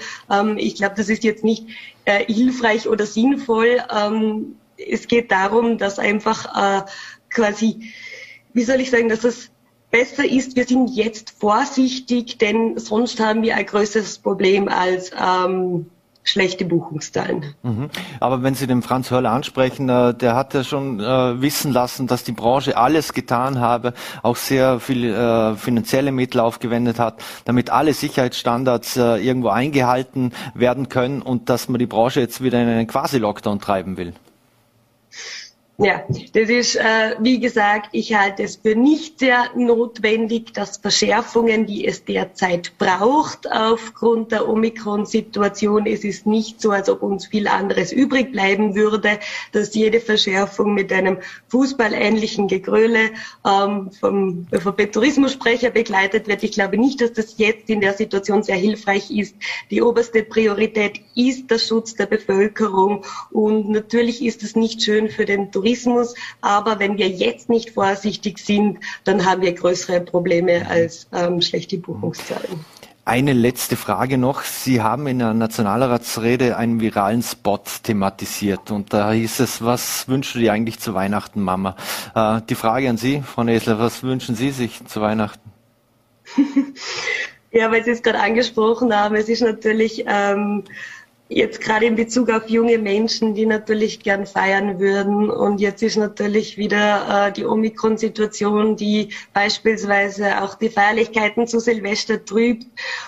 Ich 0.57 0.77
glaube, 0.77 0.95
das 0.97 1.09
ist 1.09 1.14
jetzt 1.23 1.45
nicht 1.45 1.67
äh, 2.05 2.25
hilfreich 2.25 2.89
oder 2.89 3.07
sinnvoll. 3.07 3.83
Ähm, 3.95 4.57
es 4.77 5.07
geht 5.07 5.31
darum, 5.31 5.79
dass 5.79 5.99
einfach 5.99 6.83
äh, 6.83 6.87
quasi, 7.31 7.93
wie 8.53 8.65
soll 8.65 8.81
ich 8.81 8.91
sagen, 8.91 9.09
dass 9.09 9.25
es 9.25 9.51
besser 9.91 10.25
ist, 10.25 10.57
wir 10.57 10.65
sind 10.65 10.89
jetzt 10.89 11.31
vorsichtig, 11.39 12.39
denn 12.39 12.79
sonst 12.79 13.21
haben 13.21 13.43
wir 13.43 13.55
ein 13.55 13.67
größeres 13.67 14.19
Problem 14.19 14.69
als 14.69 15.13
ähm, 15.13 15.87
schlechte 16.25 16.65
Buchungszahlen. 16.65 17.55
Mhm. 17.63 17.91
Aber 18.19 18.43
wenn 18.43 18.55
Sie 18.55 18.67
den 18.67 18.83
Franz 18.83 19.11
Hörler 19.11 19.31
ansprechen, 19.31 19.89
äh, 19.89 20.15
der 20.15 20.35
hat 20.35 20.55
ja 20.55 20.65
schon 20.65 20.99
äh, 20.99 21.41
wissen 21.41 21.73
lassen, 21.73 22.07
dass 22.07 22.25
die 22.25 22.33
Branche 22.33 22.77
alles 22.77 23.13
getan 23.13 23.61
habe, 23.61 23.93
auch 24.23 24.37
sehr 24.37 24.81
viel 24.81 25.05
äh, 25.05 25.55
finanzielle 25.55 26.11
Mittel 26.11 26.41
aufgewendet 26.41 26.99
hat, 26.99 27.23
damit 27.45 27.71
alle 27.71 27.93
Sicherheitsstandards 27.93 28.97
irgendwo 28.97 29.49
eingehalten 29.49 30.33
werden 30.55 30.89
können 30.89 31.21
und 31.21 31.51
dass 31.51 31.69
man 31.69 31.79
die 31.79 31.87
Branche 31.87 32.21
jetzt 32.21 32.43
wieder 32.43 32.61
in 32.63 32.69
einen 32.69 32.87
Quasi-Lockdown 32.87 33.61
treiben 33.61 33.97
will. 33.99 34.15
Ja, 35.77 36.05
das 36.33 36.51
ist, 36.51 36.77
äh, 36.77 37.17
wie 37.19 37.41
gesagt, 37.41 37.89
ich 37.91 38.15
halte 38.15 38.45
es 38.45 38.55
für 38.55 38.77
nicht 38.77 39.19
sehr 39.19 39.51
notwendig, 39.57 40.55
dass 40.55 40.77
Verschärfungen, 40.77 41.67
die 41.67 41.85
es 41.85 42.05
derzeit 42.05 42.79
braucht, 42.79 43.51
aufgrund 43.51 44.31
der 44.31 44.49
Omikron-Situation, 44.49 45.87
es 45.87 46.05
ist 46.05 46.27
nicht 46.27 46.61
so, 46.61 46.71
als 46.71 46.89
ob 46.89 47.03
uns 47.03 47.27
viel 47.27 47.49
anderes 47.49 47.91
übrig 47.91 48.31
bleiben 48.31 48.77
würde, 48.77 49.19
dass 49.51 49.75
jede 49.75 49.99
Verschärfung 49.99 50.75
mit 50.75 50.93
einem 50.93 51.19
fußballähnlichen 51.49 52.47
Gegröle 52.47 53.11
ähm, 53.45 53.91
vom 53.91 54.47
ÖVP-Tourismussprecher 54.53 55.71
begleitet 55.71 56.29
wird. 56.29 56.45
Ich 56.45 56.53
glaube 56.53 56.79
nicht, 56.79 57.01
dass 57.01 57.15
das 57.15 57.37
jetzt 57.39 57.69
in 57.69 57.81
der 57.81 57.95
Situation 57.95 58.45
sehr 58.45 58.55
hilfreich 58.55 59.11
ist. 59.11 59.35
Die 59.73 59.83
oberste 59.83 60.23
Priorität 60.23 61.01
ist 61.17 61.51
der 61.51 61.59
Schutz 61.59 61.97
der 61.97 62.07
Bevölkerung 62.07 63.05
und 63.33 63.71
natürlich 63.71 64.25
ist 64.25 64.45
es 64.45 64.55
nicht 64.55 64.81
schön 64.81 65.09
für 65.09 65.25
den 65.25 65.51
Tourismus, 65.51 65.64
Tourismus. 65.65 66.15
Aber 66.41 66.79
wenn 66.79 66.99
wir 66.99 67.09
jetzt 67.09 67.49
nicht 67.49 67.71
vorsichtig 67.71 68.39
sind, 68.39 68.79
dann 69.05 69.25
haben 69.25 69.43
wir 69.43 69.53
größere 69.53 70.01
Probleme 70.01 70.69
als 70.69 71.07
ähm, 71.13 71.41
schlechte 71.41 71.79
Buchungszahlen. 71.79 72.65
Eine 73.07 73.35
letzte 73.35 73.77
Frage 73.77 74.17
noch. 74.17 74.43
Sie 74.43 74.81
haben 74.81 75.07
in 75.07 75.19
der 75.19 75.35
Nationalratsrede 75.35 76.57
einen 76.57 76.81
viralen 76.81 77.23
Spot 77.23 77.61
thematisiert 77.83 78.71
und 78.71 78.95
da 78.95 79.13
hieß 79.13 79.41
es, 79.41 79.63
was 79.63 80.09
wünschen 80.09 80.41
Sie 80.41 80.49
eigentlich 80.49 80.79
zu 80.79 80.95
Weihnachten, 80.95 81.43
Mama? 81.43 81.77
Äh, 82.15 82.41
die 82.49 82.55
Frage 82.55 82.89
an 82.89 82.97
Sie, 82.97 83.23
Frau 83.23 83.45
Nesler, 83.45 83.79
was 83.79 84.03
wünschen 84.03 84.35
Sie 84.35 84.51
sich 84.51 84.87
zu 84.87 85.03
Weihnachten? 85.03 85.53
ja, 87.53 87.71
weil 87.71 87.85
Sie 87.85 87.91
es 87.91 88.03
gerade 88.03 88.21
angesprochen 88.21 88.97
haben, 88.97 89.17
es 89.17 89.29
ist 89.29 89.43
natürlich 89.43 90.05
ähm, 90.07 90.65
jetzt 91.29 91.61
gerade 91.61 91.87
in 91.87 91.97
Bezug 91.97 92.31
auf 92.31 92.49
junge 92.49 92.79
Menschen, 92.79 93.35
die 93.35 93.47
natürlich 93.47 94.01
gern 94.01 94.27
feiern 94.27 94.79
würden. 94.79 95.31
Und 95.31 95.61
jetzt 95.61 95.83
ist 95.83 95.97
natürlich 95.97 96.59
wieder 96.59 97.29
äh, 97.29 97.33
die 97.33 97.45
Omikron-Situation, 97.45 98.77
die 98.77 99.09
beispielsweise 99.33 100.43
auch 100.43 100.55
die 100.55 100.69
Feierlichkeiten 100.69 101.47
zu 101.47 101.61
Silvester 101.61 102.25
trübt. 102.25 102.67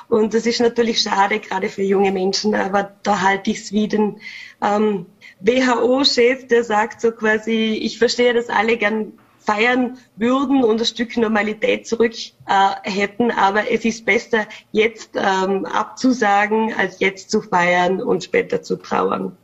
Und 0.09 0.35
das 0.35 0.47
ist 0.47 0.61
natürlich 0.61 1.01
schade, 1.01 1.41
gerade 1.41 1.69
für 1.69 1.83
junge 1.83 2.13
Menschen. 2.13 2.55
Aber 2.55 2.97
da 3.03 3.21
halte 3.21 3.51
ich 3.51 3.59
es 3.61 3.73
wie 3.73 3.89
den 3.89 4.21
ähm, 4.63 5.07
WHO-Chef, 5.41 6.47
der 6.47 6.65
sagt 6.65 7.03
so 7.03 7.13
quasi, 7.13 7.79
ich 7.83 7.99
verstehe, 7.99 8.33
dass 8.33 8.49
alle 8.49 8.79
gern 8.79 9.13
feiern 9.47 9.99
würden 10.17 10.65
und 10.65 10.81
ein 10.81 10.85
Stück 10.85 11.17
Normalität 11.17 11.87
zurück 11.87 12.15
äh, 12.47 12.91
hätten. 12.91 13.31
Aber 13.31 13.71
es 13.71 13.85
ist 13.85 14.05
besser, 14.05 14.47
jetzt 14.73 15.11
ähm, 15.15 15.65
abzusagen, 15.65 16.75
als 16.77 17.01
jetzt 17.01 17.31
zu 17.31 17.41
feiern 17.41 18.03
und 18.03 18.25
später 18.25 18.63
zu 18.63 18.77
trauern. 18.77 19.37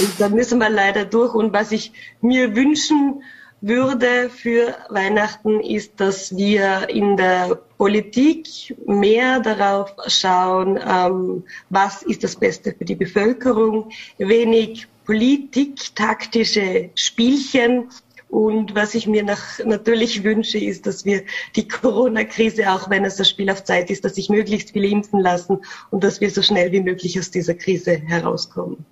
Und 0.00 0.12
da 0.18 0.28
müssen 0.28 0.58
wir 0.58 0.70
leider 0.70 1.04
durch. 1.04 1.34
Und 1.34 1.52
was 1.52 1.72
ich 1.72 1.92
mir 2.20 2.56
wünschen 2.56 3.22
würde 3.60 4.30
für 4.30 4.76
Weihnachten 4.88 5.60
ist, 5.60 6.00
dass 6.00 6.36
wir 6.36 6.88
in 6.88 7.16
der 7.16 7.58
Politik 7.76 8.76
mehr 8.86 9.40
darauf 9.40 9.94
schauen, 10.06 10.78
ähm, 10.84 11.44
was 11.68 12.02
ist 12.02 12.22
das 12.22 12.36
Beste 12.36 12.74
für 12.76 12.84
die 12.84 12.94
Bevölkerung, 12.94 13.90
wenig 14.18 14.86
Politik, 15.06 15.94
taktische 15.94 16.90
Spielchen, 16.94 17.88
und 18.28 18.74
was 18.74 18.94
ich 18.94 19.06
mir 19.06 19.22
nach, 19.22 19.58
natürlich 19.64 20.22
wünsche, 20.22 20.58
ist, 20.58 20.86
dass 20.86 21.04
wir 21.04 21.22
die 21.56 21.66
Corona-Krise, 21.66 22.70
auch 22.70 22.90
wenn 22.90 23.04
es 23.04 23.16
das 23.16 23.30
Spiel 23.30 23.50
auf 23.50 23.64
Zeit 23.64 23.90
ist, 23.90 24.04
dass 24.04 24.16
sich 24.16 24.28
möglichst 24.28 24.72
viele 24.72 24.88
impfen 24.88 25.20
lassen 25.20 25.58
und 25.90 26.04
dass 26.04 26.20
wir 26.20 26.30
so 26.30 26.42
schnell 26.42 26.70
wie 26.72 26.80
möglich 26.80 27.18
aus 27.18 27.30
dieser 27.30 27.54
Krise 27.54 27.96
herauskommen. 28.06 28.84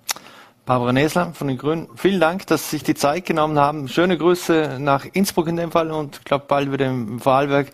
Barbara 0.65 0.91
Nesler 0.91 1.33
von 1.33 1.47
den 1.47 1.57
Grünen, 1.57 1.87
vielen 1.95 2.19
Dank, 2.19 2.47
dass 2.47 2.69
Sie 2.69 2.77
sich 2.77 2.83
die 2.83 2.95
Zeit 2.95 3.25
genommen 3.25 3.57
haben. 3.57 3.87
Schöne 3.87 4.17
Grüße 4.17 4.77
nach 4.79 5.05
Innsbruck 5.13 5.47
in 5.47 5.55
dem 5.55 5.71
Fall 5.71 5.91
und 5.91 6.17
ich 6.17 6.23
glaube 6.25 6.45
bald 6.47 6.71
wieder 6.71 6.87
im 6.87 7.19
Vorarlberg 7.19 7.67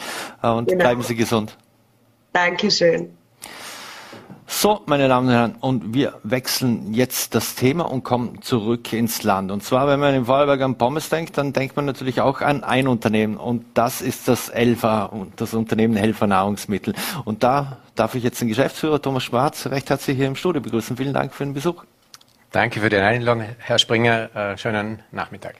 äh, 0.44 0.50
und 0.50 0.68
genau. 0.68 0.80
bleiben 0.80 1.02
Sie 1.02 1.16
gesund. 1.16 1.58
Dankeschön. 2.34 3.10
So, 4.48 4.82
meine 4.86 5.08
Damen 5.08 5.28
und 5.28 5.34
Herren, 5.34 5.56
und 5.60 5.94
wir 5.94 6.20
wechseln 6.24 6.94
jetzt 6.94 7.36
das 7.36 7.56
Thema 7.56 7.84
und 7.90 8.04
kommen 8.04 8.42
zurück 8.42 8.94
ins 8.94 9.24
Land. 9.24 9.52
Und 9.52 9.64
zwar, 9.64 9.88
wenn 9.88 10.00
man 10.00 10.14
in 10.14 10.26
Vorarlberg 10.26 10.62
an 10.62 10.78
Pommes 10.78 11.10
denkt, 11.10 11.38
dann 11.38 11.54
denkt 11.54 11.76
man 11.76 11.86
natürlich 11.86 12.22
auch 12.22 12.42
an 12.42 12.64
ein 12.64 12.88
Unternehmen 12.88 13.38
und 13.38 13.66
das 13.74 14.02
ist 14.02 14.28
das 14.28 14.50
Elfer, 14.50 15.12
das 15.36 15.54
Unternehmen 15.54 15.96
Helfer 15.96 16.28
Nahrungsmittel. 16.28 16.94
Und 17.26 17.44
da 17.44 17.78
darf 17.96 18.16
ich 18.16 18.24
jetzt 18.24 18.42
den 18.42 18.48
Geschäftsführer 18.48 19.02
Thomas 19.02 19.24
Schwarz 19.24 19.68
recht 19.68 19.90
herzlich 19.90 20.18
hier 20.18 20.28
im 20.28 20.36
Studio 20.36 20.62
begrüßen. 20.62 20.98
Vielen 20.98 21.14
Dank 21.14 21.34
für 21.34 21.44
den 21.44 21.54
Besuch. 21.54 21.84
Danke 22.52 22.82
für 22.82 22.90
den 22.90 23.02
Einladung, 23.02 23.44
Herr 23.58 23.80
Springer. 23.80 24.30
Äh, 24.36 24.58
schönen 24.58 25.00
Nachmittag. 25.12 25.56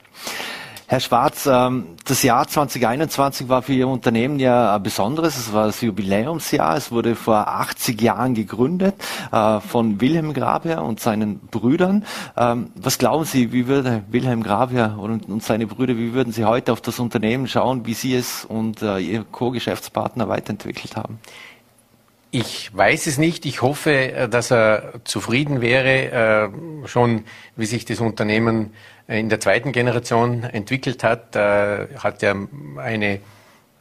Herr 0.86 1.00
Schwarz, 1.00 1.48
ähm, 1.50 1.96
das 2.04 2.22
Jahr 2.22 2.46
2021 2.46 3.48
war 3.48 3.62
für 3.62 3.72
Ihr 3.72 3.88
Unternehmen 3.88 4.38
ja 4.38 4.76
ein 4.76 4.82
besonderes. 4.82 5.38
Es 5.38 5.54
war 5.54 5.64
das 5.66 5.80
Jubiläumsjahr. 5.80 6.76
Es 6.76 6.92
wurde 6.92 7.16
vor 7.16 7.48
80 7.48 8.02
Jahren 8.02 8.34
gegründet 8.34 8.94
äh, 9.32 9.60
von 9.60 10.02
Wilhelm 10.02 10.34
Grabier 10.34 10.82
und 10.82 11.00
seinen 11.00 11.38
Brüdern. 11.38 12.04
Ähm, 12.36 12.70
was 12.74 12.98
glauben 12.98 13.24
Sie, 13.24 13.50
wie 13.50 13.66
würde 13.66 14.02
Wilhelm 14.10 14.42
Grabier 14.42 14.96
und 14.98 15.42
seine 15.42 15.66
Brüder, 15.66 15.96
wie 15.96 16.12
würden 16.12 16.34
Sie 16.34 16.44
heute 16.44 16.70
auf 16.70 16.82
das 16.82 16.98
Unternehmen 16.98 17.48
schauen, 17.48 17.86
wie 17.86 17.94
Sie 17.94 18.14
es 18.14 18.44
und 18.44 18.82
äh, 18.82 18.98
Ihr 18.98 19.24
Co-Geschäftspartner 19.24 20.28
weiterentwickelt 20.28 20.96
haben? 20.96 21.18
Ich 22.30 22.76
weiß 22.76 23.06
es 23.06 23.16
nicht. 23.16 23.46
Ich 23.46 23.62
hoffe, 23.62 24.12
äh, 24.12 24.28
dass 24.28 24.50
er 24.50 25.00
zufrieden 25.04 25.62
wäre, 25.62 26.50
schon 26.84 27.24
wie 27.56 27.64
sich 27.64 27.86
das 27.86 28.00
Unternehmen 28.00 28.74
in 29.06 29.28
der 29.28 29.40
zweiten 29.40 29.72
Generation 29.72 30.44
entwickelt 30.44 31.04
hat, 31.04 31.36
äh, 31.36 31.88
hat 31.98 32.22
er 32.22 32.36
eine 32.78 33.20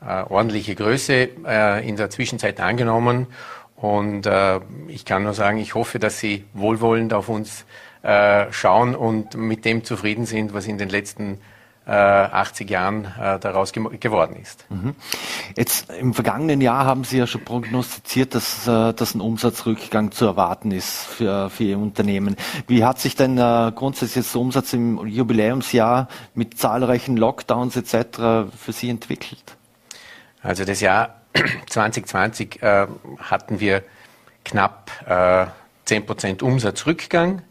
äh, 0.06 0.24
ordentliche 0.30 0.76
Größe 0.76 1.30
äh, 1.46 1.88
in 1.88 1.96
der 1.96 2.10
Zwischenzeit 2.10 2.60
angenommen. 2.60 3.28
Und 3.76 4.26
äh, 4.26 4.60
ich 4.88 5.06
kann 5.06 5.24
nur 5.24 5.34
sagen, 5.34 5.58
ich 5.58 5.76
hoffe, 5.76 6.00
dass 6.00 6.20
Sie 6.20 6.46
wohlwollend 6.54 7.14
auf 7.14 7.30
uns 7.30 7.66
äh, 8.02 8.52
schauen 8.52 8.96
und 8.96 9.36
mit 9.36 9.66
dem 9.66 9.84
zufrieden 9.84 10.26
sind, 10.26 10.54
was 10.54 10.68
in 10.68 10.78
den 10.78 10.90
letzten 10.90 11.40
80 11.86 12.70
äh, 12.70 12.74
Jahren 12.74 13.06
äh, 13.06 13.40
daraus 13.40 13.74
ge 13.74 13.84
geworden 13.98 14.38
ist. 14.42 14.66
Mhm. 14.70 14.96
Jetzt 15.58 15.92
im 15.92 16.14
vergangenen 16.14 16.62
Jahr 16.62 16.86
haben 16.86 17.04
Sie 17.04 17.18
ja 17.18 17.28
schon 17.28 17.44
prognostiziert, 17.44 18.36
dass, 18.36 18.68
äh, 18.68 18.94
dass 18.94 19.16
ein 19.16 19.22
Umsatzrückgang 19.22 20.12
zu 20.12 20.26
erwarten 20.26 20.72
ist 20.72 21.06
für, 21.06 21.50
für 21.50 21.64
Ihr 21.66 21.78
Unternehmen. 21.78 22.38
Wie 22.68 22.86
hat 22.86 23.00
sich 23.00 23.16
denn 23.16 23.36
grundsätzlich 23.36 24.32
der 24.32 24.42
Umsatz 24.42 24.74
im 24.74 25.06
Jubiläumsjahr 25.06 26.08
mit 26.36 26.58
zahlreichen 26.58 27.18
Lockdowns 27.18 27.76
etc. 27.76 28.52
für 28.58 28.72
Sie 28.72 28.90
entwickelt? 28.90 29.58
Also 30.42 30.64
das 30.64 30.80
Jahr 30.80 31.22
2020 31.70 32.62
äh, 32.62 32.88
hatten 33.20 33.60
wir 33.60 33.84
knapp 34.46 34.90
äh, 35.06 35.48
10% 35.88 36.44
Umsatzrückgang 36.44 37.42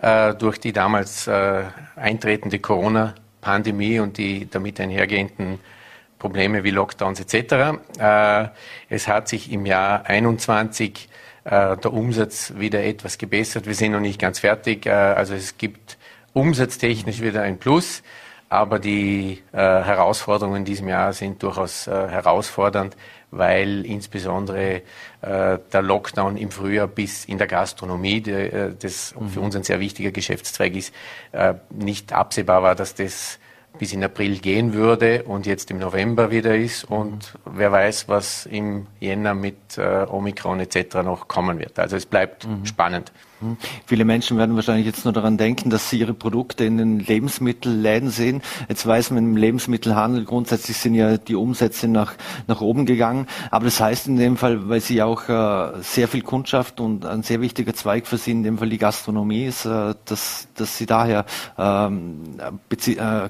äh, 0.00 0.34
durch 0.34 0.58
die 0.58 0.72
damals 0.72 1.28
äh, 1.28 1.64
eintretende 1.94 2.58
Corona- 2.58 3.14
Pandemie 3.46 4.00
und 4.00 4.18
die 4.18 4.50
damit 4.50 4.80
einhergehenden 4.80 5.60
Probleme 6.18 6.64
wie 6.64 6.72
Lockdowns 6.72 7.20
etc. 7.20 7.78
Äh, 7.96 8.48
es 8.88 9.06
hat 9.06 9.28
sich 9.28 9.52
im 9.52 9.66
Jahr 9.66 10.04
21 10.04 11.08
äh, 11.44 11.76
der 11.76 11.92
Umsatz 11.92 12.54
wieder 12.56 12.82
etwas 12.82 13.18
gebessert. 13.18 13.66
Wir 13.66 13.76
sind 13.76 13.92
noch 13.92 14.00
nicht 14.00 14.20
ganz 14.20 14.40
fertig. 14.40 14.86
Äh, 14.86 14.90
also 14.90 15.34
es 15.34 15.58
gibt 15.58 15.96
umsatztechnisch 16.32 17.20
wieder 17.20 17.42
ein 17.42 17.58
Plus, 17.58 18.02
aber 18.48 18.78
die 18.78 19.42
Herausforderungen 19.52 20.58
in 20.58 20.64
diesem 20.64 20.88
Jahr 20.88 21.12
sind 21.12 21.42
durchaus 21.42 21.86
herausfordernd 21.86 22.96
weil 23.30 23.84
insbesondere 23.84 24.82
äh, 25.22 25.58
der 25.72 25.82
Lockdown 25.82 26.36
im 26.36 26.50
Frühjahr 26.50 26.86
bis 26.86 27.24
in 27.24 27.38
der 27.38 27.46
Gastronomie, 27.46 28.20
die, 28.20 28.30
äh, 28.30 28.74
das 28.78 29.14
mhm. 29.18 29.28
für 29.28 29.40
uns 29.40 29.56
ein 29.56 29.62
sehr 29.62 29.80
wichtiger 29.80 30.10
Geschäftszweig 30.10 30.74
ist, 30.76 30.94
äh, 31.32 31.54
nicht 31.70 32.12
absehbar 32.12 32.62
war, 32.62 32.74
dass 32.74 32.94
das 32.94 33.38
bis 33.78 33.92
in 33.92 34.02
April 34.02 34.38
gehen 34.38 34.72
würde 34.72 35.24
und 35.24 35.46
jetzt 35.46 35.70
im 35.70 35.78
November 35.78 36.30
wieder 36.30 36.56
ist 36.56 36.84
und 36.84 37.34
mhm. 37.34 37.52
wer 37.56 37.72
weiß, 37.72 38.08
was 38.08 38.46
im 38.46 38.86
Jänner 39.00 39.34
mit 39.34 39.76
äh, 39.76 40.06
Omikron 40.08 40.60
etc. 40.60 40.96
noch 40.96 41.28
kommen 41.28 41.58
wird. 41.58 41.78
Also 41.78 41.96
es 41.96 42.06
bleibt 42.06 42.46
mhm. 42.46 42.64
spannend. 42.64 43.12
Hm. 43.40 43.56
Viele 43.86 44.04
Menschen 44.04 44.38
werden 44.38 44.56
wahrscheinlich 44.56 44.86
jetzt 44.86 45.04
nur 45.04 45.12
daran 45.12 45.36
denken, 45.36 45.68
dass 45.70 45.90
sie 45.90 45.98
ihre 45.98 46.14
Produkte 46.14 46.64
in 46.64 46.78
den 46.78 47.00
Lebensmittelläden 47.00 48.10
sehen. 48.10 48.42
Jetzt 48.68 48.86
weiß 48.86 49.10
man 49.10 49.24
im 49.24 49.36
Lebensmittelhandel 49.36 50.24
grundsätzlich 50.24 50.76
sind 50.78 50.94
ja 50.94 51.18
die 51.18 51.34
Umsätze 51.34 51.88
nach, 51.88 52.14
nach 52.46 52.60
oben 52.60 52.86
gegangen. 52.86 53.26
Aber 53.50 53.66
das 53.66 53.80
heißt 53.80 54.06
in 54.06 54.16
dem 54.16 54.36
Fall, 54.36 54.68
weil 54.68 54.80
sie 54.80 55.02
auch 55.02 55.28
äh, 55.28 55.82
sehr 55.82 56.08
viel 56.08 56.22
Kundschaft 56.22 56.80
und 56.80 57.04
ein 57.04 57.22
sehr 57.22 57.40
wichtiger 57.40 57.74
Zweig 57.74 58.06
für 58.06 58.18
sie 58.18 58.30
in 58.30 58.42
dem 58.42 58.58
Fall 58.58 58.70
die 58.70 58.78
Gastronomie 58.78 59.44
ist, 59.44 59.66
äh, 59.66 59.94
dass, 60.04 60.48
dass 60.54 60.78
sie 60.78 60.86
daher 60.86 61.26
ähm, 61.58 62.38
äh, 62.38 63.28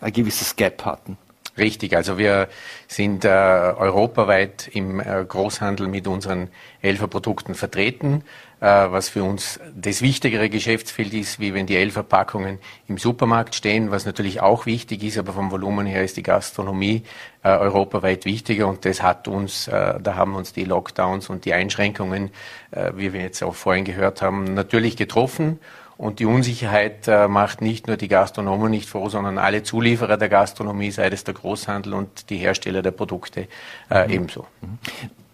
ein 0.00 0.12
gewisses 0.12 0.56
Gap 0.56 0.84
hatten. 0.84 1.16
Richtig, 1.60 1.94
also 1.94 2.16
wir 2.16 2.48
sind 2.88 3.26
äh, 3.26 3.28
europaweit 3.28 4.70
im 4.72 4.98
äh, 4.98 5.22
Großhandel 5.28 5.88
mit 5.88 6.06
unseren 6.06 6.48
Elfer-Produkten 6.80 7.54
vertreten, 7.54 8.24
äh, 8.60 8.64
was 8.64 9.10
für 9.10 9.24
uns 9.24 9.60
das 9.74 10.00
wichtigere 10.00 10.48
Geschäftsfeld 10.48 11.12
ist, 11.12 11.38
wie 11.38 11.52
wenn 11.52 11.66
die 11.66 11.76
Elfer-Packungen 11.76 12.60
im 12.88 12.96
Supermarkt 12.96 13.54
stehen, 13.54 13.90
was 13.90 14.06
natürlich 14.06 14.40
auch 14.40 14.64
wichtig 14.64 15.02
ist, 15.02 15.18
aber 15.18 15.34
vom 15.34 15.50
Volumen 15.50 15.84
her 15.84 16.02
ist 16.02 16.16
die 16.16 16.22
Gastronomie 16.22 17.02
äh, 17.42 17.50
europaweit 17.50 18.24
wichtiger 18.24 18.66
und 18.66 18.86
das 18.86 19.02
hat 19.02 19.28
uns, 19.28 19.68
äh, 19.68 20.00
da 20.00 20.14
haben 20.14 20.36
uns 20.36 20.54
die 20.54 20.64
Lockdowns 20.64 21.28
und 21.28 21.44
die 21.44 21.52
Einschränkungen, 21.52 22.30
äh, 22.70 22.92
wie 22.96 23.12
wir 23.12 23.20
jetzt 23.20 23.42
auch 23.42 23.54
vorhin 23.54 23.84
gehört 23.84 24.22
haben, 24.22 24.54
natürlich 24.54 24.96
getroffen. 24.96 25.58
Und 26.00 26.18
die 26.18 26.24
Unsicherheit 26.24 27.08
äh, 27.08 27.28
macht 27.28 27.60
nicht 27.60 27.86
nur 27.86 27.98
die 27.98 28.08
Gastronomen 28.08 28.70
nicht 28.70 28.88
froh, 28.88 29.10
sondern 29.10 29.36
alle 29.36 29.64
Zulieferer 29.64 30.16
der 30.16 30.30
Gastronomie, 30.30 30.90
sei 30.90 31.08
es 31.08 31.24
der 31.24 31.34
Großhandel 31.34 31.92
und 31.92 32.30
die 32.30 32.38
Hersteller 32.38 32.80
der 32.80 32.92
Produkte 32.92 33.48
äh, 33.90 34.06
mhm. 34.06 34.10
ebenso. 34.14 34.46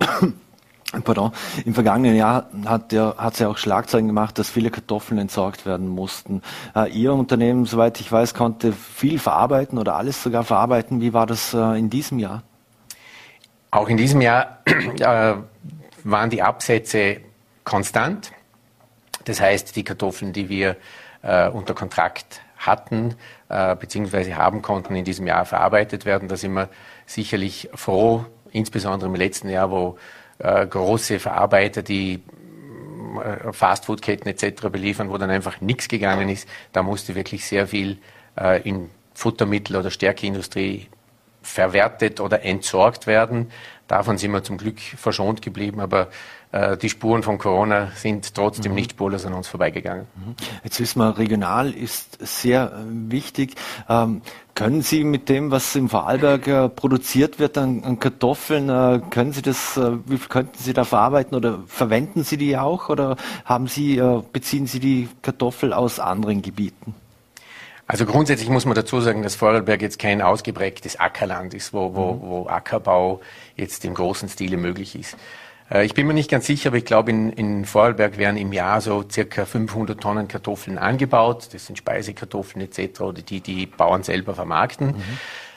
Pardon. 1.05 1.31
Im 1.65 1.73
vergangenen 1.73 2.17
Jahr 2.17 2.51
hat 2.65 2.93
es 2.93 2.99
hat 2.99 3.39
ja 3.39 3.49
auch 3.49 3.59
Schlagzeilen 3.59 4.09
gemacht, 4.09 4.41
dass 4.41 4.51
viele 4.51 4.73
Kartoffeln 4.73 5.21
entsorgt 5.21 5.67
werden 5.67 5.87
mussten. 5.87 6.43
Äh, 6.75 6.91
Ihr 6.91 7.13
Unternehmen, 7.13 7.65
soweit 7.67 8.01
ich 8.01 8.11
weiß, 8.11 8.35
konnte 8.35 8.73
viel 8.73 9.21
verarbeiten 9.21 9.79
oder 9.79 9.95
alles 9.95 10.21
sogar 10.21 10.43
verarbeiten. 10.43 11.01
Wie 11.01 11.13
war 11.13 11.27
das 11.27 11.55
äh, 11.55 11.79
in 11.79 11.91
diesem 11.91 12.19
Jahr? 12.19 12.43
Auch 13.71 13.89
in 13.89 13.99
diesem 13.99 14.21
Jahr 14.21 14.59
äh, 14.99 15.35
waren 16.03 16.31
die 16.31 16.43
Absätze 16.43 17.19
konstant. 17.63 18.33
Das 19.27 19.41
heißt, 19.41 19.77
die 19.77 19.85
Kartoffeln, 19.85 20.33
die 20.33 20.49
wir 20.49 20.77
äh, 21.23 21.49
unter 21.49 21.75
Kontrakt 21.75 22.41
hatten 22.57 23.15
äh, 23.49 23.77
bzw. 23.77 24.35
haben 24.35 24.63
konnten, 24.63 24.97
in 24.97 25.05
diesem 25.05 25.27
Jahr 25.27 25.45
verarbeitet 25.45 26.07
werden. 26.07 26.29
Da 26.29 26.37
sind 26.37 26.53
wir 26.55 26.69
sicherlich 27.05 27.69
froh, 27.75 28.25
insbesondere 28.51 29.11
im 29.11 29.15
letzten 29.15 29.49
Jahr, 29.51 29.71
wo 29.71 29.99
äh, 30.39 30.67
große 30.67 31.19
Verarbeiter, 31.19 31.83
die 31.83 32.23
äh, 33.23 33.53
Fastfood-Ketten 33.53 34.29
etc. 34.29 34.69
beliefern, 34.69 35.11
wo 35.11 35.19
dann 35.19 35.31
einfach 35.31 35.61
nichts 35.61 35.89
gegangen 35.89 36.29
ist. 36.29 36.49
Da 36.73 36.83
musste 36.83 37.15
wirklich 37.15 37.45
sehr 37.45 37.67
viel 37.67 37.99
äh, 38.39 38.63
in 38.63 38.91
Futtermittel- 39.15 39.77
oder 39.77 39.91
Stärkeindustrie 39.91 40.89
verwertet 41.43 42.21
oder 42.21 42.43
entsorgt 42.43 43.07
werden. 43.07 43.51
Davon 43.87 44.19
sind 44.19 44.33
wir 44.33 44.43
zum 44.43 44.59
Glück 44.59 44.81
verschont 44.81 45.43
geblieben, 45.43 45.81
aber 45.81 46.09
die 46.81 46.89
Spuren 46.89 47.23
von 47.23 47.39
Corona 47.39 47.89
sind 47.97 48.35
trotzdem 48.35 48.73
mhm. 48.73 48.77
nicht 48.77 48.93
spurlos 48.93 49.27
an 49.27 49.35
uns 49.35 49.49
vorbeigegangen. 49.49 50.07
Mhm. 50.15 50.35
Jetzt 50.65 50.81
wissen 50.81 51.01
wir, 51.01 51.19
regional 51.19 51.71
ist 51.71 52.19
sehr 52.21 52.73
äh, 52.73 53.11
wichtig. 53.11 53.55
Ähm, 53.89 54.23
können 54.55 54.81
Sie 54.81 55.05
mit 55.05 55.29
dem, 55.29 55.51
was 55.51 55.77
im 55.77 55.91
Vorarlberg 55.91 56.47
äh, 56.47 56.69
produziert 56.71 57.39
wird 57.39 57.59
an, 57.59 57.85
an 57.85 57.99
Kartoffeln, 57.99 58.71
äh, 58.71 59.03
können 59.11 59.33
Sie 59.33 59.43
das, 59.43 59.77
äh, 59.77 59.99
wie 60.07 60.17
viel 60.17 60.29
könnten 60.29 60.59
Sie 60.59 60.73
da 60.73 60.85
verarbeiten 60.85 61.37
oder 61.37 61.63
verwenden 61.67 62.25
Sie 62.25 62.39
die 62.39 62.57
auch 62.57 62.89
oder 62.89 63.17
haben 63.45 63.67
Sie, 63.67 63.99
äh, 63.99 64.23
beziehen 64.33 64.67
Sie 64.67 64.81
die 64.81 65.09
Kartoffel 65.21 65.75
aus 65.75 66.01
anderen 66.01 66.41
Gebieten? 66.41 66.95
Also 67.87 68.05
grundsätzlich 68.05 68.49
muss 68.49 68.65
man 68.65 68.75
dazu 68.75 69.01
sagen, 69.01 69.23
dass 69.23 69.37
Vorarlberg 69.37 69.81
jetzt 69.81 69.99
kein 69.99 70.21
ausgeprägtes 70.23 70.99
Ackerland 70.99 71.55
ist, 71.55 71.73
wo, 71.73 71.95
wo, 71.95 72.13
mhm. 72.15 72.21
wo 72.23 72.47
Ackerbau 72.49 73.21
jetzt 73.57 73.85
im 73.85 73.95
großen 73.95 74.29
Stile 74.29 74.57
möglich 74.57 74.99
ist. 74.99 75.17
Äh, 75.71 75.85
ich 75.85 75.95
bin 75.95 76.07
mir 76.07 76.15
nicht 76.15 76.31
ganz 76.31 76.47
sicher, 76.47 76.71
aber 76.71 76.79
ich 76.79 76.85
glaube, 76.85 77.11
in, 77.11 77.33
in 77.33 77.65
Vorarlberg 77.65 78.19
werden 78.19 78.37
im 78.37 78.53
Jahr 78.53 78.81
so 78.81 79.05
circa 79.09 79.45
500 79.45 80.01
Tonnen 80.01 80.29
Kartoffeln 80.29 80.79
angebaut. 80.79 81.49
Das 81.53 81.67
sind 81.67 81.77
Speisekartoffeln 81.77 82.65
etc. 82.65 83.01
oder 83.01 83.23
die 83.23 83.41
die 83.41 83.67
Bauern 83.67 84.03
selber 84.03 84.35
vermarkten. 84.35 84.89
Mhm. 84.89 85.03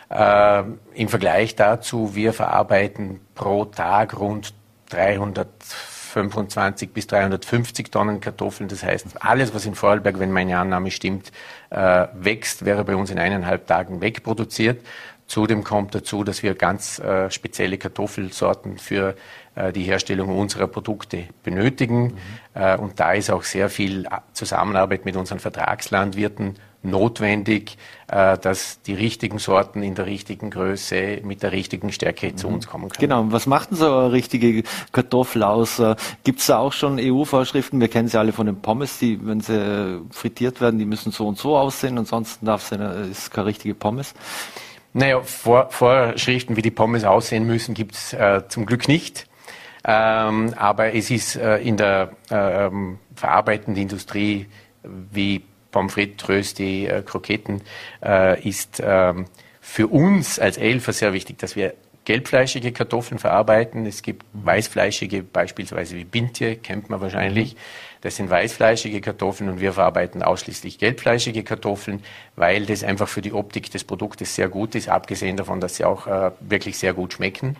Äh, 0.10 0.64
Im 0.96 1.08
Vergleich 1.08 1.56
dazu, 1.56 2.16
wir 2.16 2.34
verarbeiten 2.34 3.22
pro 3.36 3.66
Tag 3.66 4.20
rund 4.20 4.56
325 4.90 6.92
bis 6.92 7.06
350 7.06 7.92
Tonnen 7.92 8.20
Kartoffeln. 8.20 8.70
Das 8.70 8.84
heißt, 8.84 9.24
alles, 9.24 9.54
was 9.54 9.68
in 9.68 9.76
Vorarlberg, 9.76 10.20
wenn 10.20 10.32
meine 10.32 10.58
Annahme 10.58 10.90
stimmt, 10.90 11.32
äh, 11.70 12.08
wächst, 12.14 12.66
wäre 12.66 12.84
bei 12.84 12.96
uns 12.96 13.12
in 13.12 13.20
eineinhalb 13.20 13.68
Tagen 13.68 14.02
wegproduziert. 14.02 14.84
Zudem 15.28 15.64
kommt 15.64 15.94
dazu, 15.94 16.24
dass 16.24 16.42
wir 16.42 16.56
ganz 16.56 16.98
äh, 16.98 17.30
spezielle 17.30 17.78
Kartoffelsorten 17.78 18.80
für 18.80 19.14
die 19.72 19.84
Herstellung 19.84 20.38
unserer 20.38 20.68
Produkte 20.68 21.26
benötigen. 21.44 22.04
Mhm. 22.04 22.14
Äh, 22.54 22.78
und 22.78 23.00
da 23.00 23.14
ist 23.14 23.30
auch 23.30 23.44
sehr 23.44 23.70
viel 23.70 24.08
Zusammenarbeit 24.34 25.06
mit 25.06 25.16
unseren 25.16 25.40
Vertragslandwirten 25.40 26.56
notwendig, 26.82 27.78
äh, 28.08 28.38
dass 28.38 28.82
die 28.82 28.94
richtigen 28.94 29.38
Sorten 29.38 29.84
in 29.84 29.96
der 29.96 30.06
richtigen 30.06 30.50
Größe 30.50 31.22
mit 31.24 31.44
der 31.44 31.52
richtigen 31.52 31.92
Stärke 31.92 32.36
zu 32.36 32.48
mhm. 32.48 32.56
uns 32.56 32.68
kommen 32.68 32.90
können. 32.90 33.10
Genau. 33.10 33.26
Was 33.32 33.48
macht 33.48 33.72
denn 33.72 33.78
so 33.78 33.86
eine 33.86 34.12
richtige 34.12 34.64
Kartoffel 34.92 35.44
aus? 35.44 35.80
Äh, 35.80 35.96
Gibt 36.24 36.40
es 36.40 36.48
da 36.48 36.60
auch 36.60 36.74
schon 36.74 36.98
EU-Vorschriften? 37.00 37.82
Wir 37.82 37.90
kennen 37.90 38.08
sie 38.08 38.18
alle 38.18 38.32
von 38.32 38.46
den 38.46 38.62
Pommes, 38.62 39.00
die, 39.00 39.20
wenn 39.26 39.42
sie 39.42 40.02
frittiert 40.12 40.62
werden, 40.62 40.80
die 40.80 40.86
müssen 40.86 41.12
so 41.12 41.28
und 41.28 41.38
so 41.38 41.58
aussehen. 41.58 41.98
Ansonsten 41.98 42.46
darf 42.46 42.64
sie, 42.64 42.76
ist 43.12 43.32
keine 43.32 43.48
richtige 43.48 43.76
Pommes. 43.76 44.14
Naja, 44.94 45.22
Vor 45.22 45.70
Vorschriften, 45.70 46.56
wie 46.56 46.62
die 46.62 46.72
Pommes 46.72 47.04
aussehen 47.04 47.46
müssen, 47.46 47.76
gibt 47.76 47.96
es 47.96 48.14
äh, 48.14 48.42
zum 48.48 48.66
Glück 48.66 48.88
nicht. 48.88 49.29
Ähm, 49.86 50.54
aber 50.58 50.94
es 50.94 51.10
ist 51.10 51.36
äh, 51.36 51.58
in 51.58 51.78
der 51.78 52.12
äh, 52.30 52.70
verarbeitenden 53.16 53.82
Industrie 53.82 54.48
wie 54.84 55.44
Pommes 55.72 55.94
frites, 55.94 56.28
Rösti, 56.28 56.88
äh, 56.88 57.02
Kroketten, 57.04 57.62
äh, 58.04 58.42
ist 58.48 58.82
ähm, 58.84 59.26
für 59.62 59.88
uns 59.88 60.40
als 60.40 60.58
Elfer 60.58 60.94
sehr 60.94 61.14
wichtig, 61.14 61.38
dass 61.38 61.56
wir 61.56 61.74
gelbfleischige 62.06 62.72
Kartoffeln 62.72 63.20
verarbeiten. 63.20 63.86
Es 63.86 64.02
gibt 64.02 64.26
weißfleischige, 64.34 65.22
beispielsweise 65.22 65.96
wie 65.96 66.06
Bintje, 66.06 66.56
kennt 66.56 66.90
man 66.90 67.02
wahrscheinlich. 67.02 67.56
Das 68.02 68.16
sind 68.16 68.32
weißfleischige 68.32 69.00
Kartoffeln 69.00 69.50
und 69.50 69.60
wir 69.60 69.74
verarbeiten 69.74 70.24
ausschließlich 70.24 70.80
gelbfleischige 70.80 71.44
Kartoffeln, 71.44 72.02
weil 72.36 72.66
das 72.66 72.84
einfach 72.84 73.08
für 73.08 73.22
die 73.22 73.34
Optik 73.34 73.70
des 73.70 73.84
Produktes 73.84 74.34
sehr 74.34 74.50
gut 74.50 74.74
ist, 74.74 74.90
abgesehen 74.90 75.38
davon, 75.38 75.62
dass 75.62 75.76
sie 75.76 75.86
auch 75.86 76.08
äh, 76.08 76.32
wirklich 76.40 76.80
sehr 76.80 76.94
gut 76.94 77.14
schmecken. 77.14 77.58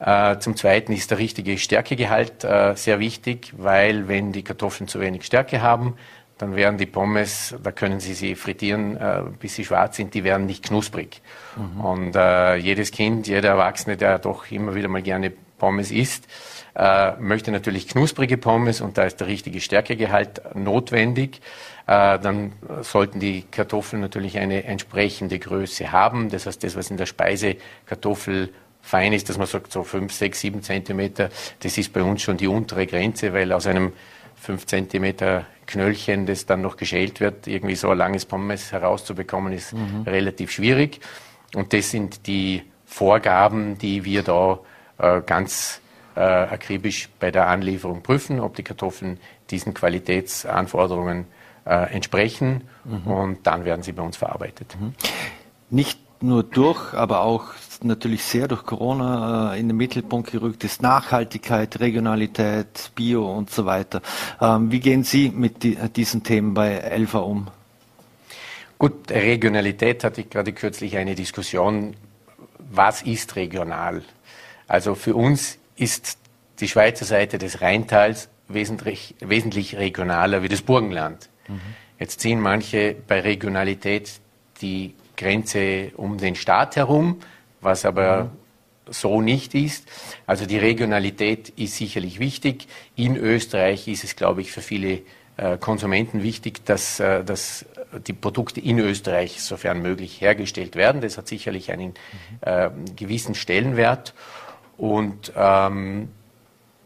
Äh, 0.00 0.38
zum 0.38 0.56
Zweiten 0.56 0.92
ist 0.92 1.10
der 1.10 1.18
richtige 1.18 1.58
Stärkegehalt 1.58 2.42
äh, 2.42 2.74
sehr 2.74 2.98
wichtig, 3.00 3.52
weil 3.56 4.08
wenn 4.08 4.32
die 4.32 4.42
Kartoffeln 4.42 4.88
zu 4.88 4.98
wenig 4.98 5.24
Stärke 5.24 5.60
haben, 5.60 5.94
dann 6.38 6.56
werden 6.56 6.78
die 6.78 6.86
Pommes, 6.86 7.54
da 7.62 7.70
können 7.70 8.00
Sie 8.00 8.14
sie 8.14 8.34
frittieren, 8.34 8.96
äh, 8.96 9.22
bis 9.38 9.56
sie 9.56 9.64
schwarz 9.64 9.96
sind, 9.96 10.14
die 10.14 10.24
werden 10.24 10.46
nicht 10.46 10.64
knusprig. 10.64 11.20
Mhm. 11.56 11.80
Und 11.82 12.16
äh, 12.16 12.56
jedes 12.56 12.92
Kind, 12.92 13.26
jeder 13.26 13.50
Erwachsene, 13.50 13.98
der 13.98 14.18
doch 14.18 14.50
immer 14.50 14.74
wieder 14.74 14.88
mal 14.88 15.02
gerne 15.02 15.32
Pommes 15.58 15.90
isst, 15.90 16.26
äh, 16.74 17.12
möchte 17.16 17.52
natürlich 17.52 17.86
knusprige 17.86 18.38
Pommes 18.38 18.80
und 18.80 18.96
da 18.96 19.04
ist 19.04 19.20
der 19.20 19.26
richtige 19.26 19.60
Stärkegehalt 19.60 20.40
notwendig. 20.54 21.42
Äh, 21.86 22.18
dann 22.18 22.52
sollten 22.80 23.20
die 23.20 23.42
Kartoffeln 23.42 24.00
natürlich 24.00 24.38
eine 24.38 24.64
entsprechende 24.64 25.38
Größe 25.38 25.92
haben. 25.92 26.30
Das 26.30 26.46
heißt, 26.46 26.64
das, 26.64 26.74
was 26.74 26.90
in 26.90 26.96
der 26.96 27.06
Speise 27.06 27.56
Kartoffel 27.84 28.50
fein 28.82 29.12
ist, 29.12 29.28
dass 29.28 29.38
man 29.38 29.46
sagt, 29.46 29.72
so 29.72 29.84
fünf, 29.84 30.12
sechs, 30.12 30.40
sieben 30.40 30.62
Zentimeter, 30.62 31.30
das 31.60 31.78
ist 31.78 31.92
bei 31.92 32.02
uns 32.02 32.22
schon 32.22 32.36
die 32.36 32.48
untere 32.48 32.86
Grenze, 32.86 33.32
weil 33.32 33.52
aus 33.52 33.66
einem 33.66 33.92
fünf 34.36 34.66
Zentimeter 34.66 35.46
Knöllchen, 35.66 36.26
das 36.26 36.46
dann 36.46 36.62
noch 36.62 36.76
geschält 36.76 37.20
wird, 37.20 37.46
irgendwie 37.46 37.76
so 37.76 37.90
ein 37.90 37.98
langes 37.98 38.24
Pommes 38.24 38.72
herauszubekommen, 38.72 39.52
ist 39.52 39.72
mhm. 39.72 40.02
relativ 40.06 40.50
schwierig. 40.50 41.00
Und 41.54 41.72
das 41.72 41.90
sind 41.90 42.26
die 42.26 42.62
Vorgaben, 42.86 43.78
die 43.78 44.04
wir 44.04 44.22
da 44.22 44.58
äh, 44.98 45.20
ganz 45.24 45.80
äh, 46.16 46.20
akribisch 46.20 47.08
bei 47.20 47.30
der 47.30 47.46
Anlieferung 47.46 48.02
prüfen, 48.02 48.40
ob 48.40 48.56
die 48.56 48.64
Kartoffeln 48.64 49.20
diesen 49.50 49.74
Qualitätsanforderungen 49.74 51.26
äh, 51.64 51.92
entsprechen. 51.94 52.62
Mhm. 52.84 53.06
Und 53.06 53.46
dann 53.46 53.64
werden 53.64 53.82
sie 53.82 53.92
bei 53.92 54.02
uns 54.02 54.16
verarbeitet. 54.16 54.76
Mhm. 54.80 54.94
Nicht 55.70 56.00
nur 56.22 56.42
durch, 56.42 56.94
aber 56.94 57.22
auch 57.22 57.54
natürlich 57.84 58.24
sehr 58.24 58.48
durch 58.48 58.64
Corona 58.64 59.54
äh, 59.54 59.60
in 59.60 59.68
den 59.68 59.76
Mittelpunkt 59.76 60.30
gerückt 60.30 60.64
ist. 60.64 60.82
Nachhaltigkeit, 60.82 61.80
Regionalität, 61.80 62.92
Bio 62.94 63.30
und 63.30 63.50
so 63.50 63.66
weiter. 63.66 64.02
Ähm, 64.40 64.70
wie 64.70 64.80
gehen 64.80 65.04
Sie 65.04 65.30
mit 65.30 65.62
die, 65.62 65.76
diesen 65.96 66.22
Themen 66.22 66.54
bei 66.54 66.70
Elfa 66.72 67.18
um? 67.18 67.48
Gut, 68.78 69.10
Regionalität 69.10 70.04
hatte 70.04 70.22
ich 70.22 70.30
gerade 70.30 70.52
kürzlich 70.52 70.96
eine 70.96 71.14
Diskussion. 71.14 71.94
Was 72.58 73.02
ist 73.02 73.36
regional? 73.36 74.02
Also 74.66 74.94
für 74.94 75.14
uns 75.14 75.58
ist 75.76 76.18
die 76.60 76.68
Schweizer 76.68 77.04
Seite 77.04 77.38
des 77.38 77.60
Rheintals 77.60 78.28
wesentlich, 78.48 79.14
wesentlich 79.20 79.76
regionaler 79.76 80.42
wie 80.42 80.48
das 80.48 80.62
Burgenland. 80.62 81.28
Mhm. 81.48 81.60
Jetzt 81.98 82.20
ziehen 82.20 82.40
manche 82.40 82.96
bei 83.06 83.20
Regionalität 83.20 84.20
die 84.62 84.94
Grenze 85.16 85.92
um 85.96 86.16
den 86.16 86.34
Staat 86.34 86.76
herum 86.76 87.20
was 87.60 87.84
aber 87.84 88.24
mhm. 88.24 88.30
so 88.92 89.20
nicht 89.20 89.54
ist. 89.54 89.86
Also 90.26 90.46
die 90.46 90.58
Regionalität 90.58 91.50
ist 91.50 91.76
sicherlich 91.76 92.18
wichtig. 92.18 92.66
In 92.96 93.16
Österreich 93.16 93.88
ist 93.88 94.04
es, 94.04 94.16
glaube 94.16 94.40
ich, 94.40 94.52
für 94.52 94.62
viele 94.62 95.02
äh, 95.36 95.58
Konsumenten 95.58 96.22
wichtig, 96.22 96.64
dass, 96.64 97.00
äh, 97.00 97.24
dass 97.24 97.64
die 98.06 98.12
Produkte 98.12 98.60
in 98.60 98.78
Österreich 98.78 99.42
sofern 99.42 99.82
möglich 99.82 100.20
hergestellt 100.20 100.76
werden. 100.76 101.00
Das 101.00 101.18
hat 101.18 101.28
sicherlich 101.28 101.72
einen 101.72 101.88
mhm. 101.88 101.94
äh, 102.42 102.70
gewissen 102.96 103.34
Stellenwert. 103.34 104.14
Und 104.76 105.32
ähm, 105.36 106.08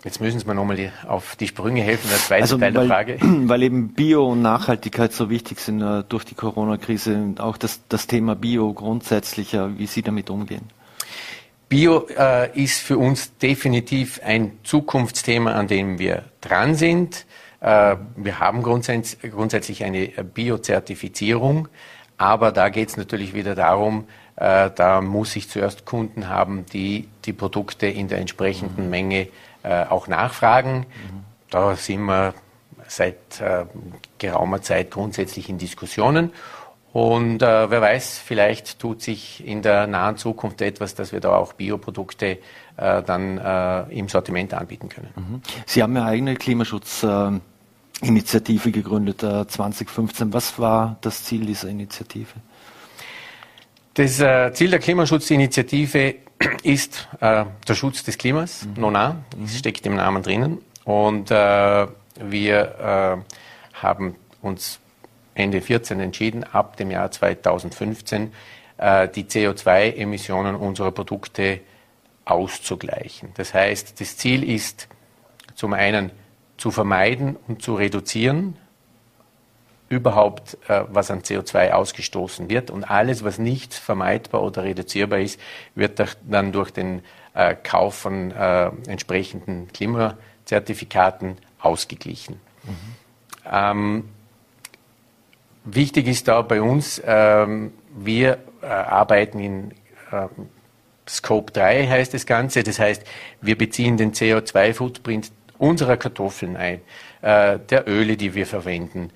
Jetzt 0.04 0.20
müssen 0.20 0.38
Sie 0.38 0.46
mir 0.46 0.54
nochmal 0.54 0.92
auf 1.08 1.34
die 1.36 1.48
Sprünge 1.48 1.80
helfen, 1.80 2.10
der 2.10 2.18
zweite 2.18 2.42
also, 2.42 2.58
Teil 2.58 2.74
weil, 2.74 2.86
der 2.86 2.94
Frage. 2.94 3.18
Weil 3.48 3.62
eben 3.62 3.88
Bio 3.94 4.32
und 4.32 4.42
Nachhaltigkeit 4.42 5.14
so 5.14 5.30
wichtig 5.30 5.60
sind 5.60 5.80
äh, 5.80 6.04
durch 6.06 6.24
die 6.24 6.34
Corona-Krise 6.34 7.14
und 7.14 7.40
auch 7.40 7.56
das, 7.56 7.80
das 7.88 8.06
Thema 8.06 8.36
Bio 8.36 8.74
grundsätzlich, 8.74 9.54
äh, 9.54 9.78
wie 9.78 9.86
Sie 9.86 10.02
damit 10.02 10.28
umgehen. 10.28 10.68
Bio 11.70 12.06
äh, 12.18 12.50
ist 12.62 12.80
für 12.80 12.98
uns 12.98 13.38
definitiv 13.38 14.20
ein 14.22 14.52
Zukunftsthema, 14.62 15.52
an 15.52 15.68
dem 15.68 15.98
wir 15.98 16.24
dran 16.42 16.74
sind. 16.74 17.24
Äh, 17.60 17.96
wir 18.16 18.38
haben 18.38 18.62
grundsätzlich, 18.62 19.32
grundsätzlich 19.32 19.84
eine 19.84 20.08
Bio-Zertifizierung, 20.08 21.68
aber 22.18 22.52
da 22.52 22.68
geht 22.68 22.90
es 22.90 22.98
natürlich 22.98 23.32
wieder 23.32 23.54
darum, 23.54 24.04
äh, 24.36 24.70
da 24.74 25.00
muss 25.00 25.34
ich 25.34 25.48
zuerst 25.48 25.86
Kunden 25.86 26.28
haben, 26.28 26.66
die 26.72 27.08
die 27.24 27.32
Produkte 27.32 27.86
in 27.86 28.08
der 28.08 28.18
entsprechenden 28.18 28.84
mhm. 28.84 28.90
Menge 28.90 29.28
äh, 29.64 29.85
auch 29.85 30.07
nachfragen. 30.07 30.79
Mhm. 30.79 31.24
Da 31.50 31.74
sind 31.77 32.03
wir 32.03 32.35
seit 32.87 33.40
äh, 33.40 33.64
geraumer 34.18 34.61
Zeit 34.62 34.90
grundsätzlich 34.90 35.48
in 35.48 35.59
Diskussionen. 35.59 36.33
Und 36.92 37.42
äh, 37.42 37.70
wer 37.70 37.81
weiß, 37.81 38.20
vielleicht 38.24 38.79
tut 38.79 39.03
sich 39.03 39.44
in 39.44 39.62
der 39.62 39.88
nahen 39.88 40.16
Zukunft 40.16 40.62
etwas, 40.62 40.94
dass 40.94 41.12
wir 41.12 41.18
da 41.18 41.35
auch 41.35 41.55
Bioprodukte 41.55 42.38
äh, 42.77 43.03
dann 43.03 43.38
äh, 43.38 43.98
im 43.98 44.09
Sortiment 44.09 44.55
anbieten 44.55 44.88
können. 44.88 45.09
Mhm. 45.16 45.42
Sie 45.66 45.83
haben 45.83 45.96
ja 45.96 46.05
eigene 46.05 46.37
Klimaschutzinitiative 46.37 48.70
gegründet, 48.70 49.22
2015. 49.22 50.29
Äh, 50.29 50.33
Was 50.33 50.57
war 50.61 50.98
das 51.00 51.24
Ziel 51.24 51.46
dieser 51.46 51.68
Initiative? 51.68 52.31
Das 53.94 54.20
äh, 54.20 54.53
Ziel 54.53 54.70
der 54.70 54.79
Klimaschutzinitiative 54.79 56.14
ist 56.62 57.09
äh, 57.20 57.44
der 57.66 57.74
Schutz 57.74 58.02
des 58.04 58.18
Klimas, 58.18 58.64
mhm. 58.64 58.80
Nona, 58.80 59.16
mhm. 59.37 59.48
steckt 59.48 59.87
im 59.87 59.96
Namen 59.96 60.22
drinnen. 60.22 60.59
Und 60.85 61.30
äh, 61.30 61.87
wir 62.20 63.24
äh, 63.24 63.76
haben 63.83 64.16
uns 64.42 64.80
Ende 65.35 65.61
14 65.61 66.00
entschieden, 66.00 66.44
ab 66.44 66.76
dem 66.76 66.90
Jahr 66.90 67.11
2015 67.11 68.33
äh, 68.78 69.09
die 69.09 69.24
CO2-Emissionen 69.24 70.54
unserer 70.54 70.92
Produkte 70.92 71.61
auszugleichen. 72.24 73.30
Das 73.35 73.52
heißt, 73.52 74.00
das 74.00 74.16
Ziel 74.16 74.48
ist 74.48 74.88
zum 75.54 75.72
einen 75.72 76.11
zu 76.57 76.70
vermeiden 76.70 77.37
und 77.48 77.62
zu 77.62 77.74
reduzieren, 77.74 78.57
überhaupt, 79.88 80.58
äh, 80.68 80.82
was 80.88 81.10
an 81.10 81.22
CO2 81.22 81.72
ausgestoßen 81.72 82.48
wird. 82.50 82.70
Und 82.70 82.84
alles, 82.84 83.24
was 83.24 83.38
nicht 83.38 83.74
vermeidbar 83.74 84.42
oder 84.42 84.64
reduzierbar 84.64 85.20
ist, 85.20 85.38
wird 85.74 86.02
dann 86.28 86.52
durch 86.52 86.70
den 86.70 87.02
äh, 87.34 87.54
Kauf 87.54 87.94
von 87.94 88.30
äh, 88.30 88.70
entsprechenden 88.88 89.68
Klimazertifikaten 89.72 91.36
ausgeglichen. 91.58 92.40
Mhm. 92.64 92.70
Ähm, 93.50 94.08
wichtig 95.64 96.06
ist 96.08 96.28
da 96.28 96.42
bei 96.42 96.62
uns, 96.62 97.02
ähm, 97.04 97.72
wir 97.96 98.38
äh, 98.62 98.66
arbeiten 98.66 99.38
in 99.38 99.70
äh, 100.10 100.28
Scope 101.08 101.52
3 101.52 101.86
heißt 101.86 102.14
das 102.14 102.26
Ganze. 102.26 102.62
Das 102.62 102.78
heißt, 102.78 103.04
wir 103.40 103.58
beziehen 103.58 103.96
den 103.96 104.12
CO2-Footprint 104.12 105.32
unserer 105.58 105.96
Kartoffeln 105.96 106.56
ein, 106.56 106.80
äh, 107.22 107.58
der 107.58 107.88
Öle, 107.88 108.16
die 108.16 108.34
wir 108.34 108.46
verwenden, 108.46 109.10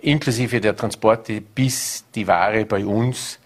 inklusive 0.00 0.60
der 0.60 0.76
Transporte, 0.76 1.40
bis 1.40 2.04
die 2.14 2.26
Ware 2.26 2.64
bei 2.64 2.84
uns, 2.84 3.38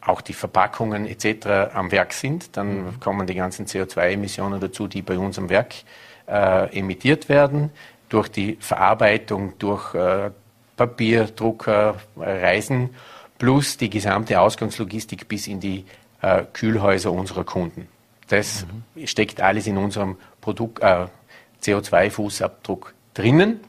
auch 0.00 0.20
die 0.20 0.32
Verpackungen 0.32 1.06
etc. 1.06 1.74
am 1.74 1.90
Werk 1.90 2.12
sind. 2.12 2.56
Dann 2.56 2.84
mhm. 2.84 3.00
kommen 3.00 3.26
die 3.26 3.34
ganzen 3.34 3.66
CO2-Emissionen 3.66 4.60
dazu, 4.60 4.86
die 4.86 5.02
bei 5.02 5.18
uns 5.18 5.38
am 5.38 5.48
Werk 5.48 5.74
äh, 6.26 6.78
emittiert 6.78 7.28
werden, 7.28 7.70
durch 8.08 8.28
die 8.28 8.56
Verarbeitung, 8.60 9.54
durch 9.58 9.94
äh, 9.94 10.30
Papier, 10.76 11.24
Drucker, 11.24 11.96
Reisen, 12.16 12.90
plus 13.36 13.76
die 13.76 13.90
gesamte 13.90 14.40
Ausgangslogistik 14.40 15.28
bis 15.28 15.46
in 15.46 15.60
die 15.60 15.84
äh, 16.22 16.44
Kühlhäuser 16.52 17.12
unserer 17.12 17.44
Kunden. 17.44 17.88
Das 18.28 18.66
mhm. 18.94 19.06
steckt 19.06 19.40
alles 19.40 19.66
in 19.66 19.76
unserem 19.76 20.16
Produkt, 20.40 20.82
äh, 20.82 21.06
CO2-Fußabdruck 21.62 22.92
drinnen 23.14 23.60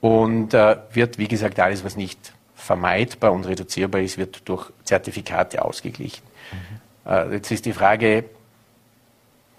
und 0.00 0.54
äh, 0.54 0.76
wird, 0.92 1.18
wie 1.18 1.28
gesagt, 1.28 1.60
alles, 1.60 1.84
was 1.84 1.96
nicht 1.96 2.32
vermeidbar 2.54 3.32
und 3.32 3.46
reduzierbar 3.46 4.00
ist, 4.00 4.18
wird 4.18 4.48
durch 4.48 4.70
Zertifikate 4.84 5.64
ausgeglichen. 5.64 6.22
Mhm. 6.52 7.10
Äh, 7.10 7.34
jetzt 7.34 7.50
ist 7.50 7.66
die 7.66 7.72
Frage, 7.72 8.24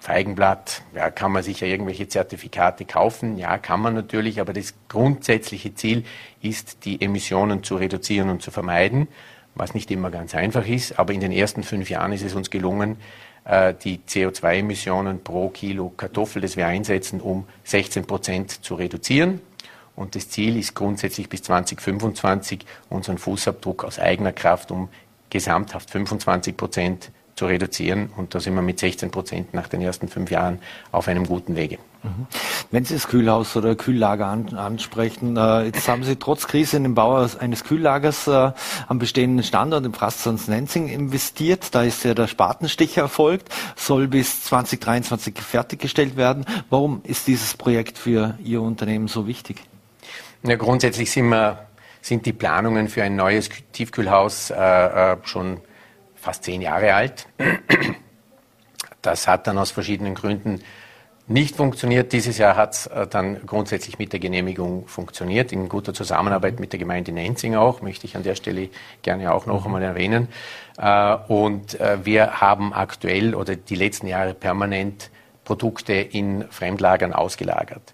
Feigenblatt, 0.02 0.82
ja, 0.96 1.12
kann 1.12 1.32
man 1.32 1.44
sich 1.44 1.60
ja 1.60 1.68
irgendwelche 1.68 2.08
Zertifikate 2.08 2.86
kaufen? 2.86 3.38
Ja, 3.38 3.60
kann 3.60 3.82
man 3.82 3.94
natürlich, 3.94 4.42
aber 4.42 4.52
das 4.52 4.74
grundsätzliche 4.90 5.76
Ziel 5.76 6.06
ist, 6.42 6.86
die 6.86 7.00
Emissionen 7.04 7.64
zu 7.64 7.76
reduzieren 7.76 8.30
und 8.30 8.42
zu 8.42 8.50
vermeiden, 8.50 9.08
was 9.54 9.76
nicht 9.76 9.92
immer 9.92 10.10
ganz 10.10 10.34
einfach 10.34 10.68
ist. 10.68 10.98
Aber 10.98 11.14
in 11.14 11.20
den 11.20 11.32
ersten 11.32 11.62
fünf 11.62 11.92
Jahren 11.92 12.14
ist 12.14 12.24
es 12.24 12.34
uns 12.34 12.50
gelungen, 12.50 12.98
äh, 13.46 13.76
die 13.76 14.00
CO2-Emissionen 14.00 15.24
pro 15.24 15.50
Kilo 15.50 15.90
Kartoffel, 15.96 16.42
das 16.42 16.58
wir 16.58 16.66
einsetzen, 16.66 17.22
um 17.22 17.46
16 17.66 18.06
Prozent 18.06 18.66
zu 18.66 18.74
reduzieren. 18.74 19.40
Und 19.96 20.16
das 20.16 20.30
Ziel 20.30 20.58
ist 20.58 20.74
grundsätzlich 20.74 21.30
bis 21.30 21.44
2025 21.44 22.66
unseren 22.90 23.18
Fußabdruck 23.18 23.84
aus 23.84 24.00
eigener 24.00 24.32
Kraft 24.32 24.72
um 24.72 24.90
gesamthaft 25.30 25.90
25 25.90 26.56
Prozent 26.58 27.12
zu 27.36 27.48
reduzieren. 27.48 28.10
Und 28.16 28.36
da 28.36 28.40
sind 28.40 28.54
wir 28.54 28.62
mit 28.62 28.80
16 28.80 29.10
Prozent 29.10 29.54
nach 29.54 29.68
den 29.68 29.82
ersten 29.82 30.08
fünf 30.08 30.30
Jahren 30.30 30.60
auf 30.92 31.08
einem 31.08 31.26
guten 31.26 31.56
Wege. 31.56 31.80
Mhm. 32.04 32.28
Wenn 32.70 32.86
Sie 32.86 32.94
das 32.94 33.08
Kühlhaus 33.08 33.56
oder 33.56 33.76
Kühllager 33.76 34.28
an, 34.28 34.54
ansprechen, 34.54 35.38
äh, 35.38 35.64
jetzt 35.64 35.88
haben 35.88 36.04
Sie 36.04 36.18
trotz 36.18 36.48
Krise 36.48 36.78
in 36.78 36.84
den 36.84 36.94
Bau 36.94 37.28
eines 37.40 37.64
Kühllagers 37.64 38.28
äh, 38.28 38.52
am 38.88 39.00
bestehenden 39.00 39.44
Standort 39.44 39.86
im 39.86 39.94
Frastons-Nenzing 39.94 40.88
investiert. 40.88 41.74
Da 41.74 41.84
ist 41.84 42.04
ja 42.04 42.14
der 42.14 42.28
Spatenstich 42.28 42.98
erfolgt, 42.98 43.50
soll 43.76 44.08
bis 44.08 44.44
2023 44.44 45.40
fertiggestellt 45.40 46.18
werden. 46.18 46.46
Warum 46.70 47.02
ist 47.04 47.28
dieses 47.28 47.56
Projekt 47.56 47.98
für 47.98 48.38
Ihr 48.44 48.62
Unternehmen 48.62 49.08
so 49.08 49.26
wichtig? 49.26 49.64
Ja, 50.44 50.56
grundsätzlich 50.56 51.12
sind, 51.12 51.30
wir, 51.30 51.68
sind 52.02 52.26
die 52.26 52.34
Planungen 52.34 52.88
für 52.88 53.04
ein 53.04 53.16
neues 53.16 53.50
Tiefkühlhaus 53.74 54.50
äh, 54.50 54.56
äh 54.56 55.18
schon 55.24 55.62
fast 56.16 56.44
zehn 56.44 56.62
Jahre 56.62 56.94
alt. 56.94 57.28
Das 59.04 59.28
hat 59.28 59.48
dann 59.48 59.58
aus 59.58 59.72
verschiedenen 59.72 60.16
Gründen 60.16 60.62
nicht 61.28 61.56
funktioniert. 61.56 62.12
Dieses 62.12 62.40
Jahr 62.40 62.56
hat 62.56 62.74
es 62.74 62.88
äh, 62.88 63.06
dann 63.06 63.46
grundsätzlich 63.46 64.00
mit 64.00 64.14
der 64.14 64.20
Genehmigung 64.20 64.88
funktioniert, 64.88 65.52
in 65.52 65.70
guter 65.70 65.94
Zusammenarbeit 65.94 66.60
mit 66.60 66.74
der 66.74 66.80
Gemeinde 66.80 67.12
Nenzing 67.12 67.56
auch, 67.56 67.82
möchte 67.82 68.06
ich 68.08 68.16
an 68.16 68.24
der 68.24 68.36
Stelle 68.36 68.70
gerne 69.04 69.32
auch 69.34 69.46
noch 69.46 69.66
einmal 69.66 69.84
erwähnen. 69.84 70.28
Äh, 70.78 71.16
und 71.28 71.78
wir 72.04 72.42
haben 72.42 72.74
aktuell 72.74 73.36
oder 73.36 73.56
die 73.56 73.76
letzten 73.76 74.08
Jahre 74.08 74.34
permanent 74.34 75.12
Produkte 75.44 75.94
in 75.94 76.46
Fremdlagern 76.50 77.14
ausgelagert. 77.14 77.94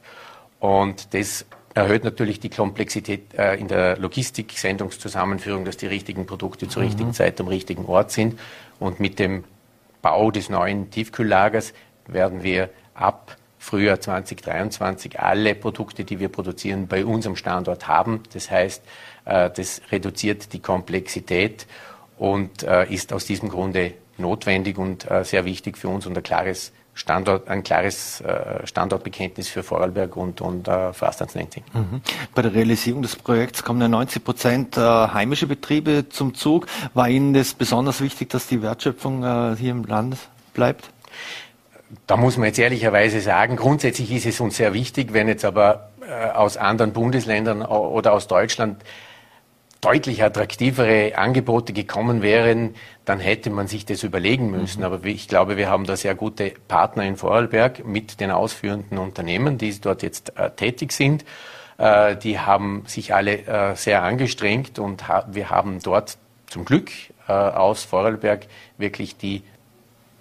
Und 0.60 1.13
das 1.13 1.45
erhöht 1.78 2.04
natürlich 2.04 2.40
die 2.40 2.50
Komplexität 2.50 3.34
äh, 3.36 3.56
in 3.56 3.68
der 3.68 3.98
Logistik, 3.98 4.54
Sendungszusammenführung, 4.54 5.63
dass 5.63 5.78
die 5.78 5.86
richtigen 5.86 6.26
Produkte 6.26 6.68
zur 6.68 6.82
mhm. 6.82 6.88
richtigen 6.88 7.13
Zeit 7.13 7.40
am 7.40 7.48
richtigen 7.48 7.86
Ort 7.86 8.12
sind. 8.12 8.40
Und 8.80 9.00
mit 9.00 9.20
dem 9.20 9.44
Bau 10.02 10.32
des 10.32 10.50
neuen 10.50 10.90
Tiefkühllagers 10.90 11.74
werden 12.08 12.42
wir 12.44 12.70
ab 12.96 13.38
Frühjahr 13.60 14.00
2023 14.00 15.20
alle 15.20 15.54
Produkte, 15.54 16.04
die 16.04 16.20
wir 16.20 16.30
produzieren, 16.30 16.88
bei 16.88 17.06
unserem 17.06 17.36
Standort 17.36 17.88
haben. 17.88 18.24
Das 18.34 18.50
heißt, 18.50 18.82
äh, 19.26 19.50
das 19.52 19.82
reduziert 19.92 20.54
die 20.54 20.60
Komplexität 20.60 21.68
und 22.18 22.63
äh, 22.63 22.92
ist 22.92 23.13
aus 23.13 23.26
diesem 23.26 23.50
Grunde 23.50 23.94
notwendig 24.18 24.80
und 24.80 25.10
äh, 25.12 25.24
sehr 25.24 25.46
wichtig 25.46 25.78
für 25.78 25.90
uns 25.90 26.08
und 26.08 26.18
ein 26.18 26.24
klares 26.24 26.72
Standort, 26.97 27.47
ein 27.47 27.62
klares 27.62 28.21
äh, 28.21 28.65
Standortbekenntnis 28.65 29.49
für 29.49 29.62
Vorarlberg 29.62 30.17
und, 30.17 30.41
und 30.41 30.67
äh, 30.67 30.93
Fastlandsnetting. 30.93 31.63
Mhm. 31.71 32.01
Bei 32.33 32.41
der 32.41 32.55
Realisierung 32.55 33.03
des 33.03 33.15
Projekts 33.15 33.63
kommen 33.63 33.79
ja 33.81 33.88
90 33.88 34.23
Prozent 34.23 34.77
äh, 34.77 34.81
heimische 34.81 35.45
Betriebe 35.45 36.10
zum 36.10 36.33
Zug. 36.33 36.65
War 36.95 37.07
Ihnen 37.07 37.36
das 37.36 37.53
besonders 37.53 38.01
wichtig, 38.01 38.29
dass 38.31 38.47
die 38.47 38.63
Wertschöpfung 38.63 39.17
hier 39.55 39.71
im 39.71 39.83
Land 39.83 40.17
bleibt? 40.53 40.89
Da 42.07 42.17
muss 42.17 42.38
man 42.38 42.47
jetzt 42.47 42.60
ehrlicherweise 42.60 43.21
sagen, 43.21 43.55
grundsätzlich 43.55 44.12
ist 44.12 44.25
es 44.25 44.39
uns 44.39 44.57
sehr 44.57 44.73
wichtig, 44.73 45.13
wenn 45.13 45.27
jetzt 45.27 45.45
aber 45.45 45.89
aus 46.33 46.57
anderen 46.57 46.93
Bundesländern 46.93 47.62
oder 47.62 48.13
aus 48.13 48.27
Deutschland 48.27 48.81
deutlich 49.82 50.24
attraktivere 50.24 51.18
Angebote 51.18 51.74
gekommen 51.74 52.22
wären, 52.22 52.76
dann 53.06 53.20
hätte 53.20 53.50
man 53.50 53.68
sich 53.68 53.86
das 53.86 54.04
überlegen 54.04 54.50
müssen. 54.50 54.80
Mhm. 54.80 54.86
Aber 54.86 55.06
ich 55.06 55.28
glaube, 55.28 55.58
wir 55.58 55.70
haben 55.70 55.86
da 55.86 55.96
sehr 55.96 56.16
gute 56.16 56.54
Partner 56.68 57.06
in 57.06 57.16
Vorarlberg 57.16 57.86
mit 57.86 58.20
den 58.20 58.32
ausführenden 58.32 58.98
Unternehmen, 58.98 59.58
die 59.58 59.80
dort 59.80 60.04
jetzt 60.04 60.38
äh, 60.38 60.50
tätig 60.52 60.92
sind. 60.92 61.26
Äh, 61.78 62.16
die 62.16 62.40
haben 62.40 62.84
sich 62.88 63.13
alle 63.13 63.46
äh, 63.46 63.76
sehr 63.76 64.04
angestrengt 64.04 64.80
und 64.80 65.08
ha 65.08 65.28
wir 65.32 65.50
haben 65.50 65.80
dort 65.82 66.18
zum 66.48 66.66
Glück 66.66 66.92
äh, 67.28 67.32
aus 67.32 67.84
Vorarlberg 67.84 68.48
wirklich 68.78 69.18
die 69.18 69.44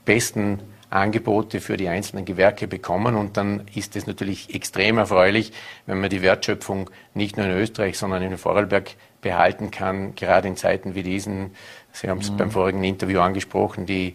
besten 0.04 0.60
Angebote 0.90 1.60
für 1.60 1.76
die 1.76 1.88
einzelnen 1.88 2.24
Gewerke 2.24 2.68
bekommen. 2.68 3.16
Und 3.16 3.36
dann 3.36 3.66
ist 3.74 3.96
es 3.96 4.06
natürlich 4.06 4.54
extrem 4.54 4.98
erfreulich, 4.98 5.52
wenn 5.86 6.00
man 6.00 6.10
die 6.10 6.22
Wertschöpfung 6.22 6.90
nicht 7.14 7.36
nur 7.36 7.46
in 7.46 7.52
Österreich, 7.52 7.98
sondern 7.98 8.22
in 8.22 8.36
Vorarlberg 8.38 8.94
behalten 9.20 9.70
kann, 9.70 10.14
gerade 10.14 10.48
in 10.48 10.56
Zeiten 10.56 10.94
wie 10.94 11.02
diesen. 11.02 11.52
Sie 11.92 12.08
haben 12.08 12.20
es 12.20 12.30
mhm. 12.30 12.36
beim 12.36 12.50
vorigen 12.50 12.84
Interview 12.84 13.20
angesprochen, 13.20 13.86
die 13.86 14.14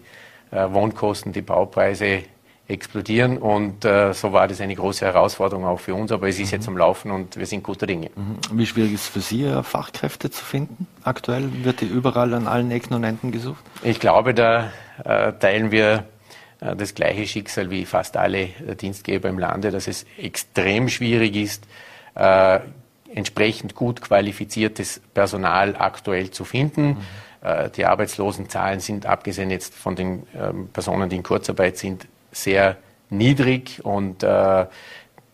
äh, 0.52 0.72
Wohnkosten, 0.72 1.32
die 1.34 1.42
Baupreise 1.42 2.24
explodieren 2.72 3.38
und 3.38 3.84
äh, 3.86 4.14
so 4.14 4.32
war 4.34 4.48
das 4.48 4.62
eine 4.62 4.76
große 4.76 5.06
Herausforderung 5.06 5.66
auch 5.66 5.80
für 5.80 5.94
uns, 5.94 6.12
aber 6.12 6.30
es 6.30 6.40
ist 6.40 6.52
mhm. 6.52 6.58
jetzt 6.58 6.68
am 6.68 6.78
Laufen 6.78 7.12
und 7.12 7.38
wir 7.38 7.46
sind 7.46 7.64
guter 7.64 7.86
Dinge. 7.86 8.10
Mhm. 8.16 8.38
Wie 8.58 8.66
schwierig 8.66 8.94
ist 8.94 9.02
es 9.02 9.08
für 9.10 9.20
Sie, 9.20 9.44
äh, 9.44 9.62
Fachkräfte 9.62 10.32
zu 10.32 10.44
finden? 10.44 10.88
Aktuell 11.04 11.50
wird 11.64 11.82
die 11.82 11.86
überall 11.86 12.34
an 12.34 12.48
allen 12.48 12.72
Ecken 12.72 12.94
und 12.94 13.04
Enden 13.04 13.32
gesucht? 13.32 13.64
Ich 13.84 14.00
glaube, 14.00 14.34
da 14.34 14.72
äh, 15.04 15.34
teilen 15.34 15.72
wir 15.72 16.06
äh, 16.62 16.76
das 16.76 16.96
gleiche 16.96 17.28
Schicksal 17.28 17.70
wie 17.70 17.86
fast 17.86 18.16
alle 18.16 18.44
äh, 18.44 18.76
Dienstgeber 18.80 19.28
im 19.28 19.38
Lande, 19.38 19.72
dass 19.72 19.88
es 19.88 20.06
extrem 20.18 20.88
schwierig 20.90 21.36
ist, 21.36 21.68
entsprechend 23.14 23.76
gut 23.76 24.02
qualifiziertes 24.02 25.02
Personal 25.14 25.76
aktuell 25.78 26.32
zu 26.32 26.46
finden. 26.46 26.90
Mhm. 26.90 26.98
Die 27.76 27.86
Arbeitslosenzahlen 27.86 28.82
sind, 28.82 29.08
abgesehen 29.08 29.50
jetzt 29.50 29.74
von 29.74 29.96
den 29.96 30.28
ähm, 30.36 30.68
Personen, 30.68 31.10
die 31.10 31.16
in 31.16 31.24
Kurzarbeit 31.24 31.76
sind, 31.76 32.08
sehr 32.32 32.78
niedrig 33.10 33.84
und 33.84 34.24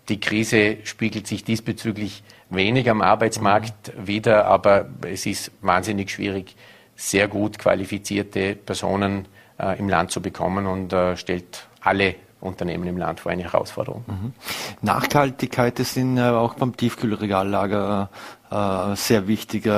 die 0.09 0.19
Krise 0.19 0.77
spiegelt 0.85 1.27
sich 1.27 1.43
diesbezüglich 1.43 2.23
wenig 2.49 2.89
am 2.89 3.01
Arbeitsmarkt 3.01 3.95
mhm. 3.95 4.07
wider, 4.07 4.45
aber 4.45 4.87
es 5.05 5.25
ist 5.25 5.51
wahnsinnig 5.61 6.11
schwierig, 6.11 6.55
sehr 6.95 7.27
gut 7.27 7.59
qualifizierte 7.59 8.55
Personen 8.55 9.27
äh, 9.59 9.77
im 9.77 9.89
Land 9.89 10.11
zu 10.11 10.21
bekommen 10.21 10.65
und 10.65 10.93
äh, 10.93 11.15
stellt 11.15 11.67
alle 11.81 12.15
Unternehmen 12.39 12.88
im 12.88 12.97
Land 12.97 13.19
vor 13.19 13.32
eine 13.32 13.43
Herausforderung. 13.43 14.04
Mhm. 14.08 14.34
Nachhaltigkeit 14.82 15.80
ist 15.80 15.97
Ihnen 15.97 16.19
auch 16.19 16.54
beim 16.54 16.78
Tiefkühlregallager 16.78 18.10
äh, 18.52 18.95
sehr 18.95 19.28
wichtig. 19.28 19.69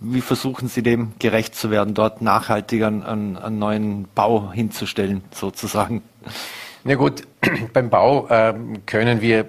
Wie 0.00 0.20
versuchen 0.20 0.68
Sie 0.68 0.82
dem 0.82 1.12
gerecht 1.18 1.54
zu 1.54 1.70
werden, 1.70 1.94
dort 1.94 2.20
nachhaltig 2.20 2.82
einen, 2.82 3.02
einen 3.02 3.58
neuen 3.58 4.08
Bau 4.14 4.50
hinzustellen, 4.52 5.22
sozusagen? 5.32 6.02
Na 6.84 6.96
gut, 6.96 7.22
beim 7.72 7.90
Bau 7.90 8.26
äh, 8.28 8.54
können 8.86 9.20
wir 9.20 9.48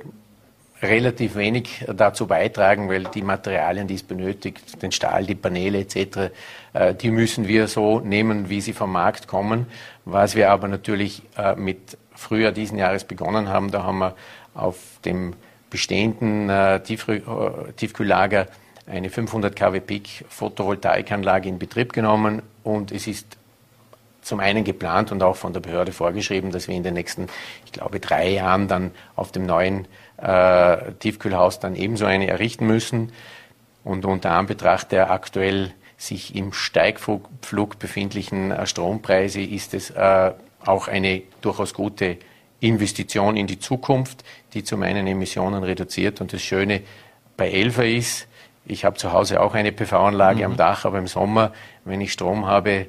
relativ 0.83 1.35
wenig 1.35 1.85
dazu 1.95 2.27
beitragen, 2.27 2.89
weil 2.89 3.05
die 3.05 3.21
Materialien, 3.21 3.87
die 3.87 3.95
es 3.95 4.03
benötigt, 4.03 4.81
den 4.81 4.91
Stahl, 4.91 5.25
die 5.25 5.35
Paneele 5.35 5.79
etc., 5.79 6.31
äh, 6.73 6.93
die 6.93 7.09
müssen 7.09 7.47
wir 7.47 7.67
so 7.67 7.99
nehmen, 7.99 8.49
wie 8.49 8.61
sie 8.61 8.73
vom 8.73 8.91
Markt 8.91 9.27
kommen. 9.27 9.67
Was 10.05 10.35
wir 10.35 10.51
aber 10.51 10.67
natürlich 10.67 11.23
äh, 11.37 11.55
mit 11.55 11.97
Frühjahr 12.15 12.51
diesen 12.51 12.77
Jahres 12.77 13.03
begonnen 13.03 13.49
haben, 13.49 13.71
da 13.71 13.83
haben 13.83 13.99
wir 13.99 14.15
auf 14.53 14.77
dem 15.05 15.33
bestehenden 15.69 16.49
äh, 16.49 16.81
Tiefkühllager 16.81 18.47
eine 18.85 19.09
500 19.09 19.55
kW 19.55 19.79
Peak 19.79 20.25
Photovoltaikanlage 20.29 21.49
in 21.49 21.57
Betrieb 21.57 21.93
genommen 21.93 22.41
und 22.63 22.91
es 22.91 23.07
ist 23.07 23.37
zum 24.21 24.39
einen 24.39 24.63
geplant 24.63 25.11
und 25.11 25.21
auch 25.21 25.35
von 25.35 25.53
der 25.53 25.59
Behörde 25.59 25.91
vorgeschrieben, 25.91 26.51
dass 26.51 26.67
wir 26.67 26.75
in 26.75 26.83
den 26.83 26.93
nächsten, 26.93 27.27
ich 27.65 27.71
glaube, 27.71 27.99
drei 27.99 28.29
Jahren 28.29 28.67
dann 28.67 28.91
auf 29.15 29.31
dem 29.31 29.45
neuen 29.45 29.87
äh, 30.17 30.93
Tiefkühlhaus 30.99 31.59
dann 31.59 31.75
ebenso 31.75 32.05
eine 32.05 32.27
errichten 32.27 32.65
müssen. 32.65 33.11
Und 33.83 34.05
unter 34.05 34.31
Anbetracht 34.31 34.91
der 34.91 35.11
aktuell 35.11 35.73
sich 35.97 36.35
im 36.35 36.53
Steigflug 36.53 37.79
befindlichen 37.79 38.51
äh, 38.51 38.65
Strompreise 38.65 39.41
ist 39.41 39.73
es 39.73 39.89
äh, 39.89 40.31
auch 40.65 40.87
eine 40.87 41.23
durchaus 41.41 41.73
gute 41.73 42.17
Investition 42.59 43.35
in 43.35 43.47
die 43.47 43.59
Zukunft, 43.59 44.23
die 44.53 44.63
zu 44.63 44.77
meinen 44.77 45.05
Emissionen 45.05 45.63
reduziert. 45.63 46.21
Und 46.21 46.33
das 46.33 46.41
Schöne 46.41 46.81
bei 47.35 47.51
Elfer 47.51 47.85
ist, 47.85 48.27
ich 48.65 48.85
habe 48.85 48.95
zu 48.95 49.11
Hause 49.11 49.41
auch 49.41 49.53
eine 49.53 49.71
PV-Anlage 49.71 50.39
mhm. 50.39 50.51
am 50.51 50.57
Dach, 50.57 50.85
aber 50.85 50.97
im 50.97 51.07
Sommer, 51.07 51.51
wenn 51.83 51.99
ich 51.99 52.13
Strom 52.13 52.45
habe, 52.45 52.87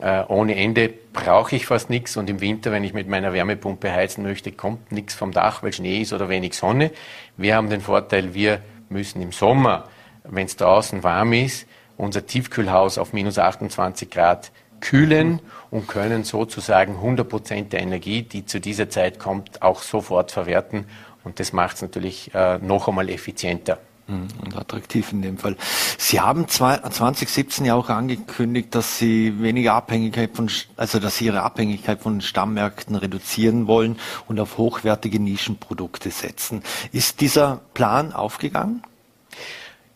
äh, 0.00 0.22
ohne 0.28 0.56
Ende 0.56 0.92
brauche 1.12 1.54
ich 1.54 1.66
fast 1.66 1.90
nichts 1.90 2.16
und 2.16 2.28
im 2.28 2.40
Winter, 2.40 2.72
wenn 2.72 2.84
ich 2.84 2.94
mit 2.94 3.08
meiner 3.08 3.32
Wärmepumpe 3.32 3.92
heizen 3.92 4.22
möchte, 4.22 4.52
kommt 4.52 4.90
nichts 4.90 5.14
vom 5.14 5.32
Dach, 5.32 5.62
weil 5.62 5.72
Schnee 5.72 6.00
ist 6.00 6.12
oder 6.12 6.28
wenig 6.28 6.54
Sonne. 6.54 6.90
Wir 7.36 7.56
haben 7.56 7.70
den 7.70 7.80
Vorteil, 7.80 8.34
wir 8.34 8.60
müssen 8.88 9.20
im 9.22 9.32
Sommer, 9.32 9.84
wenn 10.24 10.46
es 10.46 10.56
draußen 10.56 11.02
warm 11.02 11.32
ist, 11.32 11.66
unser 11.96 12.26
Tiefkühlhaus 12.26 12.98
auf 12.98 13.12
minus 13.12 13.38
28 13.38 14.10
Grad 14.10 14.50
kühlen 14.84 15.40
und 15.70 15.88
können 15.88 16.24
sozusagen 16.24 16.96
100 16.96 17.28
Prozent 17.28 17.72
der 17.72 17.80
Energie, 17.80 18.22
die 18.22 18.44
zu 18.44 18.60
dieser 18.60 18.90
Zeit 18.90 19.18
kommt, 19.18 19.62
auch 19.62 19.82
sofort 19.82 20.30
verwerten. 20.30 20.84
Und 21.24 21.40
das 21.40 21.52
macht 21.52 21.76
es 21.76 21.82
natürlich 21.82 22.34
äh, 22.34 22.58
noch 22.58 22.86
einmal 22.86 23.08
effizienter. 23.08 23.78
Mhm, 24.06 24.28
und 24.44 24.56
attraktiv 24.56 25.12
in 25.12 25.22
dem 25.22 25.38
Fall. 25.38 25.56
Sie 25.96 26.20
haben 26.20 26.46
2017 26.46 27.64
ja 27.64 27.74
auch 27.74 27.88
angekündigt, 27.88 28.74
dass 28.74 28.98
Sie 28.98 29.40
weniger 29.40 29.72
Abhängigkeit 29.72 30.30
von, 30.34 30.50
also 30.76 30.98
dass 30.98 31.16
Sie 31.16 31.24
Ihre 31.24 31.42
Abhängigkeit 31.42 32.00
von 32.02 32.20
Stammmärkten 32.20 32.96
reduzieren 32.96 33.66
wollen 33.66 33.96
und 34.28 34.38
auf 34.38 34.58
hochwertige 34.58 35.20
Nischenprodukte 35.20 36.10
setzen. 36.10 36.62
Ist 36.92 37.22
dieser 37.22 37.62
Plan 37.72 38.12
aufgegangen? 38.12 38.82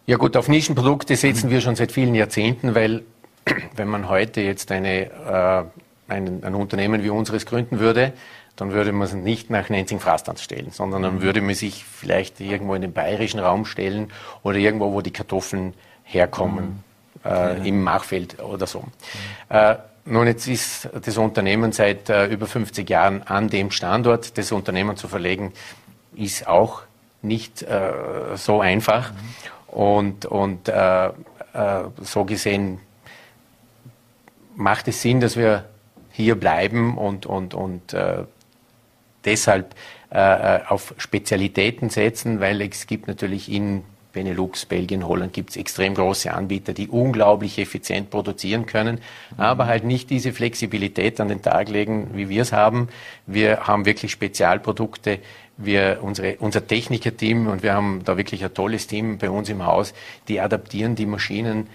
Ja 0.06 0.16
gut, 0.16 0.38
auf 0.38 0.48
Nischenprodukte 0.48 1.14
setzen 1.14 1.50
wir 1.50 1.60
schon 1.60 1.76
seit 1.76 1.92
vielen 1.92 2.14
Jahrzehnten, 2.14 2.74
weil 2.74 3.04
wenn 3.76 3.88
man 3.88 4.08
heute 4.08 4.40
jetzt 4.40 4.70
eine, 4.72 5.06
äh, 5.06 5.64
ein, 6.12 6.42
ein 6.42 6.54
Unternehmen 6.54 7.02
wie 7.02 7.10
unseres 7.10 7.46
gründen 7.46 7.78
würde, 7.78 8.12
dann 8.56 8.72
würde 8.72 8.92
man 8.92 9.06
es 9.06 9.14
nicht 9.14 9.50
nach 9.50 9.68
Nenzing-Frastanz 9.68 10.42
stellen, 10.42 10.70
sondern 10.72 11.02
dann 11.02 11.22
würde 11.22 11.40
man 11.40 11.54
sich 11.54 11.84
vielleicht 11.84 12.40
irgendwo 12.40 12.74
in 12.74 12.82
den 12.82 12.92
bayerischen 12.92 13.38
Raum 13.38 13.64
stellen 13.64 14.10
oder 14.42 14.56
irgendwo, 14.58 14.92
wo 14.92 15.00
die 15.00 15.12
Kartoffeln 15.12 15.74
herkommen, 16.02 16.82
mhm. 17.24 17.30
äh, 17.30 17.68
im 17.68 17.82
Machfeld 17.82 18.42
oder 18.42 18.66
so. 18.66 18.80
Mhm. 18.80 18.86
Äh, 19.56 19.76
nun, 20.06 20.26
jetzt 20.26 20.48
ist 20.48 20.88
das 21.04 21.18
Unternehmen 21.18 21.70
seit 21.72 22.08
äh, 22.08 22.26
über 22.26 22.46
50 22.46 22.88
Jahren 22.88 23.22
an 23.22 23.48
dem 23.48 23.70
Standort. 23.70 24.38
Das 24.38 24.50
Unternehmen 24.52 24.96
zu 24.96 25.06
verlegen, 25.06 25.52
ist 26.16 26.48
auch 26.48 26.82
nicht 27.22 27.62
äh, 27.62 27.92
so 28.34 28.60
einfach. 28.60 29.12
Mhm. 29.12 29.76
Und, 29.78 30.26
und 30.26 30.68
äh, 30.68 31.06
äh, 31.06 31.10
so 32.02 32.24
gesehen 32.24 32.80
macht 34.58 34.88
es 34.88 35.00
Sinn, 35.00 35.20
dass 35.20 35.36
wir 35.36 35.64
hier 36.10 36.34
bleiben 36.34 36.98
und, 36.98 37.26
und, 37.26 37.54
und 37.54 37.92
äh, 37.94 38.24
deshalb 39.24 39.74
äh, 40.10 40.56
äh, 40.56 40.60
auf 40.66 40.94
Spezialitäten 40.98 41.90
setzen, 41.90 42.40
weil 42.40 42.60
es 42.62 42.86
gibt 42.86 43.06
natürlich 43.06 43.50
in 43.50 43.84
Benelux, 44.12 44.66
Belgien, 44.66 45.06
Holland 45.06 45.32
gibt 45.32 45.50
es 45.50 45.56
extrem 45.56 45.94
große 45.94 46.32
Anbieter, 46.32 46.72
die 46.72 46.88
unglaublich 46.88 47.58
effizient 47.58 48.10
produzieren 48.10 48.66
können, 48.66 49.00
aber 49.36 49.66
halt 49.66 49.84
nicht 49.84 50.10
diese 50.10 50.32
Flexibilität 50.32 51.20
an 51.20 51.28
den 51.28 51.40
Tag 51.40 51.68
legen, 51.68 52.10
wie 52.14 52.28
wir 52.28 52.42
es 52.42 52.52
haben. 52.52 52.88
Wir 53.26 53.68
haben 53.68 53.84
wirklich 53.84 54.10
Spezialprodukte. 54.10 55.20
Wir, 55.56 55.98
unsere, 56.02 56.36
unser 56.38 56.66
Technikerteam, 56.66 57.48
und 57.48 57.62
wir 57.62 57.74
haben 57.74 58.02
da 58.04 58.16
wirklich 58.16 58.44
ein 58.44 58.54
tolles 58.54 58.86
Team 58.86 59.18
bei 59.18 59.28
uns 59.28 59.48
im 59.48 59.66
Haus, 59.66 59.92
die 60.26 60.40
adaptieren 60.40 60.94
die 60.94 61.06
Maschinen, 61.06 61.68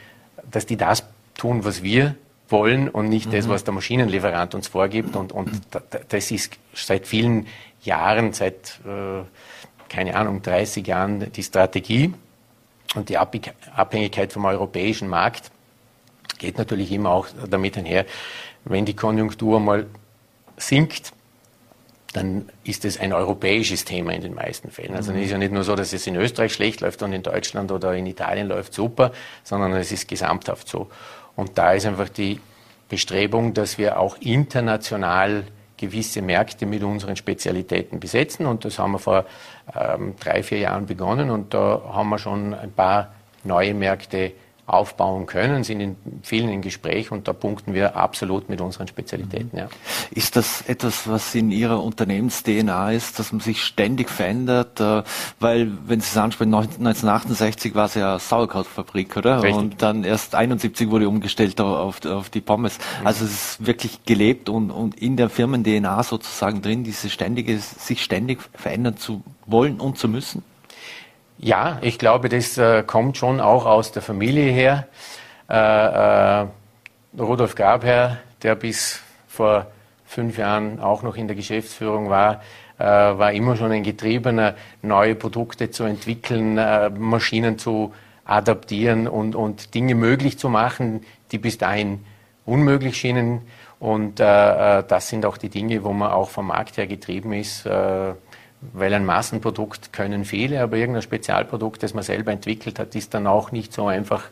dass 0.49 0.65
die 0.65 0.77
das 0.77 1.05
tun, 1.35 1.63
was 1.63 1.83
wir 1.83 2.15
wollen 2.49 2.89
und 2.89 3.09
nicht 3.09 3.27
mhm. 3.27 3.31
das, 3.31 3.49
was 3.49 3.63
der 3.63 3.73
Maschinenlieferant 3.73 4.55
uns 4.55 4.67
vorgibt. 4.67 5.15
Und, 5.15 5.31
und 5.31 5.49
das 6.09 6.31
ist 6.31 6.57
seit 6.73 7.07
vielen 7.07 7.47
Jahren, 7.83 8.33
seit, 8.33 8.79
äh, 8.85 9.23
keine 9.89 10.15
Ahnung, 10.15 10.41
30 10.41 10.85
Jahren 10.85 11.31
die 11.31 11.43
Strategie. 11.43 12.13
Und 12.95 13.09
die 13.09 13.17
Abhängigkeit 13.17 14.31
vom 14.31 14.45
europäischen 14.45 15.07
Markt 15.07 15.51
geht 16.37 16.57
natürlich 16.57 16.91
immer 16.91 17.09
auch 17.09 17.27
damit 17.49 17.77
einher, 17.77 18.05
wenn 18.65 18.85
die 18.85 18.95
Konjunktur 18.95 19.59
mal 19.59 19.87
sinkt, 20.57 21.13
dann 22.13 22.49
ist 22.63 22.85
es 22.85 22.99
ein 22.99 23.11
europäisches 23.11 23.85
Thema 23.85 24.13
in 24.13 24.21
den 24.21 24.35
meisten 24.35 24.69
Fällen. 24.69 24.93
Also 24.95 25.11
es 25.13 25.25
ist 25.25 25.31
ja 25.31 25.37
nicht 25.39 25.51
nur 25.51 25.63
so, 25.63 25.75
dass 25.75 25.93
es 25.93 26.05
in 26.05 26.15
Österreich 26.15 26.53
schlecht 26.53 26.81
läuft 26.81 27.01
und 27.01 27.11
in 27.11 27.23
Deutschland 27.23 27.71
oder 27.71 27.95
in 27.95 28.05
Italien 28.05 28.47
läuft 28.47 28.73
super, 28.73 29.11
sondern 29.43 29.73
es 29.73 29.91
ist 29.91 30.07
gesamthaft 30.07 30.67
so. 30.67 30.89
Und 31.35 31.57
da 31.57 31.73
ist 31.73 31.85
einfach 31.85 32.09
die 32.09 32.39
Bestrebung, 32.89 33.53
dass 33.53 33.77
wir 33.77 33.99
auch 33.99 34.17
international 34.19 35.45
gewisse 35.77 36.21
Märkte 36.21 36.65
mit 36.65 36.83
unseren 36.83 37.15
Spezialitäten 37.15 37.99
besetzen. 37.99 38.45
Und 38.45 38.65
das 38.65 38.79
haben 38.79 38.91
wir 38.91 38.99
vor 38.99 39.25
ähm, 39.75 40.15
drei, 40.19 40.43
vier 40.43 40.59
Jahren 40.59 40.85
begonnen. 40.85 41.29
Und 41.29 41.53
da 41.53 41.81
haben 41.91 42.09
wir 42.09 42.19
schon 42.19 42.53
ein 42.53 42.71
paar 42.71 43.13
neue 43.43 43.73
Märkte 43.73 44.31
aufbauen 44.65 45.25
können, 45.25 45.63
sind 45.63 45.81
in 45.81 45.97
vielen 46.21 46.49
in 46.49 46.61
Gespräch 46.61 47.11
und 47.11 47.27
da 47.27 47.33
punkten 47.33 47.73
wir 47.73 47.97
absolut 47.97 48.47
mit 48.47 48.61
unseren 48.61 48.87
Spezialitäten. 48.87 49.49
Mhm. 49.51 49.59
Ja. 49.59 49.67
Ist 50.11 50.37
das 50.37 50.61
etwas, 50.61 51.07
was 51.07 51.35
in 51.35 51.51
Ihrer 51.51 51.83
Unternehmens-DNA 51.83 52.93
ist, 52.93 53.19
dass 53.19 53.33
man 53.33 53.41
sich 53.41 53.63
ständig 53.63 54.09
verändert? 54.09 54.79
Äh, 54.79 55.03
weil, 55.39 55.71
wenn 55.85 55.99
Sie 55.99 56.07
es 56.09 56.17
ansprechen, 56.17 56.53
1968 56.53 57.75
war 57.75 57.85
es 57.85 57.95
ja 57.95 58.17
Sauerkrautfabrik, 58.17 59.17
oder? 59.17 59.43
Richtig. 59.43 59.55
Und 59.55 59.81
dann 59.81 60.05
erst 60.05 60.33
71 60.33 60.89
wurde 60.89 61.09
umgestellt 61.09 61.59
auf, 61.59 62.05
auf 62.05 62.29
die 62.29 62.41
Pommes. 62.41 62.77
Mhm. 63.01 63.07
Also 63.07 63.25
es 63.25 63.31
ist 63.31 63.65
wirklich 63.65 64.05
gelebt 64.05 64.47
und, 64.47 64.71
und 64.71 64.95
in 64.95 65.17
der 65.17 65.29
Firmen-DNA 65.29 66.03
sozusagen 66.03 66.61
drin, 66.61 66.85
diese 66.85 67.09
ständige, 67.09 67.59
sich 67.59 68.01
ständig 68.01 68.39
verändern 68.53 68.95
zu 68.95 69.23
wollen 69.45 69.81
und 69.81 69.97
zu 69.97 70.07
müssen? 70.07 70.43
Ja, 71.37 71.79
ich 71.81 71.99
glaube, 71.99 72.29
das 72.29 72.57
äh, 72.57 72.83
kommt 72.83 73.17
schon 73.17 73.41
auch 73.41 73.65
aus 73.65 73.91
der 73.91 74.01
Familie 74.01 74.51
her. 74.51 74.87
Äh, 75.49 75.55
äh, 75.55 76.47
Rudolf 77.19 77.55
Grabherr, 77.55 78.17
der 78.41 78.55
bis 78.55 79.01
vor 79.27 79.67
fünf 80.05 80.37
Jahren 80.37 80.79
auch 80.79 81.03
noch 81.03 81.15
in 81.15 81.27
der 81.27 81.35
Geschäftsführung 81.35 82.09
war, 82.09 82.41
äh, 82.77 82.83
war 82.83 83.33
immer 83.33 83.55
schon 83.55 83.71
ein 83.71 83.83
Getriebener, 83.83 84.55
neue 84.81 85.15
Produkte 85.15 85.69
zu 85.69 85.83
entwickeln, 85.83 86.57
äh, 86.57 86.89
Maschinen 86.89 87.57
zu 87.57 87.93
adaptieren 88.25 89.07
und, 89.07 89.35
und 89.35 89.73
Dinge 89.75 89.95
möglich 89.95 90.39
zu 90.39 90.49
machen, 90.49 91.01
die 91.31 91.39
bis 91.39 91.57
dahin 91.57 92.05
unmöglich 92.45 92.95
schienen. 92.97 93.41
Und 93.79 94.21
das 94.21 95.09
sind 95.09 95.25
auch 95.25 95.37
die 95.37 95.49
Dinge, 95.49 95.83
wo 95.83 95.91
man 95.91 96.09
auch 96.09 96.29
vom 96.29 96.47
Markt 96.47 96.77
her 96.77 96.87
getrieben 96.87 97.33
ist 97.33 97.67
weil 98.71 98.93
ein 98.93 99.05
Massenprodukt 99.05 99.91
können 99.91 100.25
viele, 100.25 100.61
aber 100.61 100.77
irgendein 100.77 101.01
Spezialprodukt, 101.01 101.83
das 101.83 101.93
man 101.93 102.03
selber 102.03 102.31
entwickelt 102.31 102.79
hat, 102.79 102.95
ist 102.95 103.13
dann 103.13 103.27
auch 103.27 103.51
nicht 103.51 103.73
so 103.73 103.87
einfach 103.87 104.23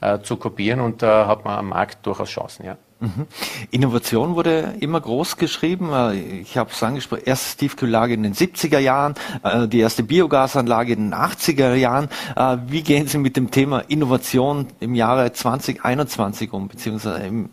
äh, 0.00 0.20
zu 0.20 0.36
kopieren 0.36 0.80
und 0.80 1.02
da 1.02 1.26
hat 1.26 1.44
man 1.44 1.58
am 1.58 1.68
Markt 1.70 2.06
durchaus 2.06 2.28
Chancen. 2.28 2.66
Ja. 2.66 2.76
Mhm. 3.00 3.26
Innovation 3.70 4.34
wurde 4.34 4.74
immer 4.80 5.00
groß 5.00 5.36
geschrieben. 5.36 5.90
Äh, 5.92 6.14
ich 6.14 6.56
habe 6.56 6.70
es 6.70 6.82
angesprochen, 6.82 7.22
erste 7.24 7.58
Tiefkühllage 7.58 8.14
in 8.14 8.22
den 8.22 8.34
70er 8.34 8.78
Jahren, 8.78 9.14
äh, 9.42 9.68
die 9.68 9.80
erste 9.80 10.02
Biogasanlage 10.02 10.92
in 10.92 11.10
den 11.10 11.14
80er 11.14 11.74
Jahren. 11.74 12.08
Äh, 12.36 12.58
wie 12.66 12.82
gehen 12.82 13.06
Sie 13.06 13.18
mit 13.18 13.36
dem 13.36 13.50
Thema 13.50 13.80
Innovation 13.88 14.66
im 14.80 14.94
Jahre 14.94 15.32
2021 15.32 16.52
um, 16.52 16.68
beziehungsweise 16.68 17.24
im 17.24 17.50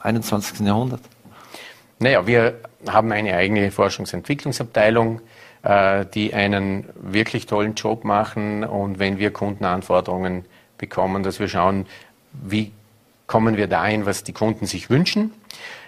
21. 0.00 0.60
Jahrhundert? 0.60 1.00
Naja, 1.98 2.26
wir 2.26 2.54
haben 2.88 3.12
eine 3.12 3.34
eigene 3.36 3.70
Forschungsentwicklungsabteilung 3.70 5.20
äh, 5.20 5.22
die 5.64 6.34
einen 6.34 6.88
wirklich 6.96 7.46
tollen 7.46 7.74
Job 7.74 8.04
machen 8.04 8.64
und 8.64 8.98
wenn 8.98 9.18
wir 9.18 9.32
Kundenanforderungen 9.32 10.44
bekommen, 10.76 11.22
dass 11.22 11.38
wir 11.38 11.46
schauen, 11.46 11.86
wie 12.32 12.72
kommen 13.28 13.56
wir 13.56 13.66
dahin, 13.66 14.04
was 14.04 14.24
die 14.24 14.32
Kunden 14.32 14.66
sich 14.66 14.90
wünschen. 14.90 15.32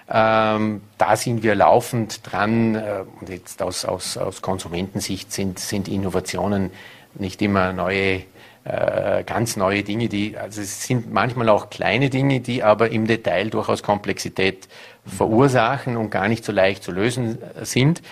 Ähm, 0.09 0.83
da 0.99 1.17
sind 1.17 1.43
wir 1.43 1.55
laufend 1.55 2.21
dran 2.31 2.75
äh, 2.75 3.05
und 3.21 3.29
jetzt 3.29 3.63
aus, 3.63 3.85
aus, 3.85 4.17
aus 4.17 4.43
Konsumentensicht 4.43 5.33
sind, 5.33 5.59
sind 5.59 5.89
Innovationen 5.89 6.71
nicht 7.15 7.43
immer 7.43 7.73
neue, 7.73 8.23
äh, 8.65 9.25
ganz 9.25 9.57
neue 9.57 9.83
Dinge, 9.83 10.09
die, 10.09 10.37
also 10.37 10.61
es 10.61 10.87
sind 10.87 11.13
manchmal 11.13 11.49
auch 11.49 11.71
kleine 11.71 12.11
Dinge, 12.11 12.41
die 12.41 12.63
aber 12.63 12.91
im 12.91 13.07
Detail 13.07 13.51
durchaus 13.51 13.83
Komplexität 13.83 14.69
verursachen 15.07 15.97
und 15.97 16.11
gar 16.11 16.29
nicht 16.29 16.45
so 16.45 16.53
leicht 16.53 16.83
zu 16.83 16.93
lösen 16.93 17.39
sind. 17.63 18.03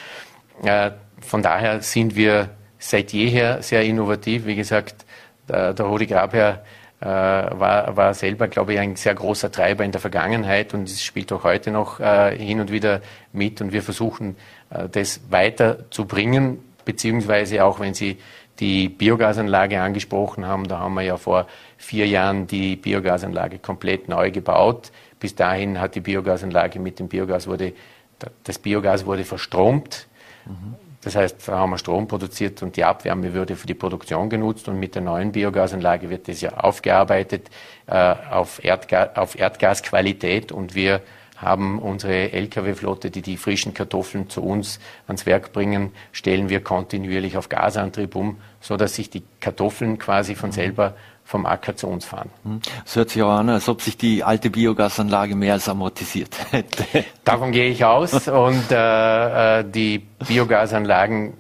Äh, 0.62 0.92
von 1.22 1.42
daher 1.42 1.80
sind 1.80 2.16
wir 2.16 2.50
seit 2.78 3.12
jeher 3.12 3.62
sehr 3.62 3.82
innovativ. 3.82 4.46
Wie 4.46 4.56
gesagt, 4.56 5.06
der, 5.48 5.72
der 5.72 5.86
Rudi 5.86 6.06
Grabherr 6.06 6.62
äh, 7.00 7.06
war, 7.06 7.96
war 7.96 8.14
selber, 8.14 8.48
glaube 8.48 8.74
ich, 8.74 8.78
ein 8.78 8.96
sehr 8.96 9.14
großer 9.14 9.50
Treiber 9.50 9.84
in 9.84 9.92
der 9.92 10.00
Vergangenheit 10.00 10.72
und 10.74 10.88
es 10.88 11.02
spielt 11.02 11.32
auch 11.32 11.44
heute 11.44 11.70
noch 11.70 11.98
äh, 12.00 12.36
hin 12.36 12.60
und 12.60 12.70
wieder 12.70 13.00
mit 13.32 13.60
und 13.60 13.72
wir 13.72 13.82
versuchen, 13.82 14.36
äh, 14.70 14.88
das 14.88 15.20
weiterzubringen, 15.28 16.58
beziehungsweise 16.84 17.64
auch 17.64 17.80
wenn 17.80 17.94
Sie 17.94 18.18
die 18.60 18.88
Biogasanlage 18.88 19.80
angesprochen 19.80 20.46
haben, 20.46 20.68
da 20.68 20.78
haben 20.78 20.94
wir 20.94 21.02
ja 21.02 21.16
vor 21.16 21.48
vier 21.76 22.06
Jahren 22.06 22.46
die 22.46 22.76
Biogasanlage 22.76 23.58
komplett 23.58 24.08
neu 24.08 24.30
gebaut. 24.30 24.92
Bis 25.18 25.34
dahin 25.34 25.80
hat 25.80 25.96
die 25.96 26.00
Biogasanlage 26.00 26.78
mit 26.78 26.98
dem 27.00 27.08
Biogas 27.08 27.48
wurde, 27.48 27.72
das 28.44 28.58
Biogas 28.58 29.06
wurde 29.06 29.24
verstromt. 29.24 30.06
Mhm. 30.46 30.74
Das 31.02 31.16
heißt, 31.16 31.48
da 31.48 31.58
haben 31.58 31.70
wir 31.70 31.78
Strom 31.78 32.06
produziert 32.06 32.62
und 32.62 32.76
die 32.76 32.84
Abwärme 32.84 33.34
würde 33.34 33.56
für 33.56 33.66
die 33.66 33.74
Produktion 33.74 34.30
genutzt 34.30 34.68
und 34.68 34.78
mit 34.78 34.94
der 34.94 35.02
neuen 35.02 35.32
Biogasanlage 35.32 36.10
wird 36.10 36.28
das 36.28 36.40
ja 36.40 36.56
aufgearbeitet 36.56 37.50
äh, 37.86 38.14
auf, 38.30 38.64
Erdga 38.64 39.10
auf 39.16 39.38
Erdgasqualität 39.38 40.52
und 40.52 40.74
wir 40.74 41.02
haben 41.42 41.80
unsere 41.80 42.32
Lkw-Flotte, 42.32 43.10
die 43.10 43.20
die 43.20 43.36
frischen 43.36 43.74
Kartoffeln 43.74 44.30
zu 44.30 44.44
uns 44.44 44.78
ans 45.08 45.26
Werk 45.26 45.52
bringen, 45.52 45.90
stellen 46.12 46.48
wir 46.48 46.62
kontinuierlich 46.62 47.36
auf 47.36 47.48
Gasantrieb 47.48 48.14
um, 48.14 48.40
so 48.60 48.76
dass 48.76 48.94
sich 48.94 49.10
die 49.10 49.24
Kartoffeln 49.40 49.98
quasi 49.98 50.36
von 50.36 50.52
selber 50.52 50.94
vom 51.32 51.46
Acker 51.46 51.74
zu 51.74 51.86
uns 51.88 52.04
fahren. 52.04 52.28
Hm. 52.44 52.60
Es 52.84 52.94
hört 52.94 53.08
sich 53.08 53.22
auch 53.22 53.30
an, 53.30 53.48
als 53.48 53.66
ob 53.66 53.80
sich 53.80 53.96
die 53.96 54.22
alte 54.22 54.50
Biogasanlage 54.50 55.34
mehr 55.34 55.54
als 55.54 55.66
amortisiert 55.66 56.36
hätte. 56.50 57.06
Davon 57.24 57.52
gehe 57.52 57.70
ich 57.70 57.86
aus. 57.86 58.28
Und 58.28 58.70
äh, 58.70 59.60
äh, 59.60 59.64
die 59.64 60.00
Biogasanlagen 60.28 61.32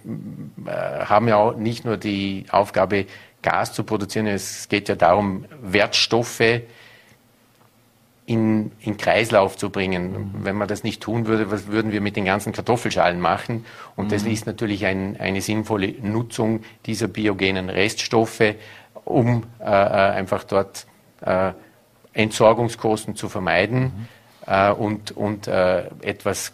äh, 0.64 1.04
haben 1.04 1.28
ja 1.28 1.36
auch 1.36 1.56
nicht 1.56 1.84
nur 1.84 1.98
die 1.98 2.46
Aufgabe, 2.50 3.04
Gas 3.42 3.74
zu 3.74 3.84
produzieren. 3.84 4.26
Es 4.28 4.68
geht 4.70 4.88
ja 4.88 4.94
darum, 4.94 5.44
Wertstoffe 5.60 6.62
in, 8.24 8.70
in 8.80 8.96
Kreislauf 8.96 9.56
zu 9.56 9.68
bringen. 9.68 10.12
Mhm. 10.12 10.30
Wenn 10.44 10.56
man 10.56 10.68
das 10.68 10.84
nicht 10.84 11.02
tun 11.02 11.26
würde, 11.26 11.50
was 11.50 11.66
würden 11.66 11.92
wir 11.92 12.00
mit 12.00 12.16
den 12.16 12.24
ganzen 12.24 12.52
Kartoffelschalen 12.52 13.20
machen? 13.20 13.66
Und 13.96 14.06
mhm. 14.06 14.10
das 14.10 14.22
ist 14.22 14.46
natürlich 14.46 14.86
ein, 14.86 15.18
eine 15.18 15.40
sinnvolle 15.40 15.94
Nutzung 16.00 16.60
dieser 16.86 17.08
biogenen 17.08 17.68
Reststoffe, 17.68 18.54
um 19.04 19.44
äh, 19.60 19.64
äh, 19.64 19.68
einfach 19.68 20.44
dort 20.44 20.86
äh, 21.20 21.52
Entsorgungskosten 22.12 23.16
zu 23.16 23.28
vermeiden 23.28 23.82
mhm. 23.82 24.06
äh, 24.46 24.70
und, 24.70 25.12
und 25.12 25.46
äh, 25.46 25.86
etwas 26.02 26.52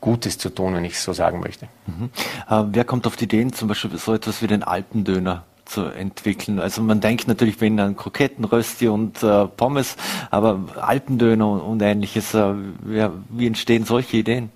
Gutes 0.00 0.38
zu 0.38 0.50
tun, 0.50 0.74
wenn 0.74 0.84
ich 0.84 1.00
so 1.00 1.12
sagen 1.12 1.40
möchte. 1.40 1.68
Mhm. 1.86 2.10
Äh, 2.48 2.64
wer 2.72 2.84
kommt 2.84 3.06
auf 3.06 3.16
die 3.16 3.24
Ideen, 3.24 3.52
zum 3.52 3.68
Beispiel 3.68 3.96
so 3.98 4.14
etwas 4.14 4.42
wie 4.42 4.46
den 4.46 4.62
Alpendöner 4.62 5.44
zu 5.64 5.84
entwickeln. 5.84 6.60
Also 6.60 6.80
man 6.80 7.00
denkt 7.00 7.26
natürlich 7.26 7.60
wenn 7.60 7.78
an 7.80 7.96
Kroketten, 7.96 8.44
Rösti 8.44 8.88
und 8.88 9.22
äh, 9.22 9.46
Pommes, 9.46 9.96
aber 10.30 10.60
Alpendöner 10.80 11.48
und, 11.48 11.60
und 11.60 11.82
ähnliches. 11.82 12.34
Äh, 12.34 12.54
wie, 12.82 13.08
wie 13.30 13.46
entstehen 13.46 13.84
solche 13.84 14.18
Ideen? 14.18 14.50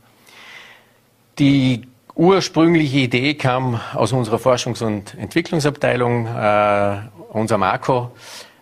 Die 1.39 1.83
ursprüngliche 2.15 2.99
Idee 2.99 3.35
kam 3.35 3.81
aus 3.95 4.13
unserer 4.13 4.39
Forschungs- 4.39 4.83
und 4.83 5.17
Entwicklungsabteilung. 5.19 6.27
Äh, 6.27 6.97
unser 7.31 7.59
Marco 7.59 8.13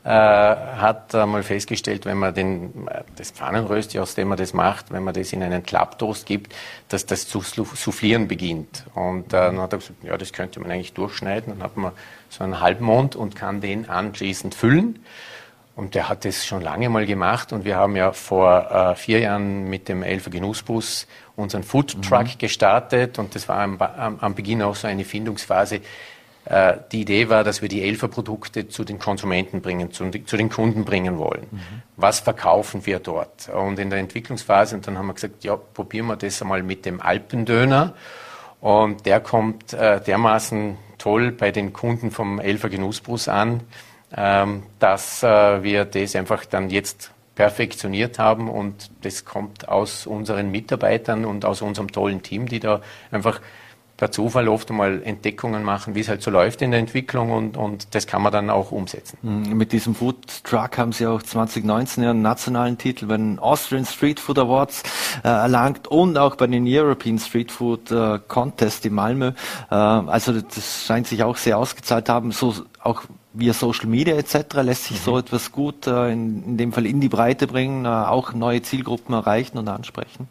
äh, 0.05 0.11
hat 0.11 1.15
einmal 1.15 1.43
festgestellt, 1.43 2.07
wenn 2.07 2.19
man 2.19 2.35
den, 2.35 2.89
das 3.17 3.31
Pfannenrösti, 3.31 3.99
aus 3.99 4.15
dem 4.15 4.29
man 4.29 4.39
das 4.39 4.55
macht, 4.55 4.91
wenn 4.91 5.05
man 5.05 5.15
das 5.15 5.33
in 5.33 5.43
einen 5.43 5.63
Klapptoast 5.63 6.27
gibt, 6.27 6.55
dass 6.89 7.07
das 7.07 7.29
zu 7.29 7.41
soufflieren 7.41 8.29
beginnt. 8.29 8.85
Und 8.95 9.27
äh, 9.29 9.37
dann 9.37 9.61
hat 9.61 9.73
er 9.73 9.79
gesagt, 9.79 10.03
ja, 10.05 10.17
das 10.17 10.33
könnte 10.33 10.61
man 10.61 10.71
eigentlich 10.71 10.95
durchschneiden. 10.95 11.55
Dann 11.55 11.63
hat 11.63 11.77
man 11.77 11.93
so 12.29 12.45
einen 12.45 12.61
Halbmond 12.61 13.17
und 13.17 13.37
kann 13.37 13.61
den 13.61 13.89
anschließend 13.89 14.55
füllen. 14.55 15.05
Und 15.77 15.95
der 15.95 16.09
hat 16.09 16.25
das 16.25 16.45
schon 16.45 16.61
lange 16.61 16.89
mal 16.89 17.07
gemacht 17.07 17.53
und 17.53 17.65
wir 17.65 17.77
haben 17.77 17.95
ja 17.95 18.11
vor 18.13 18.69
äh, 18.71 18.95
vier 18.97 19.21
Jahren 19.21 19.69
mit 19.69 19.89
dem 19.89 20.03
Elfer 20.03 20.31
Genussbus 20.31 21.07
unseren 21.39 21.63
Food 21.63 22.03
Truck 22.03 22.25
mhm. 22.25 22.39
gestartet 22.39 23.19
und 23.19 23.35
das 23.35 23.49
war 23.49 23.61
am, 23.61 23.81
am, 23.81 24.19
am, 24.21 24.35
Beginn 24.35 24.63
auch 24.63 24.75
so 24.75 24.89
eine 24.89 25.05
Findungsphase. 25.05 25.81
Äh, 26.45 26.79
die 26.91 27.03
Idee 27.03 27.29
war, 27.29 27.45
dass 27.45 27.63
wir 27.63 27.69
die 27.69 27.83
Elfer 27.83 28.09
Produkte 28.09 28.69
zu 28.69 28.85
den 28.85 28.99
Konsumenten 28.99 29.61
bringen, 29.61 29.93
zu, 29.93 30.11
zu 30.11 30.37
den 30.37 30.51
Kunden 30.51 30.85
bringen 30.85 31.19
wollen. 31.19 31.47
Mhm. 31.51 31.83
Was 31.97 32.21
verkaufen 32.21 32.85
wir 32.87 32.99
dort? 32.99 33.49
Und 33.49 33.79
in 33.79 33.91
der 33.91 34.01
Entwicklungsphase, 34.01 34.75
und 34.75 34.87
dann 34.87 34.99
haben 34.99 35.07
wir 35.07 35.15
gesagt, 35.15 35.45
ja, 35.45 35.57
probieren 35.57 36.07
wir 36.07 36.17
das 36.17 36.43
einmal 36.43 36.63
mit 36.63 36.85
dem 36.85 37.01
Alpendöner. 37.01 37.95
Und 38.61 39.07
der 39.07 39.21
kommt 39.21 39.73
äh, 39.73 40.01
dermaßen 40.01 40.77
toll 40.99 41.31
bei 41.31 41.53
den 41.53 41.73
Kunden 41.73 42.11
vom 42.11 42.41
Elfer 42.41 42.69
Genussbus 42.69 43.29
an, 43.29 43.61
ähm, 44.17 44.65
dass 44.81 45.23
äh, 45.23 45.63
wir 45.63 45.85
das 45.85 46.17
einfach 46.17 46.45
dann 46.45 46.71
jetzt 46.71 47.13
perfektioniert 47.39 48.19
haben 48.19 48.51
und 48.51 48.91
das 49.03 49.25
kommt 49.25 49.69
aus 49.69 50.09
unseren 50.09 50.51
Mitarbeitern 50.51 51.25
und 51.25 51.45
aus 51.45 51.63
unserem 51.63 51.93
tollen 51.93 52.21
Team, 52.21 52.47
die 52.47 52.59
da 52.59 52.81
einfach 53.13 53.41
per 53.97 54.11
Zufall 54.11 54.49
oft 54.49 54.69
einmal 54.71 55.05
Entdeckungen 55.05 55.63
machen, 55.63 55.95
wie 55.95 56.01
es 56.01 56.09
halt 56.09 56.21
so 56.21 56.33
läuft 56.33 56.63
in 56.63 56.73
der 56.73 56.81
Entwicklung 56.81 57.31
und, 57.31 57.57
und 57.57 57.95
das 57.95 58.09
kann 58.09 58.23
man 58.23 58.33
dann 58.33 58.51
auch 58.51 58.73
umsetzen. 58.73 59.19
Mhm, 59.23 59.57
mit 59.57 59.71
diesem 59.71 59.95
Food 59.95 60.17
Truck 60.43 60.79
haben 60.79 60.91
Sie 60.91 61.07
auch 61.07 61.23
2019 61.23 62.03
Ihren 62.03 62.23
nationalen 62.23 62.77
Titel 62.77 63.07
bei 63.07 63.17
den 63.17 63.39
Austrian 63.39 63.87
Street 63.87 64.19
Food 64.19 64.41
Awards 64.41 64.83
äh, 65.23 65.29
erlangt 65.29 65.87
und 65.87 66.19
auch 66.19 66.35
bei 66.35 66.49
den 66.49 66.65
European 66.67 67.21
Street 67.21 67.53
Food 67.53 67.93
äh, 67.93 68.19
Contest 68.27 68.85
in 68.85 68.95
Malmö. 68.95 69.31
Äh, 69.71 69.75
also 69.77 70.33
das 70.41 70.87
scheint 70.87 71.07
sich 71.07 71.23
auch 71.23 71.37
sehr 71.37 71.57
ausgezahlt 71.57 72.09
haben, 72.09 72.33
so 72.33 72.53
auch 72.83 73.05
via 73.39 73.53
Social 73.53 73.87
Media 73.87 74.17
etc. 74.17 74.57
lässt 74.63 74.85
sich 74.85 74.99
mhm. 74.99 75.05
so 75.05 75.19
etwas 75.19 75.53
gut 75.53 75.87
äh, 75.87 76.13
in, 76.13 76.45
in, 76.45 76.57
dem 76.57 76.73
Fall 76.73 76.87
in 76.87 77.01
die 77.01 77.09
Breite 77.09 77.47
bringen, 77.47 77.85
äh, 77.85 77.89
auch 77.89 78.33
neue 78.33 78.63
Zielgruppen 78.63 79.15
erreichen 79.15 79.59
und 79.59 79.69
ansprechen? 79.69 80.29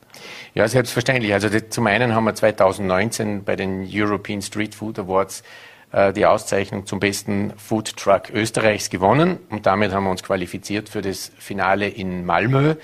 Ja, 0.53 0.67
selbstverständlich. 0.67 1.33
Also 1.33 1.49
die, 1.49 1.69
zum 1.69 1.87
einen 1.87 2.13
haben 2.13 2.25
wir 2.25 2.35
2019 2.35 3.43
bei 3.43 3.55
den 3.55 3.87
European 3.89 4.41
Street 4.41 4.75
Food 4.75 4.99
Awards 4.99 5.43
äh, 5.91 6.11
die 6.11 6.25
Auszeichnung 6.25 6.85
zum 6.85 6.99
besten 6.99 7.53
Food 7.57 7.95
Truck 7.95 8.29
Österreichs 8.33 8.89
gewonnen 8.89 9.39
und 9.49 9.65
damit 9.65 9.93
haben 9.93 10.03
wir 10.03 10.11
uns 10.11 10.23
qualifiziert 10.23 10.89
für 10.89 11.01
das 11.01 11.31
Finale 11.37 11.87
in 11.87 12.25
Malmö, 12.25 12.75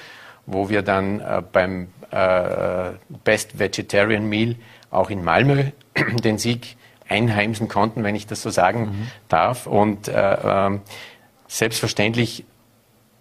wo 0.46 0.70
wir 0.70 0.84
dann 0.84 1.20
äh, 1.20 1.42
beim 1.52 1.90
äh, 2.12 2.92
Best 3.24 3.60
Vegetarian 3.60 4.26
Meal 4.28 4.56
auch 4.90 5.10
in 5.10 5.24
Malmö 5.24 5.66
den 6.24 6.38
Sieg 6.38 6.78
einheimsen 7.14 7.68
konnten, 7.68 8.04
wenn 8.04 8.16
ich 8.16 8.28
das 8.28 8.42
so 8.42 8.50
sagen 8.50 8.82
mhm. 8.82 9.08
darf. 9.30 9.68
Und 9.68 10.08
äh, 10.08 10.68
äh, 10.68 10.80
selbstverständlich 11.48 12.46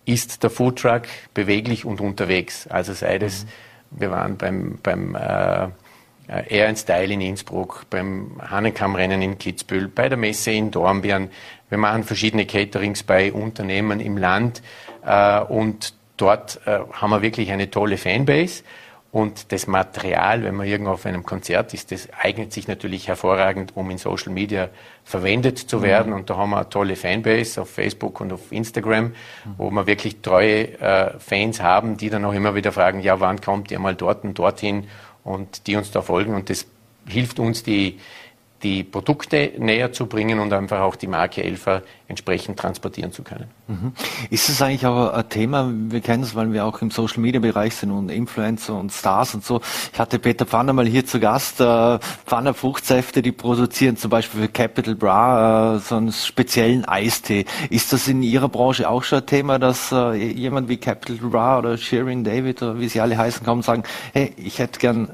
ist 0.05 0.43
der 0.43 0.51
Foodtruck 0.51 1.03
beweglich 1.35 1.85
und 1.85 2.01
unterwegs. 2.01 2.67
Also 2.67 2.93
sei 2.93 3.19
das, 3.19 3.45
mhm. 3.45 4.01
wir 4.01 4.11
waren 4.11 4.37
beim, 4.37 4.79
beim 4.83 5.15
äh, 5.15 5.69
Air 6.49 6.69
and 6.69 6.79
Style 6.79 7.13
in 7.13 7.21
Innsbruck, 7.21 7.87
beim 7.91 8.41
Hanenkam-Rennen 8.41 9.23
in 9.23 9.39
Kitzbühel, 9.39 9.89
bei 9.89 10.09
der 10.09 10.19
Messe 10.19 10.53
in 10.53 10.71
Dornbirn. 10.71 11.31
Wir 11.69 11.79
machen 11.79 12.05
verschiedene 12.05 12.47
Caterings 12.47 13.03
bei 13.03 13.33
Unternehmen 13.33 14.01
im 14.01 14.17
Land 14.17 14.63
äh, 15.05 15.41
und 15.41 15.95
dort 16.17 16.61
äh, 16.67 16.81
haben 16.93 17.11
wir 17.11 17.23
wirklich 17.23 17.51
eine 17.51 17.71
tolle 17.71 17.99
Fanbase. 17.99 18.63
Und 19.13 19.53
das 19.53 19.67
Material, 19.67 20.43
wenn 20.43 20.55
man 20.55 20.67
irgendwo 20.67 20.93
auf 20.93 21.05
einem 21.05 21.23
Konzert 21.23 21.75
ist, 21.75 21.93
das 21.93 22.09
eignet 22.19 22.51
sich 22.51 22.67
natürlich 22.67 23.09
hervorragend, 23.09 23.77
um 23.77 23.91
in 23.91 23.99
Social 23.99 24.33
Media 24.33 24.71
verwendet 25.05 25.59
zu 25.59 25.79
mhm. 25.79 25.83
werden. 25.83 26.13
Mhm. 26.13 26.21
Und 26.21 26.31
da 26.31 26.39
haben 26.39 26.49
wir 26.49 26.57
eine 26.57 26.71
tolle 26.71 26.97
Fanbase 26.97 27.61
auf 27.61 27.69
Facebook 27.69 28.23
und 28.23 28.33
auf 28.33 28.51
Instagram, 28.51 29.05
mhm. 29.05 29.15
wo 29.59 29.71
wir 29.71 29.87
wirklich 29.87 30.23
treue 30.23 30.81
äh, 30.81 31.19
Fans 31.19 31.61
haben, 31.61 31.99
die 31.99 32.09
dann 32.09 32.25
auch 32.25 32.33
immer 32.33 32.55
wieder 32.55 32.73
fragen, 32.73 33.01
ja, 33.01 33.21
wann 33.21 33.39
kommt 33.39 33.71
ihr 33.71 33.79
mal 33.79 33.95
dort 33.95 34.25
und 34.25 34.39
dorthin 34.39 34.89
und 35.25 35.67
die 35.67 35.77
uns 35.77 35.91
da 35.91 36.01
folgen. 36.01 36.35
Und 36.35 36.49
das 36.49 36.67
hilft 37.07 37.39
uns, 37.39 37.63
die, 37.63 37.99
die 38.63 38.85
Produkte 38.85 39.53
näher 39.59 39.93
zu 39.93 40.07
bringen 40.07 40.39
und 40.39 40.53
einfach 40.53 40.81
auch 40.81 40.97
die 40.97 41.07
Marke 41.07 41.43
Elfer 41.43 41.83
entsprechend 42.09 42.59
transportieren 42.59 43.11
zu 43.11 43.23
können. 43.23 43.47
Mhm. 43.69 43.93
Ist 44.31 44.49
es 44.49 44.61
eigentlich 44.61 44.87
auch 44.87 45.13
ein 45.13 45.29
Thema, 45.29 45.73
wir 45.73 46.01
kennen 46.01 46.23
es, 46.23 46.35
weil 46.35 46.53
wir 46.53 46.65
auch 46.65 46.81
im 46.83 46.91
Social 46.91 47.21
Media 47.21 47.41
Bereich 47.41 47.75
sind 47.75 47.91
und 47.91 48.11
Influencer 48.11 48.75
und 48.75 48.93
Stars 48.93 49.35
und 49.35 49.45
so. 49.45 49.61
Ich 49.93 49.99
hatte 49.99 50.19
Peter 50.19 50.45
Pfanner 50.45 50.73
mal 50.73 50.87
hier 50.87 51.07
zu 51.07 51.19
Gast, 51.19 51.61
äh, 51.61 51.99
Pfanner 52.27 52.55
Fruchtsäfte, 52.55 53.23
die 53.23 53.33
produzieren 53.33 53.97
zum 53.97 54.11
Beispiel 54.11 54.43
für 54.43 54.49
Capital 54.49 54.95
Bra 54.95 55.77
äh, 55.77 55.79
so 55.79 55.97
einen 55.97 56.13
speziellen 56.13 56.85
Eistee. 56.85 57.47
Ist 57.71 57.93
das 57.93 58.07
in 58.09 58.23
Ihrer 58.23 58.49
Branche 58.49 58.89
auch 58.89 59.03
schon 59.03 59.21
ein 59.21 59.27
Thema, 59.27 59.59
dass 59.59 59.91
äh, 59.91 60.13
jemand 60.15 60.69
wie 60.69 60.77
Capital 60.77 61.17
Bra 61.17 61.59
oder 61.59 61.77
Shirin 61.79 62.25
David 62.25 62.63
oder 62.63 62.79
wie 62.79 62.89
sie 62.89 63.01
alle 63.01 63.17
heißen 63.17 63.45
kommen 63.45 63.61
und 63.61 63.65
sagen, 63.65 63.85
hey, 64.13 64.33
ich 64.37 64.59
hätte 64.59 64.79
gern 64.79 65.09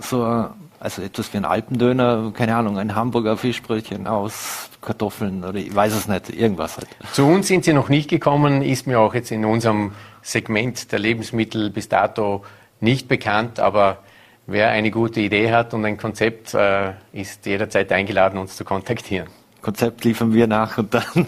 so 0.00 0.46
also 0.84 1.00
etwas 1.00 1.32
wie 1.32 1.38
ein 1.38 1.46
Alpendöner, 1.46 2.30
keine 2.34 2.54
Ahnung, 2.56 2.78
ein 2.78 2.94
Hamburger 2.94 3.38
Fischbrötchen 3.38 4.06
aus 4.06 4.68
Kartoffeln 4.82 5.42
oder 5.42 5.58
ich 5.58 5.74
weiß 5.74 5.94
es 5.94 6.08
nicht, 6.08 6.28
irgendwas 6.28 6.76
halt. 6.76 6.88
Zu 7.12 7.24
uns 7.24 7.48
sind 7.48 7.64
sie 7.64 7.72
noch 7.72 7.88
nicht 7.88 8.10
gekommen, 8.10 8.60
ist 8.60 8.86
mir 8.86 9.00
auch 9.00 9.14
jetzt 9.14 9.30
in 9.30 9.46
unserem 9.46 9.92
Segment 10.20 10.92
der 10.92 10.98
Lebensmittel 10.98 11.70
bis 11.70 11.88
dato 11.88 12.44
nicht 12.80 13.08
bekannt, 13.08 13.60
aber 13.60 13.98
wer 14.46 14.68
eine 14.68 14.90
gute 14.90 15.20
Idee 15.20 15.52
hat 15.52 15.72
und 15.72 15.86
ein 15.86 15.96
Konzept, 15.96 16.52
äh, 16.52 16.92
ist 17.12 17.46
jederzeit 17.46 17.90
eingeladen, 17.90 18.38
uns 18.38 18.56
zu 18.56 18.64
kontaktieren. 18.64 19.28
Konzept 19.62 20.04
liefern 20.04 20.34
wir 20.34 20.46
nach 20.46 20.76
und 20.76 20.92
dann 20.92 21.04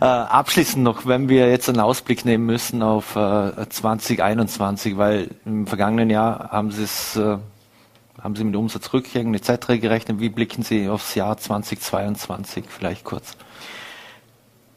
äh, 0.00 0.04
abschließend 0.04 0.82
noch, 0.82 1.04
wenn 1.04 1.28
wir 1.28 1.50
jetzt 1.50 1.68
einen 1.68 1.80
Ausblick 1.80 2.24
nehmen 2.24 2.46
müssen 2.46 2.82
auf 2.82 3.16
äh, 3.16 3.68
2021, 3.68 4.96
weil 4.96 5.28
im 5.44 5.66
vergangenen 5.66 6.08
Jahr 6.08 6.48
haben 6.50 6.70
Sie 6.70 6.84
es 6.84 7.16
äh, 7.16 7.36
haben 8.26 8.34
Sie 8.34 8.42
mit 8.42 8.56
Umsatzrückgängen 8.56 9.34
etc. 9.34 9.80
gerechnet? 9.80 10.18
Wie 10.18 10.30
blicken 10.30 10.62
Sie 10.62 10.88
aufs 10.88 11.14
Jahr 11.14 11.38
2022 11.38 12.64
vielleicht 12.68 13.04
kurz? 13.04 13.36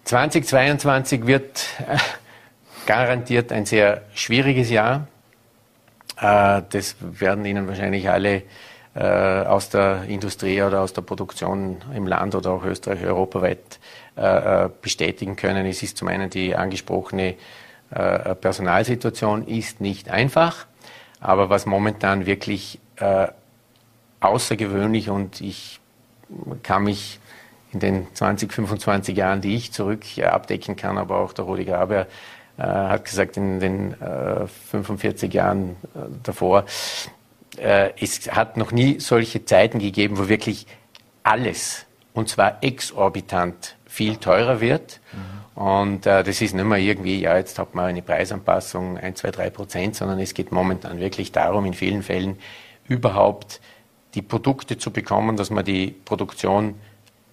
2022 0.03 1.25
wird 1.25 1.65
äh, 1.87 1.97
garantiert 2.85 3.51
ein 3.51 3.65
sehr 3.65 4.03
schwieriges 4.13 4.69
Jahr. 4.69 5.07
Äh, 6.21 6.61
das 6.69 6.97
werden 7.01 7.43
Ihnen 7.43 7.67
wahrscheinlich 7.67 8.07
alle 8.07 8.43
äh, 8.93 9.01
aus 9.01 9.69
der 9.69 10.03
Industrie 10.03 10.61
oder 10.61 10.81
aus 10.81 10.93
der 10.93 11.01
Produktion 11.01 11.77
im 11.95 12.05
Land 12.05 12.35
oder 12.35 12.51
auch 12.51 12.63
Österreich 12.63 13.03
europaweit 13.03 13.79
bestätigen 14.81 15.37
können. 15.37 15.65
Es 15.65 15.81
ist 15.81 15.97
zum 15.97 16.09
einen 16.09 16.29
die 16.29 16.53
angesprochene 16.53 17.35
Personalsituation 17.89 19.47
ist 19.47 19.79
nicht 19.79 20.09
einfach, 20.09 20.65
aber 21.21 21.49
was 21.49 21.65
momentan 21.65 22.25
wirklich 22.25 22.79
äh, 22.99 23.27
außergewöhnlich 24.19 25.09
und 25.09 25.41
ich 25.41 25.79
kann 26.63 26.83
mich 26.83 27.19
in 27.71 27.79
den 27.79 28.07
20, 28.13 28.51
25 28.51 29.15
Jahren, 29.15 29.41
die 29.41 29.55
ich 29.55 29.71
zurück 29.71 30.03
abdecken 30.21 30.75
kann, 30.75 30.97
aber 30.97 31.19
auch 31.19 31.33
der 31.33 31.45
Rudi 31.45 31.65
Graber 31.65 32.07
äh, 32.57 32.63
hat 32.63 33.05
gesagt, 33.05 33.37
in 33.37 33.59
den 33.59 33.93
äh, 34.01 34.47
45 34.47 35.33
Jahren 35.33 35.71
äh, 35.95 35.99
davor, 36.23 36.65
äh, 37.57 37.91
es 37.99 38.31
hat 38.31 38.57
noch 38.57 38.71
nie 38.71 38.99
solche 38.99 39.45
Zeiten 39.45 39.79
gegeben, 39.79 40.17
wo 40.17 40.27
wirklich 40.29 40.65
alles, 41.23 41.85
und 42.13 42.29
zwar 42.29 42.63
exorbitant, 42.63 43.75
viel 43.85 44.17
teurer 44.17 44.61
wird. 44.61 44.99
Mhm. 45.13 45.61
Und 45.61 46.05
äh, 46.05 46.23
das 46.23 46.41
ist 46.41 46.53
nicht 46.53 46.65
mehr 46.65 46.77
irgendwie, 46.77 47.19
ja, 47.19 47.35
jetzt 47.37 47.59
hat 47.59 47.75
man 47.75 47.85
eine 47.85 48.01
Preisanpassung, 48.01 48.97
1, 48.97 49.19
2, 49.19 49.31
3 49.31 49.49
Prozent, 49.49 49.95
sondern 49.95 50.19
es 50.19 50.33
geht 50.33 50.51
momentan 50.51 50.99
wirklich 50.99 51.31
darum, 51.31 51.65
in 51.65 51.73
vielen 51.73 52.01
Fällen 52.03 52.37
überhaupt 52.89 53.61
die 54.15 54.21
Produkte 54.21 54.77
zu 54.77 54.91
bekommen, 54.91 55.37
dass 55.37 55.49
man 55.49 55.63
die 55.63 55.95
Produktion 56.03 56.75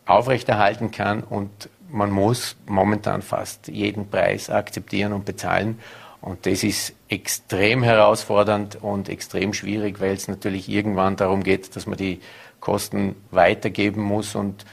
aufrechterhalten 0.05 0.93
kann 0.93 1.23
und 1.23 1.69
man 1.91 2.11
muss 2.11 2.57
momentan 2.67 3.23
fast 3.23 3.69
jeden 3.69 4.09
Preis 4.09 4.51
akzeptieren 4.51 5.13
und 5.13 5.25
bezahlen. 5.25 5.79
Und 6.21 6.47
das 6.47 6.65
ist 6.65 6.95
extrem 7.09 7.83
herausfordernd 7.83 8.79
und 8.83 9.09
extrem 9.09 9.53
schwierig, 9.53 10.01
weil 10.01 10.15
es 10.15 10.29
natürlich 10.29 10.69
irgendwann 10.69 11.17
darum 11.17 11.43
geht, 11.43 11.77
dass 11.77 11.87
man 11.87 11.97
die 11.97 12.21
Kosten 12.59 13.15
weitergeben 13.31 14.03
muss. 14.03 14.35
Und 14.35 14.65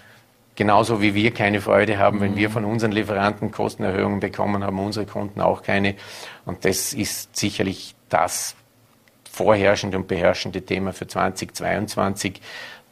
genauso 0.56 1.02
wie 1.02 1.14
wir 1.14 1.32
keine 1.32 1.62
Freude 1.62 2.00
haben, 2.00 2.22
wenn 2.22 2.36
wir 2.36 2.50
mhm. 2.50 2.54
von 2.54 2.66
unseren 2.66 2.92
Lieferanten 2.92 3.52
Kostenerhöhungen 3.52 4.20
bekommen, 4.20 4.64
haben 4.64 4.80
unsere 4.80 5.06
Kunden 5.06 5.42
auch 5.42 5.62
keine. 5.62 5.96
Und 6.46 6.66
das 6.66 6.94
ist 6.94 7.36
sicherlich 7.36 7.94
das 8.10 8.56
vorherrschende 9.34 9.98
und 9.98 10.08
beherrschende 10.08 10.62
Thema 10.62 10.94
für 10.94 11.08
2022 11.08 12.40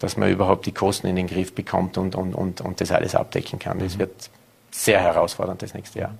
dass 0.01 0.17
man 0.17 0.31
überhaupt 0.31 0.65
die 0.65 0.71
Kosten 0.71 1.07
in 1.07 1.15
den 1.15 1.27
Griff 1.27 1.53
bekommt 1.53 1.97
und, 1.97 2.15
und, 2.15 2.33
und, 2.33 2.61
und 2.61 2.81
das 2.81 2.91
alles 2.91 3.15
abdecken 3.15 3.59
kann. 3.59 3.79
Das 3.79 3.95
mhm. 3.95 3.99
wird 3.99 4.29
sehr 4.71 4.99
herausfordernd 4.99 5.61
das 5.61 5.73
nächste 5.73 5.99
Jahr. 5.99 6.15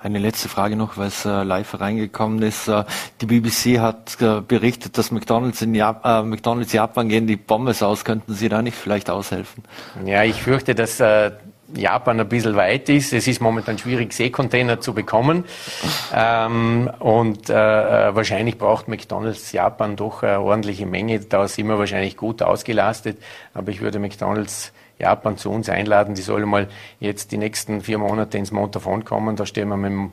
Eine 0.00 0.18
letzte 0.18 0.48
Frage 0.48 0.74
noch, 0.74 0.96
weil 0.96 1.08
es 1.08 1.24
äh, 1.24 1.44
live 1.44 1.78
reingekommen 1.80 2.42
ist. 2.42 2.66
Äh, 2.66 2.84
die 3.20 3.26
BBC 3.26 3.78
hat 3.78 4.20
äh, 4.20 4.40
berichtet, 4.40 4.98
dass 4.98 5.12
McDonalds 5.12 5.62
in 5.62 5.74
Jap 5.74 6.04
McDonalds 6.24 6.72
Japan 6.72 7.08
gehen 7.08 7.26
die 7.28 7.36
Pommes 7.36 7.82
aus. 7.82 8.04
Könnten 8.04 8.34
Sie 8.34 8.48
da 8.48 8.62
nicht 8.62 8.76
vielleicht 8.76 9.10
aushelfen? 9.10 9.62
Ja, 10.04 10.24
ich 10.24 10.42
fürchte, 10.42 10.74
dass 10.74 10.98
äh, 10.98 11.30
Japan 11.74 12.20
ein 12.20 12.28
bisschen 12.28 12.56
weit 12.56 12.88
ist. 12.88 13.12
Es 13.12 13.26
ist 13.26 13.40
momentan 13.40 13.78
schwierig, 13.78 14.12
Seekontainer 14.12 14.80
zu 14.80 14.94
bekommen. 14.94 15.44
Ähm, 16.14 16.90
und 16.98 17.48
äh, 17.50 17.54
äh, 18.08 18.14
wahrscheinlich 18.14 18.58
braucht 18.58 18.88
McDonalds 18.88 19.52
Japan 19.52 19.96
doch 19.96 20.22
eine 20.22 20.40
ordentliche 20.40 20.86
Menge. 20.86 21.20
Da 21.20 21.46
sind 21.48 21.68
wir 21.68 21.78
wahrscheinlich 21.78 22.16
gut 22.16 22.42
ausgelastet. 22.42 23.18
Aber 23.54 23.70
ich 23.70 23.80
würde 23.80 23.98
McDonalds 23.98 24.72
Japan 24.98 25.36
zu 25.36 25.50
uns 25.50 25.68
einladen. 25.68 26.14
Die 26.14 26.22
sollen 26.22 26.48
mal 26.48 26.68
jetzt 26.98 27.32
die 27.32 27.38
nächsten 27.38 27.80
vier 27.80 27.98
Monate 27.98 28.38
ins 28.38 28.52
Montafon 28.52 29.04
kommen. 29.04 29.36
Da 29.36 29.46
stehen 29.46 29.68
wir 29.68 29.76
mit 29.76 29.90
dem 29.90 30.12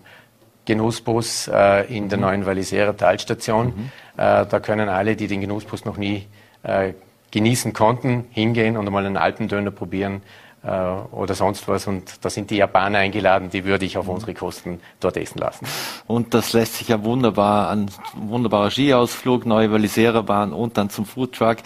Genussbus 0.65 1.47
äh, 1.47 1.85
in 1.95 2.09
der 2.09 2.17
mhm. 2.17 2.23
neuen 2.23 2.45
Walisera 2.45 2.93
Talstation. 2.93 3.67
Mhm. 3.67 3.91
Äh, 4.17 4.45
da 4.45 4.59
können 4.59 4.89
alle, 4.89 5.15
die 5.15 5.27
den 5.27 5.41
Genussbus 5.41 5.85
noch 5.85 5.97
nie 5.97 6.27
äh, 6.63 6.93
genießen 7.31 7.73
konnten, 7.73 8.25
hingehen 8.31 8.77
und 8.77 8.89
mal 8.89 9.05
einen 9.05 9.17
Alpendöner 9.17 9.71
probieren 9.71 10.21
oder 10.63 11.33
sonst 11.33 11.67
was. 11.67 11.87
Und 11.87 12.25
da 12.25 12.29
sind 12.29 12.49
die 12.49 12.57
Japaner 12.57 12.99
eingeladen, 12.99 13.49
die 13.49 13.63
würde 13.65 13.85
ich 13.85 13.97
auf 13.97 14.07
unsere 14.07 14.33
Kosten 14.33 14.79
dort 14.99 15.17
essen 15.17 15.39
lassen. 15.39 15.65
Und 16.07 16.33
das 16.33 16.53
lässt 16.53 16.75
sich 16.75 16.89
ja 16.89 17.03
wunderbar, 17.03 17.69
ein 17.69 17.89
wunderbarer 18.15 18.71
Skiausflug, 18.71 19.45
neue 19.45 19.71
Walisera-Bahn 19.71 20.53
und 20.53 20.77
dann 20.77 20.89
zum 20.89 21.05
Foodtruck. 21.05 21.57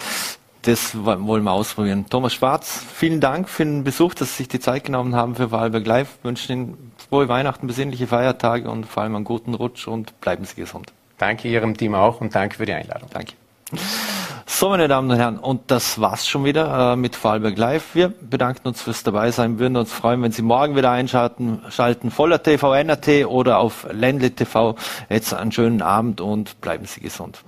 Das 0.62 0.96
wollen 1.04 1.42
wir 1.42 1.50
ausprobieren. 1.50 2.06
Thomas 2.08 2.34
Schwarz, 2.34 2.84
vielen 2.94 3.20
Dank 3.20 3.48
für 3.48 3.64
den 3.64 3.82
Besuch, 3.82 4.14
dass 4.14 4.36
Sie 4.36 4.44
sich 4.44 4.48
die 4.48 4.60
Zeit 4.60 4.84
genommen 4.84 5.16
haben 5.16 5.34
für 5.34 5.50
Wahlberg 5.50 5.84
Live. 5.84 6.08
Ich 6.18 6.24
wünsche 6.24 6.52
Ihnen 6.52 6.92
frohe 7.08 7.28
Weihnachten, 7.28 7.66
besinnliche 7.66 8.06
Feiertage 8.06 8.70
und 8.70 8.86
vor 8.86 9.02
allem 9.02 9.16
einen 9.16 9.24
guten 9.24 9.54
Rutsch 9.54 9.88
und 9.88 10.20
bleiben 10.20 10.44
Sie 10.44 10.54
gesund. 10.54 10.92
Danke 11.18 11.48
Ihrem 11.48 11.76
Team 11.76 11.96
auch 11.96 12.20
und 12.20 12.34
danke 12.34 12.56
für 12.56 12.66
die 12.66 12.74
Einladung. 12.74 13.08
Danke. 13.12 13.32
So, 14.46 14.68
meine 14.68 14.86
Damen 14.86 15.10
und 15.10 15.16
Herren, 15.16 15.38
und 15.38 15.70
das 15.70 16.00
war's 16.00 16.28
schon 16.28 16.44
wieder 16.44 16.92
äh, 16.92 16.96
mit 16.96 17.16
Vorarlberg 17.16 17.56
Live. 17.56 17.94
Wir 17.94 18.08
bedanken 18.08 18.68
uns 18.68 18.82
fürs 18.82 19.02
Dabeisein, 19.02 19.58
würden 19.58 19.76
uns 19.76 19.92
freuen, 19.92 20.22
wenn 20.22 20.30
Sie 20.30 20.42
morgen 20.42 20.76
wieder 20.76 20.90
einschalten, 20.90 21.62
schalten 21.70 22.10
Voller 22.10 22.42
TV, 22.42 22.74
NRT 22.74 23.26
oder 23.26 23.58
auf 23.58 23.86
Ländle 23.90 24.30
TV. 24.30 24.76
Jetzt 25.08 25.34
einen 25.34 25.52
schönen 25.52 25.82
Abend 25.82 26.20
und 26.20 26.60
bleiben 26.60 26.84
Sie 26.84 27.00
gesund. 27.00 27.42